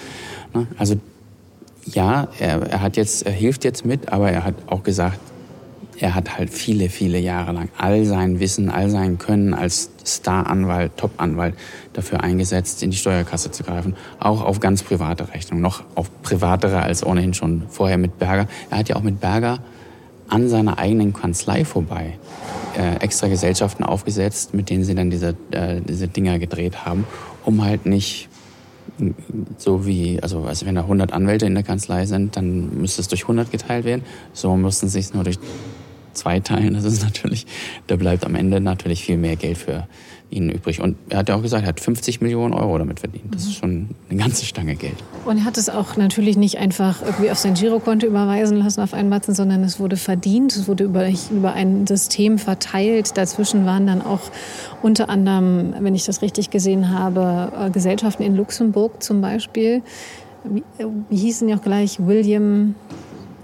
Ne? 0.53 0.67
Also 0.77 0.95
ja, 1.85 2.27
er, 2.39 2.61
er 2.61 2.81
hat 2.81 2.97
jetzt, 2.97 3.25
er 3.25 3.31
hilft 3.31 3.63
jetzt 3.63 3.85
mit, 3.85 4.09
aber 4.11 4.31
er 4.31 4.45
hat 4.45 4.55
auch 4.67 4.83
gesagt, 4.83 5.19
er 5.99 6.15
hat 6.15 6.37
halt 6.37 6.49
viele, 6.49 6.89
viele 6.89 7.19
Jahre 7.19 7.51
lang 7.51 7.69
all 7.77 8.05
sein 8.05 8.39
Wissen, 8.39 8.69
all 8.69 8.89
sein 8.89 9.17
Können 9.17 9.53
als 9.53 9.91
Star-Anwalt, 10.05 10.97
Top-Anwalt 10.97 11.55
dafür 11.93 12.23
eingesetzt, 12.23 12.81
in 12.83 12.91
die 12.91 12.97
Steuerkasse 12.97 13.51
zu 13.51 13.63
greifen. 13.63 13.95
Auch 14.19 14.41
auf 14.41 14.59
ganz 14.59 14.81
private 14.81 15.33
Rechnung, 15.33 15.61
noch 15.61 15.83
auf 15.95 16.09
privatere 16.21 16.81
als 16.81 17.05
ohnehin 17.05 17.33
schon 17.33 17.63
vorher 17.69 17.97
mit 17.97 18.17
Berger. 18.17 18.47
Er 18.69 18.77
hat 18.79 18.89
ja 18.89 18.95
auch 18.95 19.03
mit 19.03 19.19
Berger 19.19 19.59
an 20.29 20.47
seiner 20.47 20.77
eigenen 20.77 21.13
Kanzlei 21.13 21.65
vorbei 21.65 22.17
äh, 22.77 23.03
extra 23.03 23.27
Gesellschaften 23.27 23.83
aufgesetzt, 23.83 24.53
mit 24.53 24.69
denen 24.69 24.83
sie 24.83 24.95
dann 24.95 25.09
diese, 25.09 25.35
äh, 25.51 25.81
diese 25.81 26.07
Dinger 26.07 26.39
gedreht 26.39 26.85
haben, 26.85 27.05
um 27.43 27.63
halt 27.63 27.85
nicht 27.85 28.29
so 29.57 29.85
wie, 29.85 30.21
also, 30.21 30.43
also 30.43 30.65
wenn 30.65 30.75
da 30.75 30.81
100 30.81 31.13
Anwälte 31.13 31.45
in 31.45 31.53
der 31.53 31.63
Kanzlei 31.63 32.05
sind, 32.05 32.35
dann 32.35 32.81
müsste 32.81 33.01
es 33.01 33.07
durch 33.07 33.23
100 33.23 33.51
geteilt 33.51 33.85
werden. 33.85 34.03
So 34.33 34.55
mussten 34.57 34.89
sie 34.89 34.99
es 34.99 35.13
nur 35.13 35.23
durch 35.23 35.39
zwei 36.19 36.39
Teilen, 36.39 36.73
das 36.73 36.83
ist 36.83 37.03
natürlich, 37.03 37.45
da 37.87 37.95
bleibt 37.95 38.25
am 38.25 38.35
Ende 38.35 38.59
natürlich 38.59 39.03
viel 39.03 39.17
mehr 39.17 39.35
Geld 39.35 39.57
für 39.57 39.87
ihn 40.31 40.49
übrig. 40.49 40.81
Und 40.81 40.97
er 41.09 41.19
hat 41.19 41.29
ja 41.29 41.35
auch 41.35 41.41
gesagt, 41.41 41.63
er 41.63 41.69
hat 41.69 41.79
50 41.79 42.21
Millionen 42.21 42.53
Euro 42.53 42.77
damit 42.77 42.99
verdient. 42.99 43.33
Das 43.33 43.43
ist 43.43 43.55
schon 43.55 43.89
eine 44.09 44.19
ganze 44.19 44.45
Stange 44.45 44.75
Geld. 44.75 44.95
Und 45.25 45.39
er 45.39 45.45
hat 45.45 45.57
es 45.57 45.69
auch 45.69 45.97
natürlich 45.97 46.37
nicht 46.37 46.57
einfach 46.57 47.01
irgendwie 47.01 47.31
auf 47.31 47.39
sein 47.39 47.55
Girokonto 47.55 48.05
überweisen 48.05 48.57
lassen 48.57 48.81
auf 48.81 48.93
einen 48.93 49.09
Batzen, 49.09 49.33
sondern 49.33 49.63
es 49.63 49.79
wurde 49.79 49.97
verdient, 49.97 50.55
es 50.55 50.67
wurde 50.67 50.83
über, 50.83 51.07
über 51.31 51.53
ein 51.53 51.87
System 51.87 52.37
verteilt. 52.37 53.17
Dazwischen 53.17 53.65
waren 53.65 53.87
dann 53.87 54.01
auch 54.01 54.21
unter 54.81 55.09
anderem, 55.09 55.73
wenn 55.79 55.95
ich 55.95 56.05
das 56.05 56.21
richtig 56.21 56.49
gesehen 56.49 56.89
habe, 56.89 57.51
äh, 57.57 57.69
Gesellschaften 57.71 58.23
in 58.23 58.35
Luxemburg 58.35 59.01
zum 59.01 59.21
Beispiel. 59.21 59.81
Wie, 60.43 60.63
äh, 60.77 60.85
hießen 61.09 61.47
die 61.47 61.55
auch 61.55 61.61
gleich? 61.61 61.99
William 61.99 62.75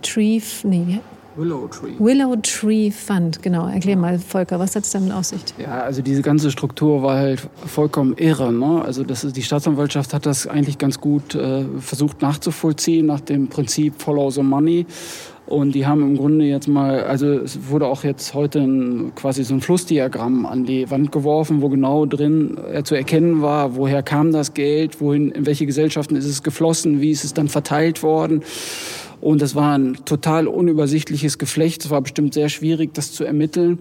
Treef, 0.02 0.64
nee, 0.64 1.00
Willow 1.38 1.68
Tree. 1.68 1.92
Willow 2.00 2.36
Tree 2.38 2.92
Fund, 2.92 3.42
genau. 3.42 3.68
Erklär 3.68 3.98
mal, 3.98 4.20
Volker, 4.20 4.60
was 4.60 4.76
hat 4.76 4.84
es 4.84 4.92
damit 4.92 5.12
auf 5.12 5.26
sich? 5.26 5.42
Ja, 5.58 5.82
also 5.82 6.02
diese 6.02 6.22
ganze 6.22 6.52
Struktur 6.52 7.04
war 7.04 7.18
halt 7.18 7.48
vollkommen 7.66 8.16
irre. 8.18 8.54
Ne? 8.54 8.82
Also 8.84 9.04
das 9.04 9.24
ist, 9.24 9.36
die 9.36 9.44
Staatsanwaltschaft 9.44 10.14
hat 10.14 10.26
das 10.26 10.48
eigentlich 10.48 10.78
ganz 10.78 11.00
gut 11.00 11.36
äh, 11.36 11.66
versucht 11.80 12.22
nachzuvollziehen 12.22 13.06
nach 13.06 13.20
dem 13.20 13.48
Prinzip 13.48 14.02
Follow 14.02 14.30
the 14.30 14.44
Money. 14.44 14.86
Und 15.48 15.76
die 15.76 15.86
haben 15.86 16.02
im 16.02 16.18
Grunde 16.18 16.46
jetzt 16.46 16.68
mal, 16.68 17.04
also 17.04 17.28
es 17.28 17.70
wurde 17.70 17.86
auch 17.86 18.04
jetzt 18.04 18.34
heute 18.34 18.62
ein, 18.62 19.12
quasi 19.14 19.44
so 19.44 19.54
ein 19.54 19.62
Flussdiagramm 19.62 20.46
an 20.48 20.66
die 20.66 20.90
Wand 20.90 21.12
geworfen, 21.12 21.62
wo 21.62 21.70
genau 21.70 22.08
drin 22.08 22.58
äh, 22.72 22.82
zu 22.82 22.96
erkennen 22.96 23.44
war, 23.44 23.76
woher 23.76 24.02
kam 24.02 24.32
das 24.32 24.56
Geld, 24.56 25.02
wohin, 25.02 25.30
in 25.30 25.46
welche 25.46 25.68
Gesellschaften 25.68 26.16
ist 26.16 26.26
es 26.26 26.42
geflossen, 26.42 27.00
wie 27.00 27.12
ist 27.12 27.24
es 27.24 27.36
dann 27.36 27.48
verteilt 27.48 28.02
worden. 28.02 28.42
Und 29.26 29.42
es 29.42 29.56
war 29.56 29.76
ein 29.76 29.98
total 30.06 30.48
unübersichtliches 30.48 31.40
Geflecht. 31.40 31.84
Es 31.84 31.90
war 31.90 32.00
bestimmt 32.00 32.36
sehr 32.36 32.48
schwierig, 32.48 32.94
das 32.94 33.12
zu 33.12 33.24
ermitteln. 33.24 33.80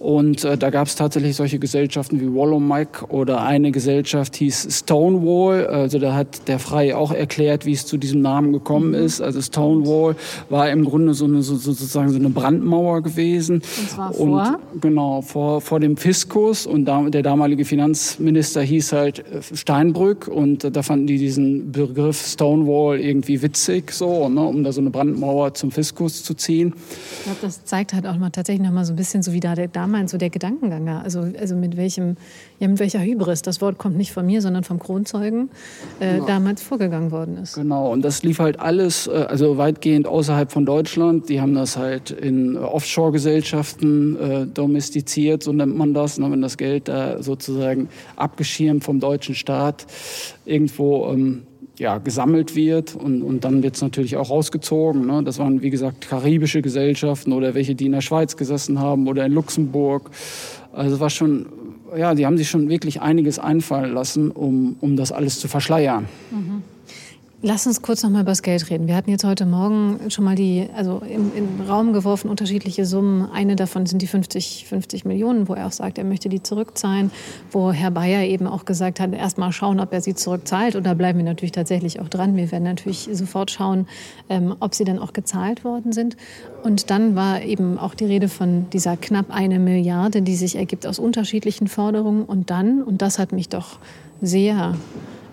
Und 0.00 0.44
äh, 0.44 0.56
da 0.56 0.70
gab 0.70 0.86
es 0.86 0.96
tatsächlich 0.96 1.36
solche 1.36 1.58
Gesellschaften 1.58 2.22
wie 2.22 2.34
Wallow 2.34 2.58
Mike 2.58 3.04
oder 3.10 3.42
eine 3.42 3.70
Gesellschaft 3.70 4.34
hieß 4.34 4.78
Stonewall. 4.78 5.66
Also 5.66 5.98
da 5.98 6.14
hat 6.14 6.48
der 6.48 6.58
Frei 6.58 6.96
auch 6.96 7.12
erklärt, 7.12 7.66
wie 7.66 7.72
es 7.72 7.84
zu 7.84 7.98
diesem 7.98 8.22
Namen 8.22 8.54
gekommen 8.54 8.88
mhm. 8.88 8.94
ist. 8.94 9.20
Also 9.20 9.42
Stonewall 9.42 10.16
war 10.48 10.70
im 10.70 10.86
Grunde 10.86 11.12
so 11.12 11.26
eine 11.26 11.42
so, 11.42 11.54
sozusagen 11.54 12.08
so 12.08 12.16
eine 12.16 12.30
Brandmauer 12.30 13.02
gewesen. 13.02 13.56
Und 13.56 13.90
zwar 13.90 14.14
vor? 14.14 14.58
Und, 14.72 14.80
genau, 14.80 15.20
vor, 15.20 15.60
vor 15.60 15.80
dem 15.80 15.98
Fiskus. 15.98 16.64
Und 16.64 16.86
da, 16.86 17.02
der 17.02 17.22
damalige 17.22 17.66
Finanzminister 17.66 18.62
hieß 18.62 18.94
halt 18.94 19.18
äh, 19.18 19.42
Steinbrück. 19.54 20.28
Und 20.28 20.64
äh, 20.64 20.70
da 20.70 20.82
fanden 20.82 21.08
die 21.08 21.18
diesen 21.18 21.72
Begriff 21.72 22.26
Stonewall 22.26 22.98
irgendwie 23.00 23.42
witzig, 23.42 23.92
so, 23.92 24.30
ne, 24.30 24.40
um 24.40 24.64
da 24.64 24.72
so 24.72 24.80
eine 24.80 24.88
Brandmauer 24.88 25.52
zum 25.52 25.70
Fiskus 25.70 26.24
zu 26.24 26.32
ziehen. 26.32 26.72
Ich 27.18 27.24
glaube, 27.24 27.38
das 27.42 27.66
zeigt 27.66 27.92
halt 27.92 28.06
auch 28.06 28.16
mal 28.16 28.30
tatsächlich 28.30 28.66
noch 28.66 28.72
mal 28.72 28.86
so 28.86 28.94
ein 28.94 28.96
bisschen 28.96 29.22
so, 29.22 29.34
wie 29.34 29.40
da 29.40 29.54
der 29.54 29.68
damals 29.90 30.12
so 30.12 30.18
der 30.18 30.30
Gedankengang 30.30 30.88
Also, 30.88 31.26
also 31.38 31.56
mit 31.56 31.76
welchem, 31.76 32.16
ja, 32.60 32.68
mit 32.68 32.78
welcher 32.78 33.00
Hybris, 33.00 33.42
das 33.42 33.60
Wort 33.60 33.78
kommt 33.78 33.96
nicht 33.96 34.12
von 34.12 34.24
mir, 34.24 34.40
sondern 34.40 34.62
vom 34.62 34.78
Kronzeugen, 34.78 35.50
äh, 36.00 36.18
ja. 36.18 36.26
damals 36.26 36.62
vorgegangen 36.62 37.10
worden 37.10 37.38
ist. 37.38 37.54
Genau, 37.54 37.90
und 37.90 38.02
das 38.02 38.22
lief 38.22 38.38
halt 38.38 38.60
alles, 38.60 39.08
äh, 39.08 39.26
also 39.28 39.58
weitgehend 39.58 40.06
außerhalb 40.06 40.52
von 40.52 40.64
Deutschland. 40.64 41.28
Die 41.28 41.40
haben 41.40 41.54
das 41.54 41.76
halt 41.76 42.10
in 42.12 42.56
Offshore-Gesellschaften 42.56 44.16
äh, 44.16 44.46
domestiziert, 44.46 45.42
so 45.42 45.52
nennt 45.52 45.76
man 45.76 45.92
das, 45.92 46.18
ne, 46.18 46.30
wenn 46.30 46.42
das 46.42 46.56
Geld 46.56 46.86
da 46.88 47.20
sozusagen 47.22 47.88
abgeschirmt 48.16 48.84
vom 48.84 49.00
deutschen 49.00 49.34
Staat 49.34 49.86
irgendwo 50.44 51.10
ähm, 51.12 51.42
ja, 51.80 51.96
gesammelt 51.96 52.54
wird 52.54 52.94
und, 52.94 53.22
und 53.22 53.42
dann 53.42 53.62
wird 53.62 53.74
es 53.74 53.80
natürlich 53.80 54.18
auch 54.18 54.28
rausgezogen. 54.28 55.06
Ne? 55.06 55.22
Das 55.24 55.38
waren, 55.38 55.62
wie 55.62 55.70
gesagt, 55.70 56.02
karibische 56.02 56.60
Gesellschaften 56.60 57.32
oder 57.32 57.54
welche, 57.54 57.74
die 57.74 57.86
in 57.86 57.92
der 57.92 58.02
Schweiz 58.02 58.36
gesessen 58.36 58.78
haben 58.78 59.08
oder 59.08 59.24
in 59.24 59.32
Luxemburg. 59.32 60.10
Also 60.74 60.96
es 60.96 61.00
war 61.00 61.08
schon, 61.08 61.46
ja, 61.96 62.14
die 62.14 62.26
haben 62.26 62.36
sich 62.36 62.50
schon 62.50 62.68
wirklich 62.68 63.00
einiges 63.00 63.38
einfallen 63.38 63.94
lassen, 63.94 64.30
um, 64.30 64.76
um 64.80 64.96
das 64.96 65.10
alles 65.10 65.40
zu 65.40 65.48
verschleiern. 65.48 66.06
Mhm. 66.30 66.62
Lass 67.42 67.66
uns 67.66 67.80
kurz 67.80 68.02
noch 68.02 68.10
mal 68.10 68.20
über 68.20 68.32
das 68.32 68.42
Geld 68.42 68.68
reden. 68.68 68.86
Wir 68.86 68.94
hatten 68.94 69.08
jetzt 69.08 69.24
heute 69.24 69.46
Morgen 69.46 70.10
schon 70.10 70.26
mal 70.26 70.34
die, 70.34 70.68
also 70.76 70.98
im, 70.98 71.32
im 71.34 71.62
Raum 71.66 71.94
geworfen, 71.94 72.28
unterschiedliche 72.28 72.84
Summen. 72.84 73.30
Eine 73.30 73.56
davon 73.56 73.86
sind 73.86 74.02
die 74.02 74.06
50, 74.08 74.66
50 74.68 75.06
Millionen, 75.06 75.48
wo 75.48 75.54
er 75.54 75.66
auch 75.66 75.72
sagt, 75.72 75.96
er 75.96 76.04
möchte 76.04 76.28
die 76.28 76.42
zurückzahlen. 76.42 77.10
Wo 77.50 77.72
Herr 77.72 77.92
Bayer 77.92 78.24
eben 78.24 78.46
auch 78.46 78.66
gesagt 78.66 79.00
hat, 79.00 79.14
erst 79.14 79.38
mal 79.38 79.52
schauen, 79.52 79.80
ob 79.80 79.90
er 79.94 80.02
sie 80.02 80.14
zurückzahlt. 80.14 80.76
Und 80.76 80.84
da 80.84 80.92
bleiben 80.92 81.16
wir 81.16 81.24
natürlich 81.24 81.52
tatsächlich 81.52 81.98
auch 82.00 82.08
dran. 82.08 82.36
Wir 82.36 82.52
werden 82.52 82.64
natürlich 82.64 83.08
sofort 83.10 83.50
schauen, 83.50 83.88
ähm, 84.28 84.54
ob 84.60 84.74
sie 84.74 84.84
dann 84.84 84.98
auch 84.98 85.14
gezahlt 85.14 85.64
worden 85.64 85.92
sind. 85.92 86.18
Und 86.62 86.90
dann 86.90 87.16
war 87.16 87.40
eben 87.40 87.78
auch 87.78 87.94
die 87.94 88.04
Rede 88.04 88.28
von 88.28 88.68
dieser 88.68 88.98
knapp 88.98 89.30
eine 89.30 89.58
Milliarde, 89.58 90.20
die 90.20 90.36
sich 90.36 90.56
ergibt 90.56 90.86
aus 90.86 90.98
unterschiedlichen 90.98 91.68
Forderungen. 91.68 92.22
Und 92.22 92.50
dann, 92.50 92.82
und 92.82 93.00
das 93.00 93.18
hat 93.18 93.32
mich 93.32 93.48
doch 93.48 93.78
sehr 94.20 94.74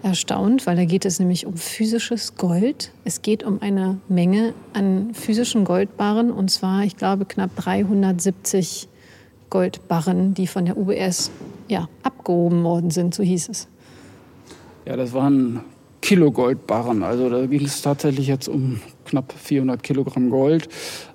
erstaunt, 0.07 0.65
weil 0.65 0.75
da 0.75 0.85
geht 0.85 1.05
es 1.05 1.19
nämlich 1.19 1.45
um 1.45 1.55
physisches 1.57 2.35
Gold. 2.35 2.91
Es 3.03 3.21
geht 3.21 3.43
um 3.43 3.61
eine 3.61 3.99
Menge 4.07 4.53
an 4.73 5.13
physischen 5.13 5.65
Goldbarren 5.65 6.31
und 6.31 6.49
zwar, 6.49 6.83
ich 6.83 6.97
glaube, 6.97 7.25
knapp 7.25 7.55
370 7.55 8.87
Goldbarren, 9.49 10.33
die 10.33 10.47
von 10.47 10.65
der 10.65 10.77
UBS 10.77 11.31
ja, 11.67 11.87
abgehoben 12.03 12.63
worden 12.63 12.91
sind, 12.91 13.13
so 13.13 13.23
hieß 13.23 13.49
es. 13.49 13.67
Ja, 14.85 14.95
das 14.95 15.13
waren 15.13 15.61
Kilogoldbarren. 16.01 17.03
Also 17.03 17.29
da 17.29 17.45
ging 17.45 17.65
es 17.65 17.81
tatsächlich 17.81 18.27
jetzt 18.27 18.47
um 18.47 18.79
knapp 19.05 19.33
400 19.33 19.83
Kilogramm 19.83 20.29
Gold. 20.29 20.69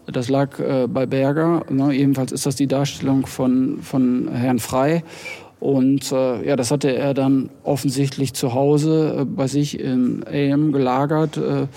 Das 0.06 0.28
lag 0.28 0.58
äh, 0.58 0.86
bei 0.86 1.06
Berger. 1.06 1.64
Ne? 1.70 1.94
Ebenfalls 1.94 2.32
ist 2.32 2.44
das 2.46 2.56
die 2.56 2.66
Darstellung 2.66 3.26
von, 3.26 3.78
von 3.82 4.28
Herrn 4.28 4.58
Frey. 4.58 5.02
Und 5.62 6.10
äh, 6.10 6.44
ja, 6.44 6.56
das 6.56 6.72
hatte 6.72 6.92
er 6.92 7.14
dann 7.14 7.48
offensichtlich 7.62 8.34
zu 8.34 8.52
Hause 8.52 9.18
äh, 9.20 9.24
bei 9.24 9.46
sich 9.46 9.78
in 9.78 10.24
AM 10.26 10.72
gelagert. 10.72 11.36
Äh, 11.36 11.68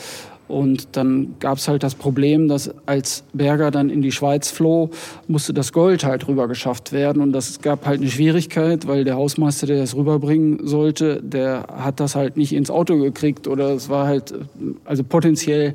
und 0.47 0.89
dann 0.91 1.35
gab 1.39 1.57
es 1.57 1.67
halt 1.67 1.81
das 1.81 1.95
Problem, 1.95 2.47
dass 2.47 2.71
als 2.85 3.23
Berger 3.33 3.71
dann 3.71 3.89
in 3.89 4.01
die 4.01 4.11
Schweiz 4.11 4.49
floh, 4.49 4.91
musste 5.27 5.53
das 5.53 5.73
Gold 5.73 6.03
halt 6.03 6.27
rüber 6.27 6.47
geschafft 6.47 6.91
werden. 6.91 7.21
Und 7.21 7.31
das 7.31 7.61
gab 7.61 7.85
halt 7.85 8.01
eine 8.01 8.09
Schwierigkeit, 8.09 8.87
weil 8.87 9.03
der 9.03 9.15
Hausmeister, 9.15 9.65
der 9.65 9.77
das 9.77 9.95
rüberbringen 9.95 10.67
sollte, 10.67 11.21
der 11.23 11.65
hat 11.75 11.99
das 11.99 12.15
halt 12.15 12.37
nicht 12.37 12.53
ins 12.53 12.69
Auto 12.69 12.97
gekriegt 12.97 13.47
oder 13.47 13.71
es 13.71 13.89
war 13.89 14.05
halt 14.05 14.33
also 14.85 15.03
potenziell 15.03 15.73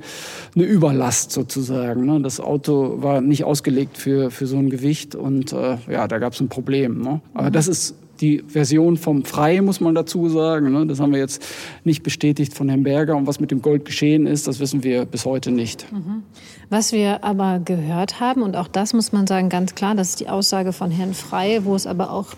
eine 0.54 0.64
Überlast 0.64 1.33
sozusagen. 1.33 2.06
Ne? 2.06 2.20
Das 2.20 2.38
Auto 2.38 3.02
war 3.02 3.20
nicht 3.20 3.44
ausgelegt 3.44 3.98
für, 3.98 4.30
für 4.30 4.46
so 4.46 4.56
ein 4.56 4.70
Gewicht 4.70 5.16
und 5.16 5.52
äh, 5.52 5.78
ja, 5.90 6.06
da 6.06 6.18
gab 6.18 6.35
es 6.35 6.40
ein 6.40 6.48
Problem. 6.48 7.00
Ne? 7.00 7.20
Aber 7.35 7.50
das 7.50 7.66
ist 7.66 7.96
die 8.20 8.42
Version 8.46 8.96
vom 8.96 9.24
Frei, 9.24 9.61
muss 9.61 9.80
man 9.80 9.94
dazu 9.94 10.28
sagen. 10.28 10.72
Ne? 10.72 10.87
Das 10.87 11.00
haben 11.00 11.12
wir 11.12 11.18
jetzt 11.18 11.44
nicht 11.85 12.02
bestätigt 12.02 12.54
von 12.54 12.68
Herrn 12.68 12.83
Berger. 12.83 13.16
Und 13.16 13.26
was 13.26 13.40
mit 13.40 13.50
dem 13.50 13.62
Gold 13.62 13.85
geschehen 13.85 14.26
ist, 14.26 14.46
das 14.46 14.61
wissen 14.61 14.83
wir 14.83 15.04
bis 15.04 15.24
heute 15.24 15.50
nicht. 15.50 15.90
Mhm. 15.92 16.22
Was 16.68 16.92
wir 16.92 17.24
aber 17.24 17.59
gehört 17.59 18.20
haben, 18.20 18.42
und 18.42 18.56
auch 18.56 18.68
das 18.68 18.92
muss 18.92 19.12
man 19.12 19.26
sagen, 19.26 19.48
ganz 19.48 19.74
klar, 19.74 19.94
das 19.94 20.11
ist 20.11 20.20
die 20.20 20.28
Aussage 20.28 20.72
von 20.72 20.90
Herrn 20.90 21.14
Frei, 21.14 21.61
wo 21.64 21.74
es 21.74 21.87
aber 21.87 22.12
auch 22.12 22.28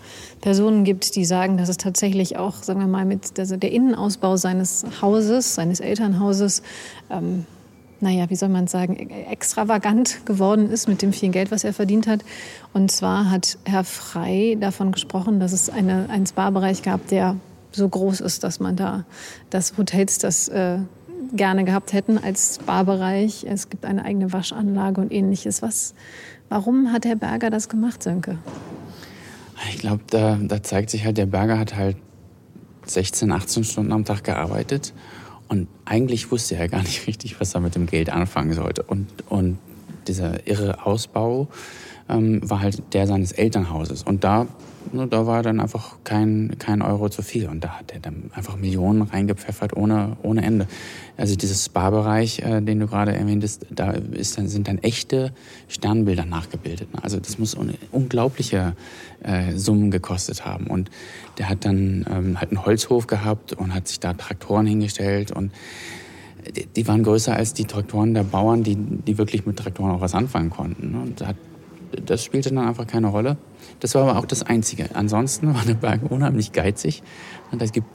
Personen 0.41 0.83
gibt, 0.83 1.15
die 1.15 1.25
sagen, 1.25 1.57
dass 1.57 1.69
es 1.69 1.77
tatsächlich 1.77 2.37
auch, 2.37 2.55
sagen 2.63 2.79
wir 2.79 2.87
mal, 2.87 3.05
mit 3.05 3.39
also 3.39 3.57
der 3.57 3.71
Innenausbau 3.71 4.37
seines 4.37 4.85
Hauses, 5.01 5.55
seines 5.55 5.79
Elternhauses, 5.79 6.63
ähm, 7.09 7.45
naja, 8.03 8.29
wie 8.29 8.35
soll 8.35 8.49
man 8.49 8.67
sagen, 8.67 8.95
extravagant 9.31 10.25
geworden 10.25 10.69
ist 10.69 10.87
mit 10.87 11.01
dem 11.01 11.13
vielen 11.13 11.31
Geld, 11.31 11.49
was 11.49 11.63
er 11.63 11.73
verdient 11.73 12.05
hat. 12.05 12.23
Und 12.73 12.91
zwar 12.91 13.31
hat 13.31 13.57
Herr 13.65 13.83
Frei 13.83 14.57
davon 14.59 14.91
gesprochen, 14.91 15.39
dass 15.39 15.53
es 15.53 15.69
eine, 15.69 16.09
einen 16.09 16.27
Spa-Bereich 16.27 16.83
gab, 16.83 17.07
der 17.07 17.37
so 17.71 17.89
groß 17.89 18.19
ist, 18.19 18.43
dass 18.43 18.59
man 18.59 18.75
da, 18.75 19.05
dass 19.49 19.77
Hotels 19.77 20.19
das 20.19 20.47
äh, 20.49 20.77
gerne 21.33 21.63
gehabt 21.63 21.93
hätten 21.93 22.17
als 22.17 22.55
Spa-Bereich. 22.55 23.45
Es 23.49 23.69
gibt 23.69 23.85
eine 23.85 24.05
eigene 24.05 24.31
Waschanlage 24.31 25.01
und 25.01 25.11
ähnliches. 25.11 25.61
Was, 25.61 25.95
warum 26.49 26.91
hat 26.91 27.05
Herr 27.05 27.15
Berger 27.15 27.49
das 27.49 27.69
gemacht, 27.69 28.03
Sönke? 28.03 28.37
Ich 29.69 29.79
glaube, 29.79 30.03
da, 30.09 30.37
da 30.41 30.61
zeigt 30.61 30.89
sich 30.89 31.05
halt, 31.05 31.17
der 31.17 31.25
Berger 31.25 31.57
hat 31.57 31.75
halt 31.75 31.97
16, 32.85 33.31
18 33.31 33.63
Stunden 33.63 33.93
am 33.93 34.03
Tag 34.03 34.23
gearbeitet 34.23 34.93
und 35.47 35.67
eigentlich 35.85 36.31
wusste 36.31 36.55
er 36.55 36.67
gar 36.67 36.81
nicht 36.81 37.07
richtig, 37.07 37.39
was 37.39 37.53
er 37.53 37.61
mit 37.61 37.75
dem 37.75 37.85
Geld 37.85 38.09
anfangen 38.09 38.53
sollte. 38.53 38.83
Und, 38.83 39.07
und 39.29 39.57
dieser 40.07 40.47
irre 40.47 40.85
Ausbau 40.85 41.47
ähm, 42.09 42.47
war 42.49 42.61
halt 42.61 42.81
der 42.93 43.07
seines 43.07 43.31
Elternhauses. 43.31 44.03
Und 44.03 44.23
da 44.23 44.47
ne, 44.93 45.07
da 45.07 45.25
war 45.25 45.43
dann 45.43 45.59
einfach 45.59 45.97
kein, 46.03 46.55
kein 46.59 46.81
Euro 46.81 47.09
zu 47.09 47.21
viel. 47.21 47.47
Und 47.47 47.63
da 47.63 47.79
hat 47.79 47.91
er 47.91 47.99
dann 47.99 48.31
einfach 48.33 48.55
Millionen 48.55 49.01
reingepfeffert 49.01 49.75
ohne, 49.75 50.17
ohne 50.23 50.43
Ende. 50.43 50.67
Also 51.17 51.35
dieses 51.35 51.65
Spa-Bereich, 51.65 52.39
äh, 52.39 52.61
den 52.61 52.79
du 52.79 52.87
gerade 52.87 53.13
erwähntest, 53.13 53.65
da 53.69 53.91
ist 53.91 54.37
dann, 54.37 54.47
sind 54.47 54.67
dann 54.67 54.77
echte 54.79 55.33
Sternbilder 55.67 56.25
nachgebildet. 56.25 56.93
Ne? 56.93 57.03
Also 57.03 57.19
das 57.19 57.37
muss 57.37 57.55
unglaubliche 57.91 58.75
äh, 59.23 59.53
Summen 59.55 59.91
gekostet 59.91 60.45
haben. 60.45 60.67
Und 60.67 60.89
der 61.37 61.49
hat 61.49 61.65
dann 61.65 62.05
ähm, 62.09 62.39
halt 62.39 62.51
einen 62.51 62.65
Holzhof 62.65 63.07
gehabt 63.07 63.53
und 63.53 63.73
hat 63.73 63.87
sich 63.87 63.99
da 63.99 64.13
Traktoren 64.13 64.65
hingestellt 64.65 65.31
und 65.31 65.51
die, 66.55 66.65
die 66.65 66.87
waren 66.87 67.03
größer 67.03 67.35
als 67.35 67.53
die 67.53 67.65
Traktoren 67.65 68.13
der 68.13 68.23
Bauern, 68.23 68.63
die, 68.63 68.75
die 68.75 69.17
wirklich 69.17 69.45
mit 69.45 69.57
Traktoren 69.57 69.91
auch 69.91 70.01
was 70.01 70.13
anfangen 70.13 70.49
konnten. 70.49 70.91
Ne? 70.91 70.99
Und 70.99 71.25
hat, 71.25 71.37
das 72.05 72.23
spielte 72.23 72.53
dann 72.53 72.67
einfach 72.67 72.87
keine 72.87 73.07
Rolle. 73.07 73.37
Das 73.79 73.95
war 73.95 74.07
aber 74.07 74.19
auch 74.19 74.25
das 74.25 74.43
Einzige. 74.43 74.89
Ansonsten 74.93 75.53
war 75.53 75.63
der 75.65 75.73
Berger 75.75 76.11
unheimlich 76.11 76.51
geizig. 76.51 77.03
Und 77.51 77.61
es 77.61 77.71
gibt 77.71 77.87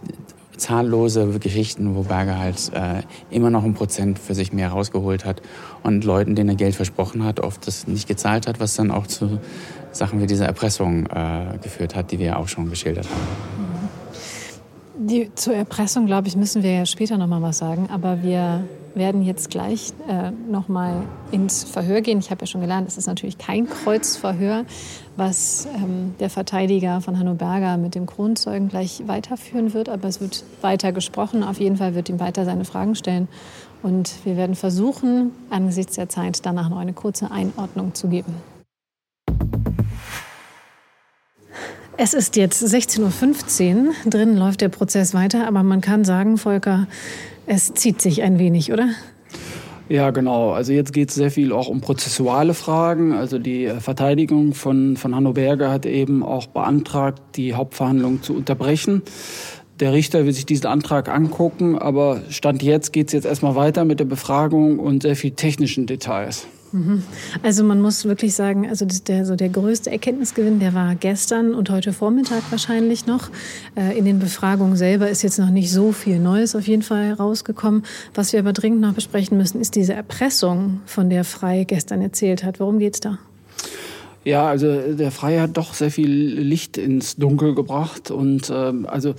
zahllose 0.57 1.39
Geschichten, 1.39 1.95
wo 1.95 2.03
Berger 2.03 2.39
halt 2.39 2.73
äh, 2.75 3.03
immer 3.31 3.51
noch 3.51 3.65
ein 3.65 3.75
Prozent 3.75 4.19
für 4.19 4.35
sich 4.35 4.53
mehr 4.53 4.71
rausgeholt 4.71 5.25
hat 5.25 5.41
und 5.83 6.05
Leuten, 6.05 6.35
denen 6.35 6.51
er 6.51 6.57
Geld 6.57 6.75
versprochen 6.75 7.25
hat, 7.25 7.41
oft 7.41 7.67
das 7.67 7.87
nicht 7.87 8.09
gezahlt 8.09 8.47
hat, 8.47 8.61
was 8.61 8.75
dann 8.75 8.91
auch 8.91 9.07
zu 9.07 9.39
Sachen 9.93 10.21
wie 10.21 10.27
dieser 10.27 10.47
Erpressung 10.47 11.07
äh, 11.07 11.59
geführt 11.63 11.95
hat, 11.95 12.11
die 12.11 12.19
wir 12.19 12.39
auch 12.39 12.49
schon 12.49 12.69
geschildert 12.69 13.07
haben. 13.07 13.58
Die, 15.01 15.31
zur 15.37 15.55
Erpressung, 15.55 16.07
glaube 16.07 16.27
ich, 16.27 16.35
müssen 16.35 16.65
wir 16.65 16.73
ja 16.73 16.85
später 16.85 17.17
noch 17.19 17.29
mal 17.29 17.41
was 17.41 17.59
sagen. 17.59 17.89
Aber 17.89 18.21
wir 18.21 18.65
werden 18.97 19.23
jetzt 19.23 19.49
gleich 19.49 19.93
äh, 20.09 20.33
noch 20.51 20.67
mal 20.67 21.05
ins 21.31 21.63
Verhör 21.63 22.01
gehen. 22.01 22.19
Ich 22.19 22.33
habe 22.33 22.41
ja 22.41 22.47
schon 22.49 22.61
gelernt, 22.61 22.89
es 22.89 22.99
ist 22.99 23.07
natürlich 23.07 23.39
kein 23.39 23.69
Kreuzverhör, 23.69 24.65
was 25.17 25.69
ähm, 25.77 26.17
der 26.19 26.31
Verteidiger 26.31 27.01
von 27.01 27.17
Hanno 27.17 27.35
Berger 27.35 27.77
mit 27.77 27.95
dem 27.95 28.07
Kronzeugen 28.07 28.69
gleich 28.69 29.05
weiterführen 29.07 29.73
wird. 29.73 29.89
Aber 29.89 30.09
es 30.09 30.21
wird 30.21 30.43
weiter 30.63 30.91
gesprochen. 30.91 31.45
Auf 31.45 31.61
jeden 31.61 31.77
Fall 31.77 31.95
wird 31.95 32.09
ihm 32.09 32.19
weiter 32.19 32.45
seine 32.45 32.65
Fragen 32.65 32.97
stellen. 32.97 33.29
Und 33.85 34.13
wir 34.25 34.37
werden 34.37 34.57
versuchen, 34.57 35.31
angesichts 35.49 35.95
der 35.95 36.09
Zeit 36.09 36.45
danach 36.45 36.71
noch 36.71 36.79
eine 36.79 36.93
kurze 36.93 37.31
Einordnung 37.31 37.95
zu 37.95 38.09
geben. 38.09 38.35
Es 42.01 42.15
ist 42.15 42.37
jetzt 42.37 42.63
16.15 42.63 43.87
Uhr. 43.89 43.93
Drinnen 44.09 44.37
läuft 44.37 44.61
der 44.61 44.69
Prozess 44.69 45.15
weiter. 45.15 45.49
Aber 45.49 45.65
man 45.65 45.81
kann 45.81 46.05
sagen, 46.05 46.39
Volker, 46.39 46.87
es 47.47 47.75
zieht 47.75 48.01
sich 48.01 48.23
ein 48.23 48.39
wenig, 48.39 48.73
oder? 48.73 48.91
Ja, 49.89 50.13
genau. 50.13 50.53
Also 50.53 50.73
jetzt 50.73 50.93
geht 50.93 51.09
es 51.09 51.17
sehr 51.17 51.33
viel 51.33 51.51
auch 51.53 51.67
um 51.67 51.81
prozessuale 51.81 52.55
Fragen. 52.55 53.15
Also 53.15 53.41
die 53.41 53.69
Verteidigung 53.81 54.55
von, 54.55 54.97
von 54.97 55.13
Hanno 55.13 55.33
Berger 55.33 55.73
hat 55.73 55.87
eben 55.87 56.23
auch 56.23 56.47
beantragt, 56.47 57.21
die 57.35 57.55
Hauptverhandlung 57.55 58.23
zu 58.23 58.33
unterbrechen. 58.33 59.03
Der 59.81 59.93
Richter 59.93 60.25
will 60.25 60.33
sich 60.33 60.47
diesen 60.47 60.67
Antrag 60.67 61.09
angucken, 61.09 61.77
aber 61.77 62.23
Stand 62.31 62.63
jetzt 62.63 62.92
geht 62.92 63.09
es 63.09 63.13
jetzt 63.13 63.25
erstmal 63.25 63.57
weiter 63.57 63.85
mit 63.85 63.99
der 63.99 64.05
Befragung 64.05 64.79
und 64.79 65.03
sehr 65.03 65.17
viel 65.17 65.33
technischen 65.33 65.87
Details. 65.87 66.46
Mhm. 66.73 67.02
Also 67.42 67.64
man 67.64 67.81
muss 67.81 68.04
wirklich 68.04 68.35
sagen, 68.35 68.69
also 68.69 68.85
der, 68.87 69.25
so 69.25 69.37
der 69.37 69.48
größte 69.48 69.90
Erkenntnisgewinn, 69.90 70.60
der 70.60 70.75
war 70.75 70.94
gestern 70.94 71.54
und 71.54 71.71
heute 71.71 71.92
Vormittag 71.92 72.42
wahrscheinlich 72.50 73.06
noch. 73.06 73.31
Äh, 73.77 73.98
in 73.98 74.04
den 74.04 74.19
Befragungen 74.19 74.77
selber 74.77 75.08
ist 75.08 75.23
jetzt 75.23 75.38
noch 75.38 75.50
nicht 75.50 75.73
so 75.73 75.92
viel 75.92 76.19
Neues 76.19 76.54
auf 76.54 76.66
jeden 76.66 76.83
Fall 76.83 77.12
rausgekommen. 77.12 77.85
Was 78.14 78.33
wir 78.33 78.40
aber 78.40 78.52
dringend 78.52 78.81
noch 78.81 78.94
besprechen 78.94 79.38
müssen, 79.38 79.60
ist 79.60 79.75
diese 79.75 79.94
Erpressung, 79.94 80.81
von 80.87 81.10
der 81.10 81.25
Frei 81.25 81.64
gestern 81.64 82.02
erzählt 82.02 82.44
hat. 82.44 82.60
Worum 82.60 82.79
geht's 82.79 83.00
da? 83.00 83.19
Ja, 84.29 84.46
also 84.46 84.94
der 84.94 85.10
Freie 85.10 85.40
hat 85.40 85.56
doch 85.56 85.73
sehr 85.73 85.90
viel 85.90 86.10
Licht 86.10 86.77
ins 86.77 87.16
Dunkel 87.16 87.54
gebracht 87.54 88.10
und 88.10 88.52
ähm, 88.54 88.87
also 88.87 89.14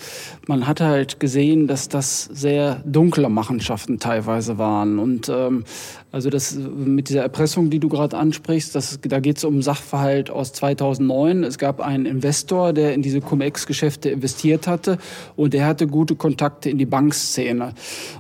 man 0.46 0.68
hat 0.68 0.82
halt 0.82 1.20
gesehen, 1.20 1.66
dass 1.66 1.90
das 1.90 2.26
sehr 2.26 2.84
dunkle 2.86 3.28
Machenschaften 3.30 3.98
teilweise 3.98 4.60
waren 4.60 5.00
und 5.00 5.28
ähm, 5.28 5.64
Also 6.12 6.32
das 6.32 6.56
mit 6.56 7.10
dieser 7.10 7.22
Erpressung, 7.22 7.70
die 7.70 7.80
du 7.80 7.88
gerade 7.88 8.18
ansprichst, 8.18 8.74
das, 8.74 9.00
da 9.02 9.20
geht 9.20 9.38
es 9.38 9.44
um 9.44 9.62
Sachverhalt 9.62 10.32
aus 10.32 10.54
2009. 10.54 11.44
Es 11.44 11.60
gab 11.60 11.82
einen 11.82 12.08
Investor, 12.08 12.74
der 12.74 12.96
in 12.96 13.04
diese 13.04 13.22
Cum-Ex-Geschäfte 13.22 14.10
investiert 14.10 14.66
hatte 14.66 14.98
und 15.36 15.54
der 15.54 15.68
hatte 15.68 15.86
gute 15.86 16.16
Kontakte 16.16 16.72
in 16.72 16.80
die 16.80 16.88
Bankszene. 16.88 17.74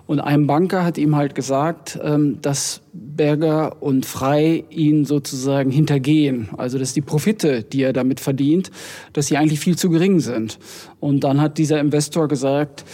Und 0.06 0.20
ein 0.20 0.46
Banker 0.46 0.86
hat 0.86 1.00
ihm 1.00 1.16
halt 1.16 1.34
gesagt, 1.34 2.00
ähm, 2.04 2.38
dass 2.44 2.82
Berger 2.94 3.82
und 3.82 4.06
Frei 4.06 4.66
ihn 4.70 5.06
sozusagen 5.06 5.72
hintergehen. 5.72 6.50
Also 6.58 6.78
dass 6.78 6.94
die 6.94 7.02
Profite, 7.02 7.64
die 7.64 7.82
er 7.82 7.94
damit 7.94 8.20
verdient, 8.20 8.70
dass 9.14 9.28
sie 9.28 9.38
eigentlich 9.38 9.60
viel 9.60 9.78
zu 9.78 9.90
gering 9.90 10.20
sind. 10.20 10.60
Und 11.00 11.24
dann 11.24 11.42
hat 11.42 11.58
dieser 11.58 11.80
Investor 11.80 12.28
gesagt, 12.28 12.86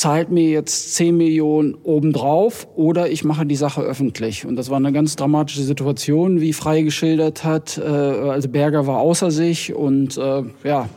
zahlt 0.00 0.30
mir 0.30 0.48
jetzt 0.48 0.94
10 0.94 1.14
Millionen 1.14 1.74
obendrauf 1.74 2.66
oder 2.74 3.10
ich 3.10 3.22
mache 3.22 3.44
die 3.44 3.54
Sache 3.54 3.82
öffentlich. 3.82 4.46
Und 4.46 4.56
das 4.56 4.70
war 4.70 4.78
eine 4.78 4.92
ganz 4.92 5.14
dramatische 5.14 5.62
Situation, 5.62 6.40
wie 6.40 6.54
Frei 6.54 6.80
geschildert 6.80 7.44
hat. 7.44 7.76
Äh, 7.76 7.82
also 7.82 8.48
Berger 8.48 8.86
war 8.86 8.98
außer 9.00 9.30
sich 9.30 9.74
und 9.74 10.16
äh, 10.16 10.42
ja, 10.64 10.88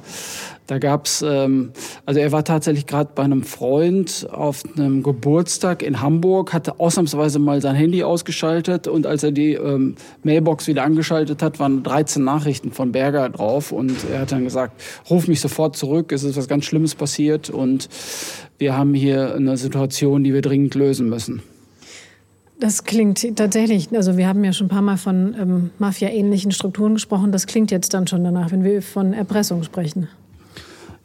da 0.68 0.80
gab's, 0.80 1.24
ähm, 1.28 1.72
also 2.06 2.20
er 2.20 2.32
war 2.32 2.46
tatsächlich 2.46 2.86
gerade 2.86 3.10
bei 3.14 3.24
einem 3.24 3.44
Freund 3.44 4.28
auf 4.32 4.64
einem 4.78 5.04
Geburtstag 5.04 5.84
in 5.84 6.02
Hamburg, 6.02 6.54
hatte 6.54 6.80
ausnahmsweise 6.80 7.40
mal 7.40 7.62
sein 7.62 7.76
Handy 7.76 8.04
ausgeschaltet 8.04 8.88
und 8.88 9.06
als 9.06 9.24
er 9.24 9.32
die 9.32 9.54
ähm, 9.54 9.96
Mailbox 10.24 10.68
wieder 10.68 10.84
angeschaltet 10.84 11.42
hat, 11.42 11.60
waren 11.60 11.84
13 11.84 12.24
Nachrichten 12.24 12.72
von 12.72 12.94
Berger 12.94 13.30
drauf 13.30 13.72
und 13.72 13.94
er 14.12 14.22
hat 14.22 14.32
dann 14.32 14.46
gesagt, 14.46 14.82
ruf 15.10 15.28
mich 15.28 15.42
sofort 15.42 15.76
zurück, 15.76 16.12
es 16.12 16.24
ist 16.24 16.38
was 16.38 16.48
ganz 16.48 16.66
Schlimmes 16.66 16.96
passiert 16.96 17.50
und 17.50 17.90
wir 18.58 18.78
haben 18.78 18.94
hier 18.94 19.36
eine 19.36 19.58
Situation, 19.58 20.24
die 20.24 20.34
wir 20.34 20.42
dringend 20.42 20.76
lösen 20.76 21.10
müssen. 21.10 21.42
Das 22.60 22.86
klingt 22.86 23.36
tatsächlich, 23.36 23.90
also 23.94 24.16
wir 24.16 24.28
haben 24.28 24.42
ja 24.46 24.54
schon 24.54 24.68
ein 24.68 24.70
paar 24.70 24.82
Mal 24.82 24.96
von 24.96 25.36
ähm, 25.38 25.70
Mafia-ähnlichen 25.80 26.52
Strukturen 26.52 26.94
gesprochen. 26.94 27.34
Das 27.34 27.48
klingt 27.48 27.72
jetzt 27.72 27.94
dann 27.94 28.08
schon 28.08 28.24
danach, 28.24 28.52
wenn 28.52 28.64
wir 28.64 28.82
von 28.82 29.12
Erpressung 29.12 29.64
sprechen. 29.64 30.08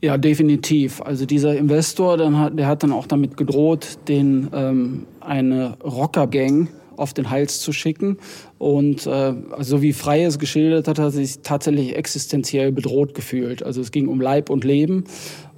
Ja, 0.00 0.16
definitiv. 0.16 1.02
Also 1.02 1.26
dieser 1.26 1.56
Investor, 1.56 2.16
dann 2.16 2.38
hat, 2.38 2.56
der 2.56 2.68
hat 2.68 2.84
dann 2.84 2.92
auch 2.92 3.06
damit 3.06 3.36
gedroht, 3.36 3.98
den 4.06 4.48
ähm, 4.54 5.06
eine 5.20 5.76
Rockergang 5.82 6.68
auf 6.96 7.14
den 7.14 7.30
Hals 7.30 7.60
zu 7.60 7.72
schicken. 7.72 8.18
Und 8.58 9.06
äh, 9.06 9.34
also 9.50 9.82
wie 9.82 9.92
Frey 9.92 10.24
es 10.24 10.38
geschildert 10.38 10.86
hat, 10.86 10.98
hat 10.98 11.06
er 11.06 11.10
sich 11.10 11.40
tatsächlich 11.40 11.96
existenziell 11.96 12.70
bedroht 12.70 13.14
gefühlt. 13.14 13.64
Also 13.64 13.80
es 13.80 13.90
ging 13.90 14.06
um 14.06 14.20
Leib 14.20 14.50
und 14.50 14.62
Leben. 14.62 15.04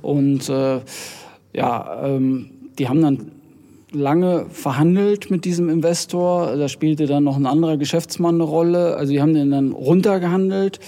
Und 0.00 0.48
äh, 0.48 0.80
ja, 1.52 2.06
ähm, 2.06 2.50
die 2.78 2.88
haben 2.88 3.02
dann 3.02 3.32
lange 3.92 4.46
verhandelt 4.48 5.30
mit 5.30 5.44
diesem 5.44 5.68
Investor. 5.68 6.56
Da 6.56 6.68
spielte 6.68 7.06
dann 7.06 7.24
noch 7.24 7.36
ein 7.36 7.46
anderer 7.46 7.76
Geschäftsmann 7.76 8.36
eine 8.36 8.44
Rolle. 8.44 8.96
Also 8.96 9.12
die 9.12 9.20
haben 9.20 9.34
den 9.34 9.50
dann 9.50 9.72
runtergehandelt 9.72 10.80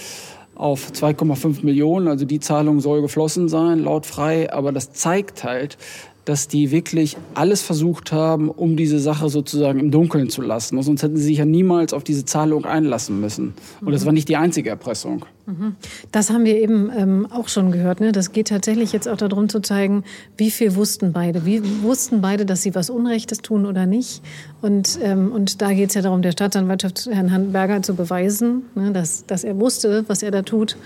auf 0.55 0.91
2,5 0.91 1.65
Millionen. 1.65 2.07
Also 2.07 2.25
die 2.25 2.39
Zahlung 2.39 2.79
soll 2.79 3.01
geflossen 3.01 3.49
sein, 3.49 3.79
laut 3.79 4.05
frei. 4.05 4.51
Aber 4.51 4.71
das 4.71 4.93
zeigt 4.93 5.43
halt, 5.43 5.77
dass 6.25 6.47
die 6.47 6.71
wirklich 6.71 7.17
alles 7.33 7.61
versucht 7.61 8.11
haben, 8.11 8.49
um 8.49 8.77
diese 8.77 8.99
Sache 8.99 9.29
sozusagen 9.29 9.79
im 9.79 9.91
Dunkeln 9.91 10.29
zu 10.29 10.41
lassen. 10.41 10.81
Sonst 10.81 11.03
hätten 11.03 11.17
sie 11.17 11.23
sich 11.23 11.37
ja 11.39 11.45
niemals 11.45 11.93
auf 11.93 12.03
diese 12.03 12.23
Zahlung 12.23 12.65
einlassen 12.65 13.19
müssen. 13.19 13.53
Und 13.81 13.91
das 13.91 14.01
mhm. 14.01 14.05
war 14.05 14.13
nicht 14.13 14.29
die 14.29 14.37
einzige 14.37 14.69
Erpressung. 14.69 15.25
Mhm. 15.45 15.75
Das 16.13 16.29
haben 16.29 16.45
wir 16.45 16.55
eben 16.55 16.89
ähm, 16.95 17.27
auch 17.29 17.49
schon 17.49 17.71
gehört. 17.71 17.99
Ne? 17.99 18.13
Das 18.13 18.31
geht 18.31 18.47
tatsächlich 18.47 18.93
jetzt 18.93 19.09
auch 19.09 19.17
darum 19.17 19.49
zu 19.49 19.59
zeigen, 19.59 20.05
wie 20.37 20.49
viel 20.49 20.75
wussten 20.75 21.11
beide. 21.11 21.45
Wie 21.45 21.61
wussten 21.83 22.21
beide, 22.21 22.45
dass 22.45 22.61
sie 22.61 22.73
was 22.73 22.89
Unrechtes 22.89 23.39
tun 23.39 23.65
oder 23.65 23.85
nicht. 23.85 24.21
Und, 24.61 24.99
ähm, 25.01 25.31
und 25.31 25.61
da 25.61 25.73
geht 25.73 25.89
es 25.89 25.95
ja 25.95 26.01
darum, 26.01 26.21
der 26.21 26.31
Staatsanwaltschaft 26.31 27.09
Herrn 27.11 27.31
Handberger 27.31 27.81
zu 27.81 27.95
beweisen, 27.95 28.63
ne? 28.75 28.91
dass, 28.91 29.25
dass 29.25 29.43
er 29.43 29.59
wusste, 29.59 30.05
was 30.07 30.23
er 30.23 30.31
da 30.31 30.43
tut. 30.43 30.77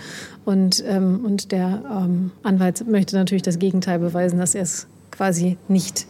Und, 0.44 0.82
ähm, 0.88 1.20
und 1.24 1.52
der 1.52 1.82
ähm, 1.88 2.32
Anwalt 2.42 2.88
möchte 2.88 3.14
natürlich 3.14 3.42
das 3.42 3.60
Gegenteil 3.60 4.00
beweisen, 4.00 4.40
dass 4.40 4.56
er 4.56 4.62
es 4.62 4.88
quasi 5.18 5.58
nicht 5.66 6.06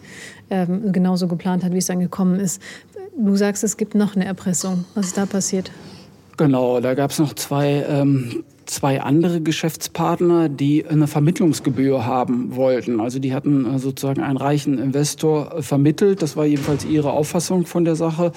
ähm, 0.51 0.93
genauso 0.93 1.27
geplant 1.29 1.65
hat, 1.65 1.73
wie 1.73 1.79
es 1.79 1.87
dann 1.87 1.99
gekommen 1.99 2.39
ist. 2.39 2.63
Du 3.17 3.35
sagst, 3.37 3.65
es 3.65 3.77
gibt 3.77 3.95
noch 3.95 4.15
eine 4.15 4.27
Erpressung. 4.27 4.85
Was 4.95 5.07
ist 5.07 5.17
da 5.17 5.27
passiert? 5.27 5.73
Genau, 6.37 6.79
da 6.81 6.95
gab 6.95 7.11
es 7.11 7.19
noch 7.19 7.33
zwei, 7.33 7.85
ähm, 7.89 8.45
zwei 8.67 9.01
andere 9.01 9.41
Geschäftspartner, 9.41 10.51
die 10.51 10.87
eine 10.87 11.07
Vermittlungsgebühr 11.07 12.05
haben 12.05 12.55
wollten. 12.55 13.01
Also 13.01 13.19
die 13.19 13.35
hatten 13.35 13.65
äh, 13.65 13.79
sozusagen 13.79 14.23
einen 14.23 14.37
reichen 14.37 14.79
Investor 14.79 15.63
vermittelt. 15.63 16.21
Das 16.21 16.37
war 16.37 16.45
jedenfalls 16.45 16.85
ihre 16.85 17.11
Auffassung 17.11 17.65
von 17.65 17.87
der 17.87 17.97
Sache 17.97 18.33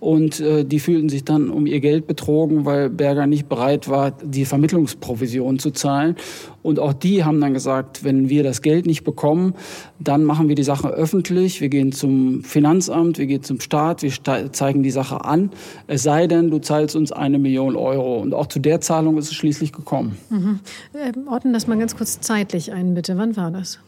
und 0.00 0.40
äh, 0.40 0.64
die 0.64 0.80
fühlten 0.80 1.08
sich 1.08 1.24
dann 1.24 1.50
um 1.50 1.66
ihr 1.66 1.80
Geld 1.80 2.06
betrogen, 2.06 2.64
weil 2.64 2.90
Berger 2.90 3.26
nicht 3.26 3.48
bereit 3.48 3.88
war, 3.88 4.10
die 4.10 4.44
Vermittlungsprovision 4.44 5.58
zu 5.58 5.70
zahlen. 5.70 6.16
Und 6.62 6.78
auch 6.78 6.92
die 6.92 7.24
haben 7.24 7.40
dann 7.40 7.52
gesagt, 7.52 8.04
wenn 8.04 8.28
wir 8.28 8.42
das 8.42 8.62
Geld 8.62 8.86
nicht 8.86 9.04
bekommen, 9.04 9.54
dann 9.98 10.24
machen 10.24 10.48
wir 10.48 10.54
die 10.54 10.62
Sache 10.62 10.88
öffentlich. 10.88 11.60
Wir 11.60 11.68
gehen 11.68 11.92
zum 11.92 12.42
Finanzamt, 12.42 13.18
wir 13.18 13.26
gehen 13.26 13.42
zum 13.42 13.60
Staat, 13.60 14.02
wir 14.02 14.12
zeigen 14.52 14.82
die 14.82 14.90
Sache 14.90 15.24
an. 15.24 15.50
Es 15.86 16.02
sei 16.02 16.26
denn, 16.26 16.50
du 16.50 16.58
zahlst 16.58 16.96
uns 16.96 17.12
eine 17.12 17.38
Million 17.38 17.76
Euro. 17.76 18.18
Und 18.18 18.34
auch 18.34 18.46
zu 18.46 18.60
der 18.60 18.80
Zahlung 18.80 19.18
ist 19.18 19.26
es 19.26 19.34
schließlich 19.34 19.72
gekommen. 19.72 20.16
Mhm. 20.30 20.60
Äh, 20.94 21.12
ordnen 21.28 21.52
das 21.52 21.66
mal 21.66 21.78
ganz 21.78 21.96
kurz 21.96 22.20
zeitlich 22.20 22.72
ein, 22.72 22.94
bitte. 22.94 23.18
Wann 23.18 23.36
war 23.36 23.50
das? 23.50 23.78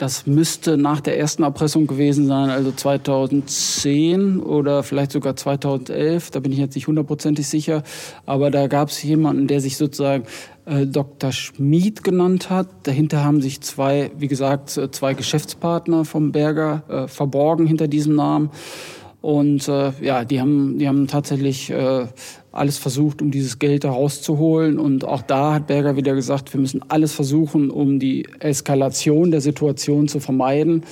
Das 0.00 0.26
müsste 0.26 0.78
nach 0.78 1.02
der 1.02 1.18
ersten 1.18 1.42
Erpressung 1.42 1.86
gewesen 1.86 2.26
sein, 2.26 2.48
also 2.48 2.72
2010 2.72 4.40
oder 4.40 4.82
vielleicht 4.82 5.12
sogar 5.12 5.36
2011. 5.36 6.30
Da 6.30 6.40
bin 6.40 6.52
ich 6.52 6.58
jetzt 6.58 6.74
nicht 6.74 6.86
hundertprozentig 6.86 7.46
sicher. 7.46 7.82
Aber 8.24 8.50
da 8.50 8.66
gab 8.66 8.88
es 8.88 9.02
jemanden, 9.02 9.46
der 9.46 9.60
sich 9.60 9.76
sozusagen 9.76 10.24
äh, 10.64 10.86
Dr. 10.86 11.32
Schmid 11.32 12.02
genannt 12.02 12.48
hat. 12.48 12.68
Dahinter 12.84 13.22
haben 13.22 13.42
sich 13.42 13.60
zwei, 13.60 14.10
wie 14.16 14.28
gesagt, 14.28 14.74
äh, 14.78 14.90
zwei 14.90 15.12
Geschäftspartner 15.12 16.06
vom 16.06 16.32
Berger 16.32 16.82
äh, 16.88 17.06
verborgen 17.06 17.66
hinter 17.66 17.86
diesem 17.86 18.14
Namen. 18.14 18.48
Und 19.22 19.68
äh, 19.68 19.92
ja, 20.00 20.24
die 20.24 20.40
haben, 20.40 20.78
die 20.78 20.88
haben 20.88 21.06
tatsächlich 21.06 21.70
äh, 21.70 22.06
alles 22.52 22.78
versucht, 22.78 23.20
um 23.20 23.30
dieses 23.30 23.58
Geld 23.58 23.84
da 23.84 23.90
rauszuholen. 23.90 24.78
Und 24.78 25.04
auch 25.04 25.22
da 25.22 25.54
hat 25.54 25.66
Berger 25.66 25.96
wieder 25.96 26.14
gesagt, 26.14 26.52
wir 26.54 26.60
müssen 26.60 26.82
alles 26.88 27.12
versuchen, 27.12 27.70
um 27.70 27.98
die 27.98 28.26
Eskalation 28.38 29.30
der 29.30 29.42
Situation 29.42 30.08
zu 30.08 30.20
vermeiden. 30.20 30.84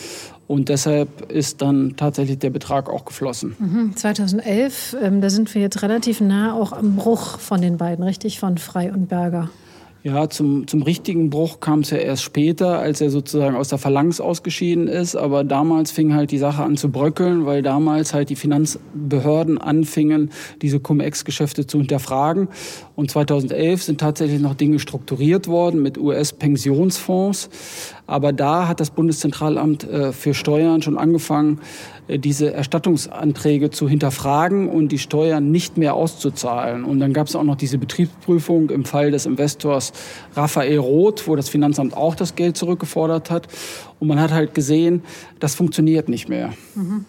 Und 0.46 0.68
deshalb 0.70 1.30
ist 1.30 1.60
dann 1.60 1.94
tatsächlich 1.96 2.38
der 2.38 2.50
Betrag 2.50 2.88
auch 2.88 3.04
geflossen. 3.04 3.54
Mhm. 3.58 3.96
2011, 3.96 4.96
ähm, 5.02 5.20
da 5.20 5.28
sind 5.30 5.54
wir 5.54 5.60
jetzt 5.60 5.82
relativ 5.82 6.20
nah 6.20 6.54
auch 6.54 6.72
am 6.72 6.96
Bruch 6.96 7.38
von 7.38 7.60
den 7.60 7.76
beiden, 7.76 8.02
richtig, 8.02 8.38
von 8.38 8.56
Frei 8.56 8.92
und 8.92 9.08
Berger. 9.08 9.50
Ja, 10.04 10.30
zum, 10.30 10.68
zum 10.68 10.82
richtigen 10.82 11.28
Bruch 11.28 11.58
kam 11.58 11.80
es 11.80 11.90
ja 11.90 11.98
erst 11.98 12.22
später, 12.22 12.78
als 12.78 13.00
er 13.00 13.10
sozusagen 13.10 13.56
aus 13.56 13.68
der 13.68 13.78
Phalanx 13.78 14.20
ausgeschieden 14.20 14.86
ist. 14.86 15.16
Aber 15.16 15.42
damals 15.42 15.90
fing 15.90 16.14
halt 16.14 16.30
die 16.30 16.38
Sache 16.38 16.62
an 16.62 16.76
zu 16.76 16.88
bröckeln, 16.90 17.46
weil 17.46 17.62
damals 17.62 18.14
halt 18.14 18.30
die 18.30 18.36
Finanzbehörden 18.36 19.58
anfingen, 19.58 20.30
diese 20.62 20.78
Cum-Ex-Geschäfte 20.78 21.66
zu 21.66 21.78
hinterfragen. 21.78 22.46
Und 22.94 23.10
2011 23.10 23.82
sind 23.82 24.00
tatsächlich 24.00 24.40
noch 24.40 24.54
Dinge 24.54 24.78
strukturiert 24.78 25.48
worden 25.48 25.82
mit 25.82 25.98
US-Pensionsfonds. 25.98 27.50
Aber 28.08 28.32
da 28.32 28.66
hat 28.66 28.80
das 28.80 28.90
Bundeszentralamt 28.90 29.84
äh, 29.84 30.12
für 30.12 30.32
Steuern 30.32 30.80
schon 30.80 30.96
angefangen, 30.96 31.60
äh, 32.08 32.18
diese 32.18 32.50
Erstattungsanträge 32.52 33.68
zu 33.68 33.86
hinterfragen 33.86 34.70
und 34.70 34.88
die 34.88 34.98
Steuern 34.98 35.50
nicht 35.50 35.76
mehr 35.76 35.92
auszuzahlen. 35.92 36.84
Und 36.84 37.00
dann 37.00 37.12
gab 37.12 37.26
es 37.26 37.36
auch 37.36 37.44
noch 37.44 37.56
diese 37.56 37.76
Betriebsprüfung 37.76 38.70
im 38.70 38.86
Fall 38.86 39.10
des 39.10 39.26
Investors 39.26 39.92
Raphael 40.34 40.78
Roth, 40.78 41.28
wo 41.28 41.36
das 41.36 41.50
Finanzamt 41.50 41.94
auch 41.94 42.14
das 42.14 42.34
Geld 42.34 42.56
zurückgefordert 42.56 43.30
hat. 43.30 43.46
Und 44.00 44.08
man 44.08 44.18
hat 44.18 44.32
halt 44.32 44.54
gesehen, 44.54 45.02
das 45.38 45.54
funktioniert 45.54 46.08
nicht 46.08 46.30
mehr. 46.30 46.54
Mhm. 46.74 47.04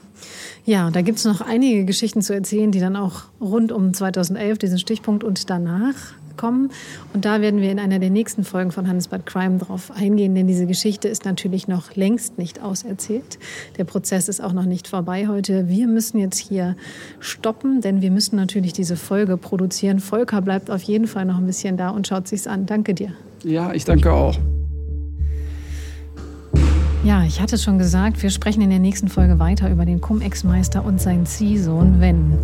Ja, 0.66 0.91
da 0.91 1.02
gibt 1.02 1.20
es 1.20 1.26
noch 1.26 1.39
einige 1.39 1.86
Geschichten 1.86 2.22
zu 2.22 2.34
erzählen, 2.34 2.74
die 2.74 2.82
dann 2.82 2.97
auch 2.97 3.24
rund 3.39 3.72
um 3.72 3.93
2011, 3.93 4.58
diesen 4.58 4.80
Stichpunkt 4.80 5.24
und 5.24 5.50
danach 5.50 5.95
kommen. 6.40 6.72
Und 7.14 7.26
da 7.26 7.42
werden 7.42 7.62
wir 7.62 7.72
in 7.72 7.80
einer 7.80 8.00
der 8.00 8.10
nächsten 8.10 8.44
Folgen 8.44 8.72
von 8.72 8.88
Handelsbad 8.88 9.26
Crime 9.26 9.58
drauf 9.58 9.92
eingehen, 9.92 10.34
denn 10.34 10.48
diese 10.48 10.66
Geschichte 10.66 11.08
ist 11.08 11.26
natürlich 11.26 11.68
noch 11.68 11.96
längst 11.96 12.38
nicht 12.38 12.62
auserzählt. 12.62 13.38
Der 13.78 13.84
Prozess 13.84 14.30
ist 14.30 14.42
auch 14.42 14.54
noch 14.54 14.66
nicht 14.66 14.88
vorbei 14.88 15.28
heute. 15.28 15.68
Wir 15.68 15.88
müssen 15.88 16.18
jetzt 16.18 16.40
hier 16.40 16.76
stoppen, 17.20 17.82
denn 17.82 18.02
wir 18.02 18.12
müssen 18.12 18.38
natürlich 18.38 18.74
diese 18.74 18.96
Folge 18.96 19.38
produzieren. 19.38 20.00
Volker 20.00 20.42
bleibt 20.42 20.72
auf 20.72 20.82
jeden 20.84 21.08
Fall 21.08 21.26
noch 21.26 21.38
ein 21.38 21.46
bisschen 21.46 21.78
da 21.78 21.90
und 21.90 22.08
schaut 22.08 22.28
sich's 22.28 22.48
an. 22.48 22.66
Danke 22.66 22.94
dir. 22.94 23.14
Ja, 23.44 23.74
ich 23.74 23.86
danke 23.86 24.12
auch. 24.12 24.38
Ja, 27.06 27.24
ich 27.24 27.39
hatte 27.39 27.58
schon 27.58 27.78
gesagt, 27.78 28.22
wir 28.22 28.30
sprechen 28.30 28.62
in 28.62 28.70
der 28.70 28.80
nächsten 28.80 29.08
Folge 29.08 29.39
weiter 29.39 29.72
über 29.72 29.86
den 29.86 30.02
Cum-Ex-Meister 30.02 30.84
und 30.84 31.00
seinen 31.00 31.26
Ziehsohn, 31.26 32.02
wenn, 32.02 32.38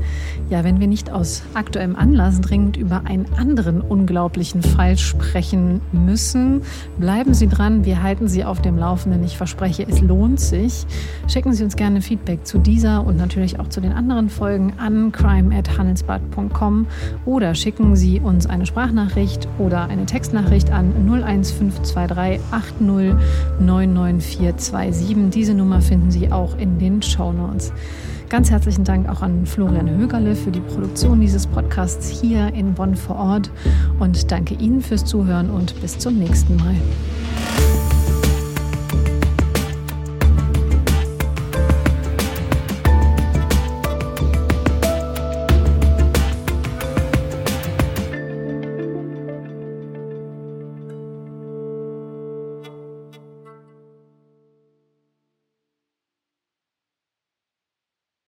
ja, 0.50 0.64
wenn 0.64 0.80
wir 0.80 0.88
nicht 0.88 1.12
aus 1.12 1.44
aktuellem 1.56 1.98
Anlass 1.98 2.40
dringend 2.40 2.78
über 2.78 3.02
einen 3.04 3.26
anderen 3.36 3.82
unglaublichen 3.82 4.62
Fall 4.62 4.98
sprechen 4.98 5.82
müssen. 5.92 6.62
Bleiben 6.98 7.34
Sie 7.34 7.50
dran, 7.50 7.84
wir 7.84 8.02
halten 8.02 8.30
Sie 8.30 8.46
auf 8.46 8.62
dem 8.62 8.78
Laufenden. 8.78 9.26
Ich 9.26 9.36
verspreche, 9.36 9.86
es 9.90 10.00
lohnt 10.00 10.40
sich. 10.40 10.86
Schicken 11.28 11.52
Sie 11.52 11.66
uns 11.66 11.76
gerne 11.76 12.02
Feedback 12.02 12.48
zu 12.48 12.58
dieser 12.58 13.06
und 13.06 13.18
natürlich 13.18 13.60
auch 13.60 13.68
zu 13.68 13.82
den 13.82 13.92
anderen 13.92 14.30
Folgen 14.30 14.72
an 14.78 15.12
crime@handelsblatt.com 15.12 16.88
oder 17.26 17.56
schicken 17.56 17.98
Sie 17.98 18.22
uns 18.22 18.46
eine 18.46 18.66
Sprachnachricht 18.66 19.50
oder 19.60 19.90
eine 19.90 20.06
Textnachricht 20.06 20.72
an 20.72 20.94
01523 21.06 22.40
80 22.52 22.76
994 23.60 24.45
427. 24.54 25.32
Diese 25.32 25.54
Nummer 25.54 25.82
finden 25.82 26.12
Sie 26.12 26.32
auch 26.32 26.58
in 26.58 26.78
den 26.78 27.02
Show 27.02 27.32
Notes. 27.32 27.74
Ganz 28.30 28.52
herzlichen 28.52 28.84
Dank 28.84 29.08
auch 29.08 29.22
an 29.22 29.46
Florian 29.46 29.90
Högerle 29.90 30.36
für 30.36 30.52
die 30.52 30.60
Produktion 30.60 31.20
dieses 31.22 31.48
Podcasts 31.48 32.10
hier 32.10 32.54
in 32.54 32.74
Bonn 32.74 32.96
vor 32.96 33.18
Ort 33.18 33.52
und 34.00 34.32
danke 34.32 34.56
Ihnen 34.56 34.82
fürs 34.82 35.06
Zuhören 35.06 35.50
und 35.50 35.80
bis 35.82 35.98
zum 35.98 36.18
nächsten 36.18 36.56
Mal. 36.58 36.76